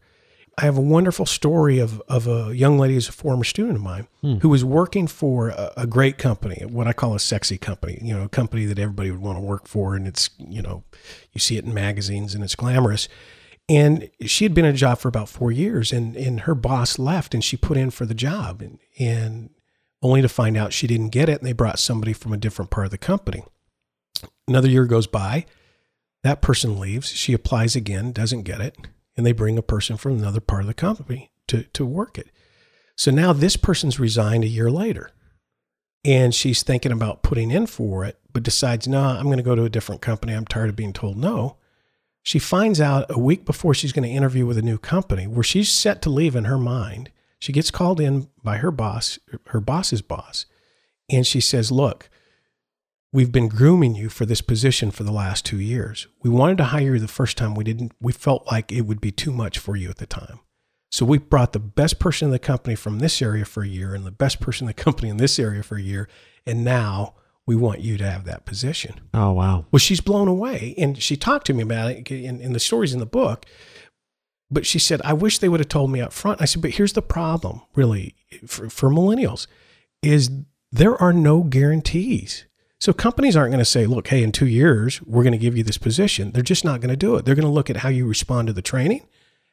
I 0.59 0.65
have 0.65 0.77
a 0.77 0.81
wonderful 0.81 1.27
story 1.27 1.77
of, 1.77 2.01
of 2.07 2.27
a 2.27 2.55
young 2.55 2.79
lady 2.79 2.95
who's 2.95 3.07
a 3.07 3.11
former 3.11 3.43
student 3.43 3.75
of 3.75 3.83
mine 3.83 4.07
hmm. 4.21 4.37
who 4.37 4.49
was 4.49 4.65
working 4.65 5.05
for 5.05 5.49
a, 5.49 5.71
a, 5.77 5.87
great 5.87 6.17
company, 6.17 6.65
what 6.65 6.87
I 6.87 6.93
call 6.93 7.13
a 7.13 7.19
sexy 7.19 7.59
company, 7.59 7.99
you 8.01 8.11
know, 8.11 8.23
a 8.23 8.29
company 8.29 8.65
that 8.65 8.79
everybody 8.79 9.11
would 9.11 9.21
want 9.21 9.37
to 9.37 9.41
work 9.43 9.67
for. 9.67 9.95
And 9.95 10.07
it's, 10.07 10.31
you 10.39 10.63
know, 10.63 10.83
you 11.31 11.39
see 11.39 11.57
it 11.57 11.65
in 11.65 11.75
magazines 11.75 12.33
and 12.33 12.43
it's 12.43 12.55
glamorous. 12.55 13.07
And 13.69 14.09
she 14.25 14.45
had 14.45 14.53
been 14.53 14.65
in 14.65 14.75
a 14.75 14.77
job 14.77 14.99
for 14.99 15.09
about 15.09 15.27
four 15.27 15.51
years, 15.51 15.91
and, 15.91 16.15
and 16.15 16.41
her 16.41 16.55
boss 16.55 16.97
left, 16.97 17.33
and 17.33 17.43
she 17.43 17.57
put 17.57 17.77
in 17.77 17.91
for 17.91 18.05
the 18.05 18.13
job, 18.13 18.61
and, 18.61 18.79
and 18.97 19.49
only 20.01 20.21
to 20.21 20.29
find 20.29 20.55
out 20.55 20.71
she 20.71 20.87
didn't 20.87 21.09
get 21.09 21.27
it, 21.27 21.39
and 21.39 21.47
they 21.47 21.53
brought 21.53 21.79
somebody 21.79 22.13
from 22.13 22.31
a 22.31 22.37
different 22.37 22.71
part 22.71 22.85
of 22.85 22.91
the 22.91 22.97
company. 22.97 23.43
Another 24.47 24.69
year 24.69 24.85
goes 24.85 25.07
by, 25.07 25.45
that 26.23 26.41
person 26.41 26.79
leaves, 26.79 27.09
she 27.09 27.33
applies 27.33 27.75
again, 27.75 28.13
doesn't 28.13 28.43
get 28.43 28.61
it, 28.61 28.77
and 29.17 29.25
they 29.25 29.33
bring 29.33 29.57
a 29.57 29.63
person 29.63 29.97
from 29.97 30.13
another 30.13 30.39
part 30.39 30.61
of 30.61 30.67
the 30.67 30.73
company 30.73 31.31
to, 31.47 31.63
to 31.63 31.85
work 31.85 32.17
it. 32.17 32.29
So 32.95 33.11
now 33.11 33.33
this 33.33 33.57
person's 33.57 33.99
resigned 33.99 34.45
a 34.45 34.47
year 34.47 34.71
later, 34.71 35.11
and 36.05 36.33
she's 36.33 36.63
thinking 36.63 36.93
about 36.93 37.21
putting 37.21 37.51
in 37.51 37.67
for 37.67 38.05
it, 38.05 38.17
but 38.31 38.43
decides, 38.43 38.87
no, 38.87 39.01
I'm 39.01 39.25
going 39.25 39.37
to 39.37 39.43
go 39.43 39.55
to 39.55 39.65
a 39.65 39.69
different 39.69 40.01
company. 40.01 40.31
I'm 40.33 40.45
tired 40.45 40.69
of 40.69 40.75
being 40.77 40.93
told 40.93 41.17
no 41.17 41.57
she 42.27 42.39
finds 42.39 42.81
out 42.81 43.05
a 43.09 43.17
week 43.17 43.45
before 43.45 43.73
she's 43.73 43.93
going 43.93 44.03
to 44.03 44.13
interview 44.13 44.45
with 44.45 44.57
a 44.57 44.61
new 44.61 44.77
company 44.77 45.27
where 45.27 45.45
she's 45.45 45.71
set 45.71 46.01
to 46.01 46.09
leave 46.09 46.35
in 46.35 46.43
her 46.43 46.57
mind. 46.57 47.09
She 47.39 47.53
gets 47.53 47.71
called 47.71 48.01
in 48.01 48.27
by 48.43 48.57
her 48.57 48.69
boss, 48.69 49.17
her 49.45 49.61
boss's 49.61 50.01
boss, 50.01 50.45
and 51.09 51.25
she 51.25 51.39
says, 51.39 51.71
Look, 51.71 52.09
we've 53.13 53.31
been 53.31 53.47
grooming 53.47 53.95
you 53.95 54.09
for 54.09 54.25
this 54.25 54.41
position 54.41 54.91
for 54.91 55.03
the 55.03 55.11
last 55.13 55.45
two 55.45 55.57
years. 55.57 56.07
We 56.21 56.29
wanted 56.29 56.57
to 56.57 56.65
hire 56.65 56.95
you 56.95 56.99
the 56.99 57.07
first 57.07 57.37
time. 57.37 57.55
We 57.55 57.63
didn't, 57.63 57.93
we 58.01 58.11
felt 58.11 58.45
like 58.51 58.73
it 58.73 58.81
would 58.81 58.99
be 58.99 59.11
too 59.11 59.31
much 59.31 59.57
for 59.57 59.77
you 59.77 59.89
at 59.89 59.95
the 59.95 60.05
time. 60.05 60.41
So 60.91 61.05
we 61.05 61.19
brought 61.19 61.53
the 61.53 61.59
best 61.59 61.97
person 61.97 62.25
in 62.25 62.31
the 62.33 62.39
company 62.39 62.75
from 62.75 62.99
this 62.99 63.21
area 63.21 63.45
for 63.45 63.63
a 63.63 63.69
year 63.69 63.95
and 63.95 64.05
the 64.05 64.11
best 64.11 64.41
person 64.41 64.65
in 64.65 64.67
the 64.67 64.83
company 64.83 65.07
in 65.07 65.15
this 65.15 65.39
area 65.39 65.63
for 65.63 65.77
a 65.77 65.81
year. 65.81 66.09
And 66.45 66.65
now 66.65 67.13
we 67.47 67.55
want 67.55 67.79
you 67.79 67.97
to 67.97 68.03
have 68.03 68.25
that 68.25 68.45
position. 68.45 68.99
Oh, 69.13 69.31
wow. 69.31 69.65
Well, 69.71 69.79
she's 69.79 70.01
blown 70.01 70.27
away. 70.27 70.75
And 70.77 71.01
she 71.01 71.15
talked 71.15 71.47
to 71.47 71.53
me 71.53 71.63
about 71.63 71.89
it 71.91 72.11
in, 72.11 72.41
in 72.41 72.53
the 72.53 72.59
stories 72.59 72.93
in 72.93 72.99
the 72.99 73.05
book. 73.05 73.45
But 74.51 74.65
she 74.65 74.79
said, 74.79 75.01
I 75.03 75.13
wish 75.13 75.39
they 75.39 75.49
would 75.49 75.61
have 75.61 75.69
told 75.69 75.89
me 75.89 76.01
up 76.01 76.13
front. 76.13 76.41
I 76.41 76.45
said, 76.45 76.61
but 76.61 76.71
here's 76.71 76.93
the 76.93 77.01
problem, 77.01 77.61
really, 77.73 78.15
for, 78.45 78.69
for 78.69 78.89
millennials, 78.89 79.47
is 80.03 80.29
there 80.71 81.01
are 81.01 81.13
no 81.13 81.43
guarantees. 81.43 82.45
So 82.79 82.93
companies 82.93 83.35
aren't 83.35 83.51
going 83.51 83.59
to 83.59 83.65
say, 83.65 83.85
look, 83.85 84.09
hey, 84.09 84.23
in 84.23 84.31
two 84.31 84.45
years, 84.45 85.01
we're 85.01 85.23
going 85.23 85.31
to 85.31 85.37
give 85.37 85.57
you 85.57 85.63
this 85.63 85.77
position. 85.77 86.31
They're 86.31 86.43
just 86.43 86.63
not 86.63 86.81
going 86.81 86.91
to 86.91 86.97
do 86.97 87.15
it. 87.15 87.25
They're 87.25 87.35
going 87.35 87.47
to 87.47 87.51
look 87.51 87.69
at 87.69 87.77
how 87.77 87.89
you 87.89 88.05
respond 88.05 88.47
to 88.47 88.53
the 88.53 88.61
training, 88.61 89.07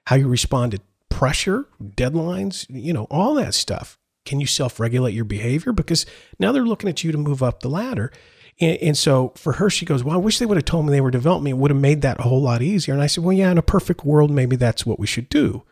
how 0.07 0.17
you 0.17 0.29
respond 0.29 0.73
to 0.73 0.81
pressure, 1.09 1.67
deadlines, 1.81 2.67
you 2.69 2.93
know, 2.93 3.05
all 3.05 3.35
that 3.35 3.55
stuff 3.55 3.99
can 4.25 4.41
you 4.41 4.47
self 4.47 4.81
regulate 4.81 5.15
your 5.15 5.25
behavior? 5.25 5.73
Because 5.73 6.07
now 6.39 6.53
they're 6.53 6.65
looking 6.65 6.89
at 6.89 7.05
you 7.05 7.13
to 7.13 7.19
move 7.19 7.43
up 7.43 7.61
the 7.61 7.69
ladder. 7.69 8.13
And, 8.61 8.79
and, 8.79 8.99
so 8.99 9.33
for 9.37 9.55
her, 9.55 9.69
she 9.69 9.85
goes, 9.85 10.05
Well, 10.05 10.15
I 10.15 10.19
wish 10.19 10.39
they 10.39 10.47
would 10.47 10.57
have 10.57 10.65
told 10.65 10.87
me 10.87 10.93
they 10.93 11.01
were 11.01 11.11
developing. 11.11 11.49
It 11.49 11.57
would 11.57 11.71
have 11.71 11.81
made 11.81 12.03
that 12.03 12.21
a 12.21 12.23
whole 12.23 12.43
lot 12.43 12.63
easier. 12.63 12.95
And 12.95 13.03
I 13.03 13.07
said, 13.07 13.25
Well, 13.25 13.37
yeah, 13.37 13.51
in 13.51 13.59
a 13.59 13.63
perfect 13.63 14.05
world, 14.05 14.31
maybe 14.31 14.57
that's 14.57 14.87
what 14.87 14.99
we 14.99 15.07
should 15.07 15.29
do. 15.29 15.65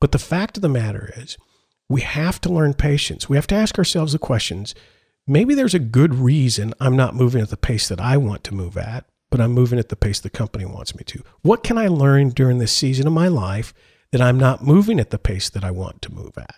But 0.00 0.12
the 0.12 0.18
fact 0.18 0.56
of 0.56 0.62
the 0.62 0.68
matter 0.68 1.12
is, 1.16 1.38
we 1.88 2.00
have 2.00 2.40
to 2.42 2.52
learn 2.52 2.74
patience. 2.74 3.28
We 3.28 3.36
have 3.36 3.46
to 3.48 3.54
ask 3.54 3.78
ourselves 3.78 4.12
the 4.12 4.18
questions. 4.18 4.74
Maybe 5.26 5.54
there's 5.54 5.74
a 5.74 5.78
good 5.78 6.14
reason 6.14 6.74
I'm 6.80 6.96
not 6.96 7.14
moving 7.14 7.40
at 7.40 7.50
the 7.50 7.56
pace 7.56 7.88
that 7.88 8.00
I 8.00 8.16
want 8.16 8.42
to 8.44 8.54
move 8.54 8.76
at, 8.76 9.04
but 9.30 9.40
I'm 9.40 9.52
moving 9.52 9.78
at 9.78 9.88
the 9.88 9.96
pace 9.96 10.18
the 10.18 10.30
company 10.30 10.64
wants 10.64 10.96
me 10.96 11.04
to. 11.04 11.22
What 11.42 11.62
can 11.62 11.78
I 11.78 11.88
learn 11.88 12.30
during 12.30 12.58
this 12.58 12.72
season 12.72 13.06
of 13.06 13.12
my 13.12 13.28
life 13.28 13.72
that 14.10 14.20
I'm 14.20 14.38
not 14.38 14.64
moving 14.64 14.98
at 14.98 15.10
the 15.10 15.18
pace 15.18 15.48
that 15.50 15.64
I 15.64 15.70
want 15.70 16.02
to 16.02 16.12
move 16.12 16.36
at? 16.36 16.56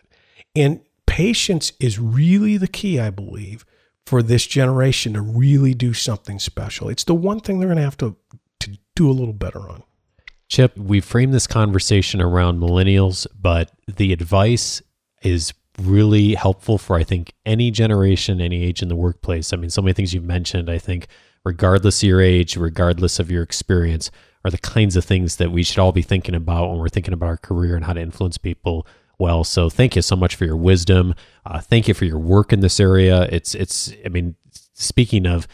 And 0.57 0.81
patience 1.15 1.73
is 1.79 2.01
really 2.01 2.57
the 2.57 2.67
key, 2.67 2.99
I 2.99 3.11
believe, 3.11 3.65
for 4.05 4.21
this 4.21 4.45
generation 4.45 5.13
to 5.13 5.21
really 5.21 5.73
do 5.73 5.93
something 5.93 6.41
special. 6.41 6.89
It's 6.89 7.05
the 7.05 7.15
one 7.15 7.39
thing 7.39 7.61
they're 7.61 7.69
going 7.69 7.77
to 7.77 7.85
have 7.85 7.97
to, 7.99 8.17
to 8.59 8.77
do 8.97 9.09
a 9.09 9.13
little 9.13 9.33
better 9.33 9.61
on. 9.61 9.85
Chip, 10.49 10.77
we 10.77 11.01
framed 11.01 11.33
this 11.33 11.47
conversation 11.47 12.21
around 12.21 12.61
millennials, 12.61 13.29
but 13.41 13.71
the 13.87 14.13
advice 14.13 14.83
is 15.23 15.55
really 15.81 16.35
helpful 16.35 16.79
for, 16.79 16.97
I 16.97 17.05
think, 17.05 17.33
any 17.47 17.71
generation, 17.71 18.41
any 18.41 18.65
age 18.65 18.83
in 18.83 18.89
the 18.89 18.97
workplace. 18.97 19.53
I 19.53 19.57
mean, 19.57 19.71
so 19.71 19.83
many 19.83 19.93
things 19.93 20.15
you've 20.15 20.25
mentioned, 20.25 20.69
I 20.69 20.79
think, 20.79 21.07
regardless 21.45 22.03
of 22.03 22.09
your 22.09 22.21
age, 22.21 22.57
regardless 22.57 23.21
of 23.21 23.31
your 23.31 23.45
experience, 23.45 24.11
are 24.45 24.51
the 24.51 24.59
kinds 24.59 24.97
of 24.97 25.05
things 25.05 25.37
that 25.37 25.53
we 25.53 25.63
should 25.63 25.79
all 25.79 25.93
be 25.93 26.03
thinking 26.03 26.35
about 26.35 26.71
when 26.71 26.81
we're 26.81 26.89
thinking 26.89 27.15
about 27.15 27.29
our 27.29 27.37
career 27.37 27.77
and 27.77 27.85
how 27.85 27.93
to 27.93 28.01
influence 28.01 28.37
people 28.37 28.85
well. 29.19 29.45
So 29.45 29.71
thank 29.71 29.97
you 29.97 30.03
so 30.03 30.17
much 30.17 30.35
for 30.35 30.45
your 30.45 30.57
wisdom. 30.57 31.15
Uh, 31.45 31.61
thank 31.61 31.89
you 31.89 31.95
for 31.95 32.05
your 32.05 32.19
work 32.19 32.53
in 32.53 32.61
this 32.61 32.81
area. 32.81 33.23
It's 33.31 33.55
it's. 33.55 33.93
I 34.05 34.09
mean, 34.09 34.35
speaking 34.75 35.27
of 35.27 35.47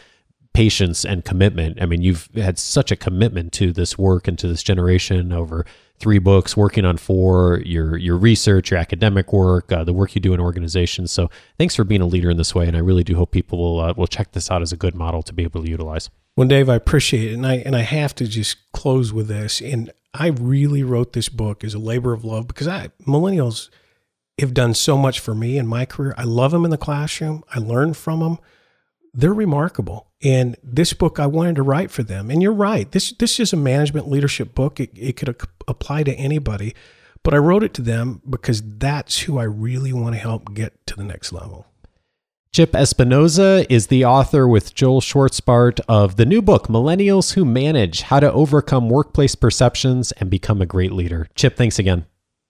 patience 0.52 1.04
and 1.04 1.24
commitment, 1.24 1.80
I 1.80 1.86
mean, 1.86 2.02
you've 2.02 2.28
had 2.34 2.58
such 2.58 2.90
a 2.90 2.96
commitment 2.96 3.52
to 3.54 3.72
this 3.72 3.96
work 3.96 4.26
and 4.26 4.38
to 4.38 4.48
this 4.48 4.62
generation 4.62 5.32
over 5.32 5.64
three 5.98 6.18
books, 6.18 6.56
working 6.56 6.84
on 6.84 6.96
four, 6.96 7.60
your 7.64 7.96
your 7.96 8.16
research, 8.16 8.70
your 8.70 8.80
academic 8.80 9.32
work, 9.32 9.70
uh, 9.70 9.84
the 9.84 9.92
work 9.92 10.14
you 10.14 10.20
do 10.20 10.34
in 10.34 10.40
organizations. 10.40 11.12
So 11.12 11.30
thanks 11.58 11.76
for 11.76 11.84
being 11.84 12.00
a 12.00 12.06
leader 12.06 12.30
in 12.30 12.36
this 12.36 12.54
way, 12.54 12.66
and 12.66 12.76
I 12.76 12.80
really 12.80 13.04
do 13.04 13.14
hope 13.14 13.30
people 13.30 13.58
will 13.58 13.80
uh, 13.80 13.94
will 13.96 14.06
check 14.06 14.32
this 14.32 14.50
out 14.50 14.62
as 14.62 14.72
a 14.72 14.76
good 14.76 14.94
model 14.94 15.22
to 15.22 15.32
be 15.32 15.42
able 15.44 15.62
to 15.62 15.70
utilize. 15.70 16.10
Well, 16.36 16.48
Dave, 16.48 16.68
I 16.68 16.74
appreciate 16.74 17.30
it, 17.30 17.34
and 17.34 17.46
I 17.46 17.56
and 17.56 17.76
I 17.76 17.82
have 17.82 18.14
to 18.16 18.26
just 18.26 18.56
close 18.72 19.12
with 19.12 19.28
this. 19.28 19.60
And 19.60 19.92
I 20.12 20.28
really 20.28 20.82
wrote 20.82 21.12
this 21.12 21.28
book 21.28 21.62
as 21.62 21.74
a 21.74 21.78
labor 21.78 22.12
of 22.12 22.24
love 22.24 22.46
because 22.48 22.66
I 22.66 22.88
millennials 23.06 23.70
have 24.40 24.54
done 24.54 24.74
so 24.74 24.96
much 24.96 25.20
for 25.20 25.34
me 25.34 25.58
in 25.58 25.66
my 25.66 25.84
career. 25.84 26.14
I 26.16 26.24
love 26.24 26.50
them 26.50 26.64
in 26.64 26.70
the 26.70 26.78
classroom. 26.78 27.44
I 27.54 27.58
learn 27.58 27.94
from 27.94 28.20
them. 28.20 28.38
They're 29.12 29.34
remarkable. 29.34 30.08
And 30.22 30.56
this 30.62 30.92
book 30.92 31.18
I 31.18 31.26
wanted 31.26 31.56
to 31.56 31.62
write 31.62 31.90
for 31.90 32.02
them. 32.02 32.30
And 32.30 32.42
you're 32.42 32.52
right. 32.52 32.90
This 32.90 33.12
this 33.12 33.38
is 33.38 33.52
a 33.52 33.56
management 33.56 34.08
leadership 34.08 34.54
book. 34.54 34.80
It, 34.80 34.90
it 34.96 35.16
could 35.16 35.36
apply 35.68 36.04
to 36.04 36.14
anybody, 36.14 36.74
but 37.22 37.34
I 37.34 37.38
wrote 37.38 37.62
it 37.62 37.74
to 37.74 37.82
them 37.82 38.20
because 38.28 38.62
that's 38.62 39.20
who 39.20 39.38
I 39.38 39.44
really 39.44 39.92
want 39.92 40.14
to 40.14 40.20
help 40.20 40.54
get 40.54 40.86
to 40.86 40.96
the 40.96 41.04
next 41.04 41.32
level. 41.32 41.66
Chip 42.52 42.72
Espinoza 42.72 43.64
is 43.70 43.86
the 43.86 44.04
author 44.04 44.48
with 44.48 44.74
Joel 44.74 45.00
Schwartzbart 45.00 45.78
of 45.88 46.16
the 46.16 46.26
new 46.26 46.42
book, 46.42 46.66
Millennials 46.66 47.34
Who 47.34 47.44
Manage 47.44 48.02
How 48.02 48.18
to 48.18 48.32
Overcome 48.32 48.88
Workplace 48.88 49.36
Perceptions 49.36 50.10
and 50.10 50.28
Become 50.28 50.60
a 50.60 50.66
Great 50.66 50.90
Leader. 50.90 51.28
Chip, 51.36 51.56
thanks 51.56 51.78
again. 51.78 52.06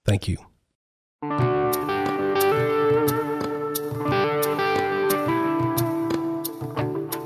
Thank 0.07 0.27
you. 0.27 0.39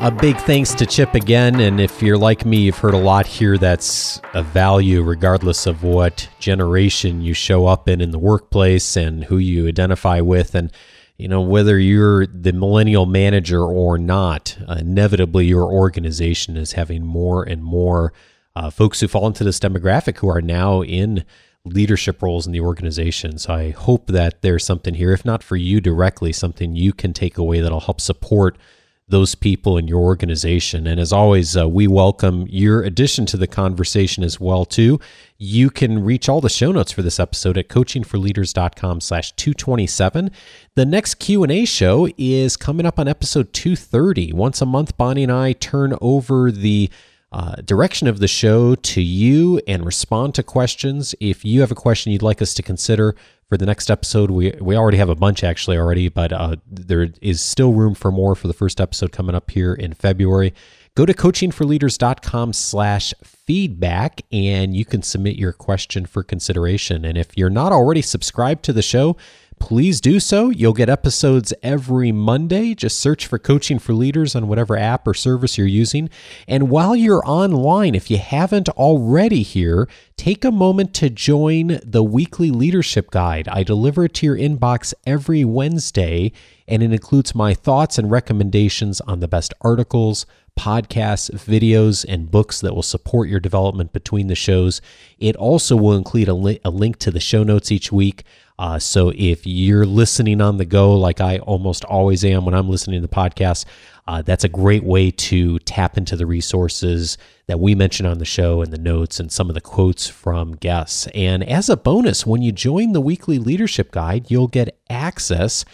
A 0.01 0.11
big 0.11 0.37
thanks 0.39 0.75
to 0.75 0.85
Chip 0.85 1.15
again. 1.15 1.61
And 1.61 1.81
if 1.81 2.03
you're 2.03 2.19
like 2.19 2.45
me, 2.45 2.57
you've 2.57 2.79
heard 2.79 2.95
a 2.95 2.99
lot 2.99 3.25
here 3.25 3.57
that's 3.57 4.21
of 4.33 4.47
value, 4.47 5.01
regardless 5.01 5.69
of 5.69 5.85
what 5.85 6.29
generation 6.41 7.21
you 7.21 7.35
show 7.35 7.67
up 7.67 7.89
in 7.89 8.01
in 8.01 8.11
the 8.11 8.19
workplace 8.19 8.97
and 8.97 9.23
who 9.23 9.39
you 9.39 9.69
identify 9.69 10.21
with. 10.21 10.57
And, 10.57 10.73
you 11.17 11.29
know, 11.29 11.41
whether 11.41 11.79
you're 11.79 12.27
the 12.27 12.53
millennial 12.53 13.07
manager 13.07 13.63
or 13.63 13.99
not, 13.99 14.57
inevitably 14.69 15.47
your 15.47 15.71
organization 15.71 16.57
is 16.57 16.73
having 16.73 17.07
more 17.07 17.45
and 17.45 17.63
more 17.63 18.13
uh, 18.57 18.71
folks 18.71 19.01
who 19.01 19.09
fall 19.09 19.27
into 19.27 19.45
this 19.45 19.61
demographic 19.61 20.19
who 20.19 20.29
are 20.29 20.43
now 20.43 20.83
in 20.83 21.25
leadership 21.65 22.23
roles 22.23 22.47
in 22.47 22.53
the 22.53 22.61
organization. 22.61 23.39
So 23.39 23.55
I 23.55 23.71
hope 23.71 24.09
that 24.09 24.43
there's 24.43 24.65
something 24.65 24.95
here, 24.95 25.13
if 25.13 25.25
not 25.25 25.43
for 25.43 25.57
you 25.57 25.81
directly, 25.81 26.33
something 26.33 26.77
you 26.77 26.93
can 26.93 27.13
take 27.13 27.39
away 27.39 27.61
that'll 27.61 27.81
help 27.81 28.01
support 28.01 28.59
those 29.07 29.35
people 29.35 29.77
in 29.77 29.87
your 29.87 30.01
organization. 30.01 30.87
And 30.87 30.99
as 30.99 31.13
always, 31.13 31.57
uh, 31.57 31.69
we 31.69 31.87
welcome 31.87 32.47
your 32.49 32.83
addition 32.83 33.27
to 33.27 33.37
the 33.37 33.47
conversation 33.47 34.25
as 34.25 34.41
well 34.41 34.65
too. 34.65 34.99
You 35.37 35.69
can 35.69 36.03
reach 36.03 36.29
all 36.29 36.41
the 36.41 36.49
show 36.49 36.73
notes 36.73 36.93
for 36.93 37.03
this 37.03 37.21
episode 37.21 37.59
at 37.59 37.69
coachingforleaders.com 37.69 39.01
slash 39.03 39.33
227. 39.33 40.31
The 40.75 40.87
next 40.87 41.17
Q&A 41.17 41.67
show 41.67 42.09
is 42.17 42.57
coming 42.57 42.87
up 42.87 42.99
on 42.99 43.07
episode 43.07 43.53
230. 43.53 44.33
Once 44.33 44.63
a 44.63 44.67
month, 44.67 44.97
Bonnie 44.97 45.25
and 45.25 45.33
I 45.33 45.53
turn 45.53 45.95
over 46.01 46.51
the 46.51 46.89
uh, 47.31 47.57
direction 47.57 48.07
of 48.07 48.21
the 48.21 48.29
show 48.29 48.77
to 48.77 49.03
you 49.03 49.61
and 49.67 49.85
respond 49.85 50.37
to 50.37 50.43
questions. 50.43 51.17
If 51.21 51.45
you 51.45 51.61
have 51.61 51.73
a 51.73 51.75
question 51.75 52.13
you'd 52.13 52.23
like 52.23 52.41
us 52.41 52.55
to 52.55 52.63
consider 52.63 53.17
for 53.49 53.57
the 53.57 53.67
next 53.67 53.91
episode, 53.91 54.31
we 54.31 54.53
we 54.61 54.77
already 54.77 54.99
have 54.99 55.09
a 55.09 55.15
bunch 55.15 55.45
actually 55.45 55.77
already, 55.77 56.09
but 56.09 56.33
uh, 56.33 56.57
there 56.67 57.09
is 57.21 57.41
still 57.41 57.73
room 57.73 57.95
for 57.95 58.11
more 58.11 58.35
for 58.35 58.47
the 58.49 58.55
first 58.55 58.81
episode 58.81 59.13
coming 59.13 59.35
up 59.35 59.51
here 59.51 59.75
in 59.75 59.93
February. 59.93 60.55
Go 60.97 61.05
to 61.05 61.13
coachingforleaders.com 61.13 62.53
slash 62.53 63.13
feedback 63.25 64.23
and 64.31 64.77
you 64.77 64.85
can 64.85 65.03
submit 65.03 65.35
your 65.35 65.53
question 65.53 66.07
for 66.07 66.23
consideration. 66.23 67.05
And 67.05 67.19
if 67.19 67.37
you're 67.37 67.51
not 67.51 67.73
already 67.73 68.01
subscribed 68.01 68.65
to 68.67 68.73
the 68.73 68.81
show, 68.81 69.17
please 69.59 70.01
do 70.01 70.21
so. 70.21 70.51
You'll 70.51 70.73
get 70.73 70.89
episodes 70.89 71.53
every 71.63 72.13
Monday. 72.13 72.75
Just 72.75 73.01
search 73.01 73.27
for 73.27 73.39
Coaching 73.39 73.79
for 73.79 73.93
Leaders 73.95 74.35
on 74.35 74.49
whatever 74.49 74.77
app 74.77 75.07
or 75.07 75.15
service 75.15 75.57
you're 75.57 75.67
using. 75.67 76.11
And 76.47 76.71
while 76.71 76.95
you're 76.95 77.23
online, 77.25 77.95
if 77.95 78.11
you 78.11 78.19
haven't 78.19 78.69
already 78.71 79.43
here, 79.43 79.89
take 80.17 80.45
a 80.45 80.51
moment 80.51 80.95
to 80.95 81.11
join 81.11 81.81
the 81.85 82.03
weekly 82.05 82.51
leadership 82.51 83.11
guide. 83.11 83.49
I 83.49 83.63
deliver 83.63 84.05
it 84.05 84.15
to 84.15 84.27
your 84.27 84.37
inbox 84.37 84.95
every 85.07 85.45
Wednesday, 85.45 86.33
and 86.69 86.83
it 86.83 86.93
includes 86.93 87.35
my 87.35 87.55
thoughts 87.55 87.99
and 87.99 88.11
recommendations 88.11 89.01
on 89.03 89.21
the 89.21 89.29
best 89.29 89.55
articles, 89.61 90.27
podcasts, 90.59 91.31
videos, 91.31 92.05
and 92.09 92.31
books 92.31 92.61
that 92.61 92.75
will 92.75 92.83
support 92.83 93.29
your 93.29 93.41
development 93.41 93.93
between 93.93 94.29
the 94.29 94.35
shows. 94.35 94.81
It 95.19 95.37
also 95.37 95.77
will 95.77 95.95
include 95.95 96.29
a, 96.29 96.35
li- 96.35 96.61
a 96.65 96.71
link 96.71 96.99
to 97.01 97.11
the 97.11 97.21
show 97.21 97.43
notes 97.43 97.73
each 97.73 97.91
week. 97.91 98.25
Uh, 98.59 98.79
so 98.79 99.13
if 99.17 99.47
you're 99.47 99.87
listening 99.87 100.41
on 100.41 100.59
the 100.59 100.65
go, 100.65 100.95
like 100.97 101.21
I 101.21 101.39
almost 101.39 101.85
always 101.85 102.25
am 102.25 102.45
when 102.45 102.55
I'm 102.55 102.69
listening 102.69 103.01
to 103.01 103.07
the 103.07 103.13
podcast, 103.13 103.65
uh, 104.07 104.23
that's 104.23 104.45
a 104.45 104.49
great 104.49 104.85
way 104.85 105.11
to 105.11 105.59
tap 105.61 105.99
into 105.99 106.15
the 106.17 106.27
resources 106.27 107.19
that 107.47 107.59
we 107.59 107.75
mention 107.75 108.07
on 108.07 108.19
the 108.19 108.25
show 108.25 108.63
and 108.63 108.73
the 108.73 108.79
notes 108.79 109.19
and 109.19 109.33
some 109.33 109.49
of 109.49 109.55
the 109.55 109.61
quotes 109.61 110.07
from 110.09 110.53
guests. 110.53 111.09
And 111.15 111.43
as 111.43 111.69
a 111.69 111.77
bonus, 111.77 112.27
when 112.27 112.43
you 112.43 112.53
join 112.53 112.93
the 112.93 113.01
weekly 113.01 113.39
leadership 113.39 113.91
guide, 113.91 114.31
you'll 114.31 114.49
get 114.49 114.79
access 114.89 115.65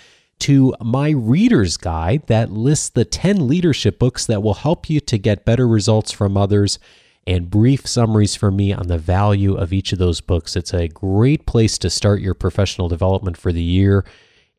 to 0.41 0.75
my 0.83 1.11
reader's 1.11 1.77
guide 1.77 2.27
that 2.27 2.51
lists 2.51 2.89
the 2.89 3.05
10 3.05 3.47
leadership 3.47 3.99
books 3.99 4.27
that 4.27 4.43
will 4.43 4.55
help 4.55 4.91
you 4.91 5.01
to 5.01 5.19
get 5.19 5.45
better 5.45 5.67
results 5.67 6.11
from 6.11 6.37
others 6.37 6.79
and 7.27 7.51
brief 7.51 7.87
summaries 7.87 8.35
from 8.35 8.57
me 8.57 8.73
on 8.73 8.89
the 8.89 8.99
value 8.99 9.55
of 9.55 9.73
each 9.73 9.93
of 9.93 9.99
those 9.99 10.21
books. 10.21 10.57
It's 10.57 10.75
a 10.75 10.89
great 10.89 11.47
place 11.47 11.79
to 11.79 11.91
start 11.91 12.21
your 12.21 12.35
professional 12.35 12.89
development 12.89 13.37
for 13.37 13.53
the 13.53 13.63
year. 13.63 14.05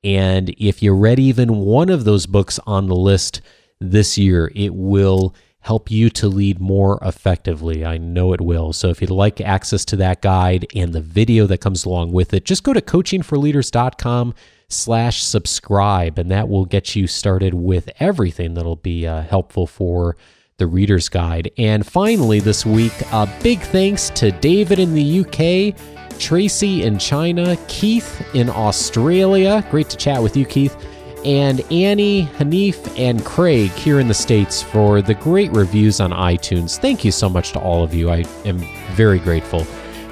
And 0.03 0.49
if 0.57 0.81
you 0.81 0.93
read 0.93 1.19
even 1.19 1.57
one 1.57 1.89
of 1.89 2.05
those 2.05 2.25
books 2.25 2.59
on 2.65 2.87
the 2.87 2.95
list 2.95 3.41
this 3.79 4.17
year, 4.17 4.51
it 4.55 4.73
will 4.73 5.35
help 5.61 5.91
you 5.91 6.09
to 6.09 6.27
lead 6.27 6.59
more 6.59 6.97
effectively. 7.03 7.85
I 7.85 7.97
know 7.97 8.33
it 8.33 8.41
will. 8.41 8.73
So 8.73 8.89
if 8.89 8.99
you'd 8.99 9.11
like 9.11 9.39
access 9.41 9.85
to 9.85 9.95
that 9.97 10.21
guide 10.21 10.65
and 10.75 10.93
the 10.93 11.01
video 11.01 11.45
that 11.47 11.61
comes 11.61 11.85
along 11.85 12.13
with 12.13 12.33
it, 12.33 12.45
just 12.45 12.63
go 12.63 12.73
to 12.73 12.81
coachingforleaders.com 12.81 14.33
slash 14.71 15.23
subscribe 15.23 16.17
and 16.17 16.31
that 16.31 16.49
will 16.49 16.65
get 16.65 16.95
you 16.95 17.07
started 17.07 17.53
with 17.53 17.89
everything 17.99 18.53
that'll 18.53 18.75
be 18.75 19.05
uh, 19.05 19.21
helpful 19.21 19.67
for 19.67 20.15
the 20.57 20.67
Reader's 20.67 21.09
Guide. 21.09 21.51
And 21.57 21.85
finally, 21.85 22.39
this 22.39 22.65
week, 22.65 22.93
a 23.11 23.27
big 23.41 23.59
thanks 23.59 24.11
to 24.11 24.31
David 24.31 24.77
in 24.77 24.93
the 24.93 25.21
UK, 25.21 26.19
Tracy 26.19 26.83
in 26.83 26.99
China, 26.99 27.57
Keith 27.67 28.23
in 28.35 28.47
Australia. 28.47 29.65
Great 29.71 29.89
to 29.89 29.97
chat 29.97 30.21
with 30.21 30.37
you, 30.37 30.45
Keith. 30.45 30.77
And 31.25 31.61
Annie, 31.71 32.27
Hanif, 32.37 32.95
and 32.97 33.25
Craig 33.25 33.71
here 33.71 33.99
in 33.99 34.07
the 34.07 34.13
States 34.13 34.61
for 34.61 35.01
the 35.01 35.15
great 35.15 35.51
reviews 35.51 35.99
on 35.99 36.11
iTunes. 36.11 36.79
Thank 36.79 37.03
you 37.03 37.11
so 37.11 37.27
much 37.27 37.53
to 37.53 37.59
all 37.59 37.83
of 37.83 37.95
you. 37.95 38.11
I 38.11 38.23
am 38.45 38.59
very 38.93 39.17
grateful. 39.17 39.65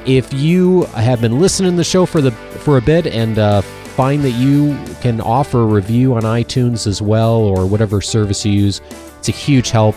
If 0.07 0.33
you 0.33 0.85
have 0.95 1.21
been 1.21 1.39
listening 1.39 1.71
to 1.71 1.77
the 1.77 1.83
show 1.83 2.07
for 2.07 2.21
the 2.21 2.31
for 2.31 2.77
a 2.77 2.81
bit 2.81 3.05
and 3.05 3.37
uh, 3.37 3.61
find 3.99 4.23
that 4.23 4.31
you 4.31 4.81
can 5.01 5.19
offer 5.19 5.63
a 5.63 5.65
review 5.65 6.13
on 6.13 6.21
iTunes 6.21 6.87
as 6.87 7.01
well 7.01 7.35
or 7.35 7.65
whatever 7.65 7.99
service 7.99 8.45
you 8.45 8.53
use, 8.53 8.79
it's 9.17 9.27
a 9.27 9.33
huge 9.33 9.71
help 9.71 9.93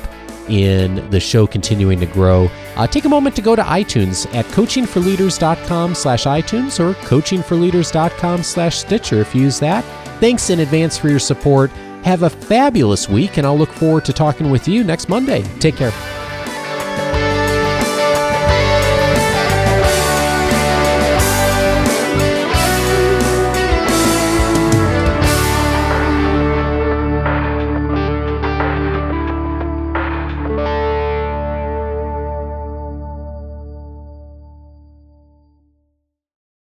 in 0.48 1.08
the 1.10 1.20
show 1.20 1.46
continuing 1.46 2.00
to 2.00 2.06
grow. 2.06 2.48
Uh, 2.74 2.84
take 2.84 3.04
a 3.04 3.08
moment 3.08 3.36
to 3.36 3.40
go 3.40 3.54
to 3.54 3.62
iTunes 3.62 4.26
at 4.34 4.44
coachingforleaders.com 4.46 5.94
slash 5.94 6.24
iTunes 6.24 6.80
or 6.80 6.94
coachingforleaders.com 7.06 8.42
slash 8.42 8.78
Stitcher 8.78 9.20
if 9.20 9.36
you 9.36 9.42
use 9.42 9.60
that. 9.60 9.84
Thanks 10.18 10.50
in 10.50 10.58
advance 10.58 10.98
for 10.98 11.08
your 11.08 11.20
support. 11.20 11.70
Have 12.02 12.24
a 12.24 12.30
fabulous 12.30 13.08
week, 13.08 13.36
and 13.38 13.46
I'll 13.46 13.56
look 13.56 13.70
forward 13.70 14.04
to 14.06 14.12
talking 14.12 14.50
with 14.50 14.66
you 14.66 14.82
next 14.82 15.08
Monday. 15.08 15.42
Take 15.60 15.76
care. 15.76 16.21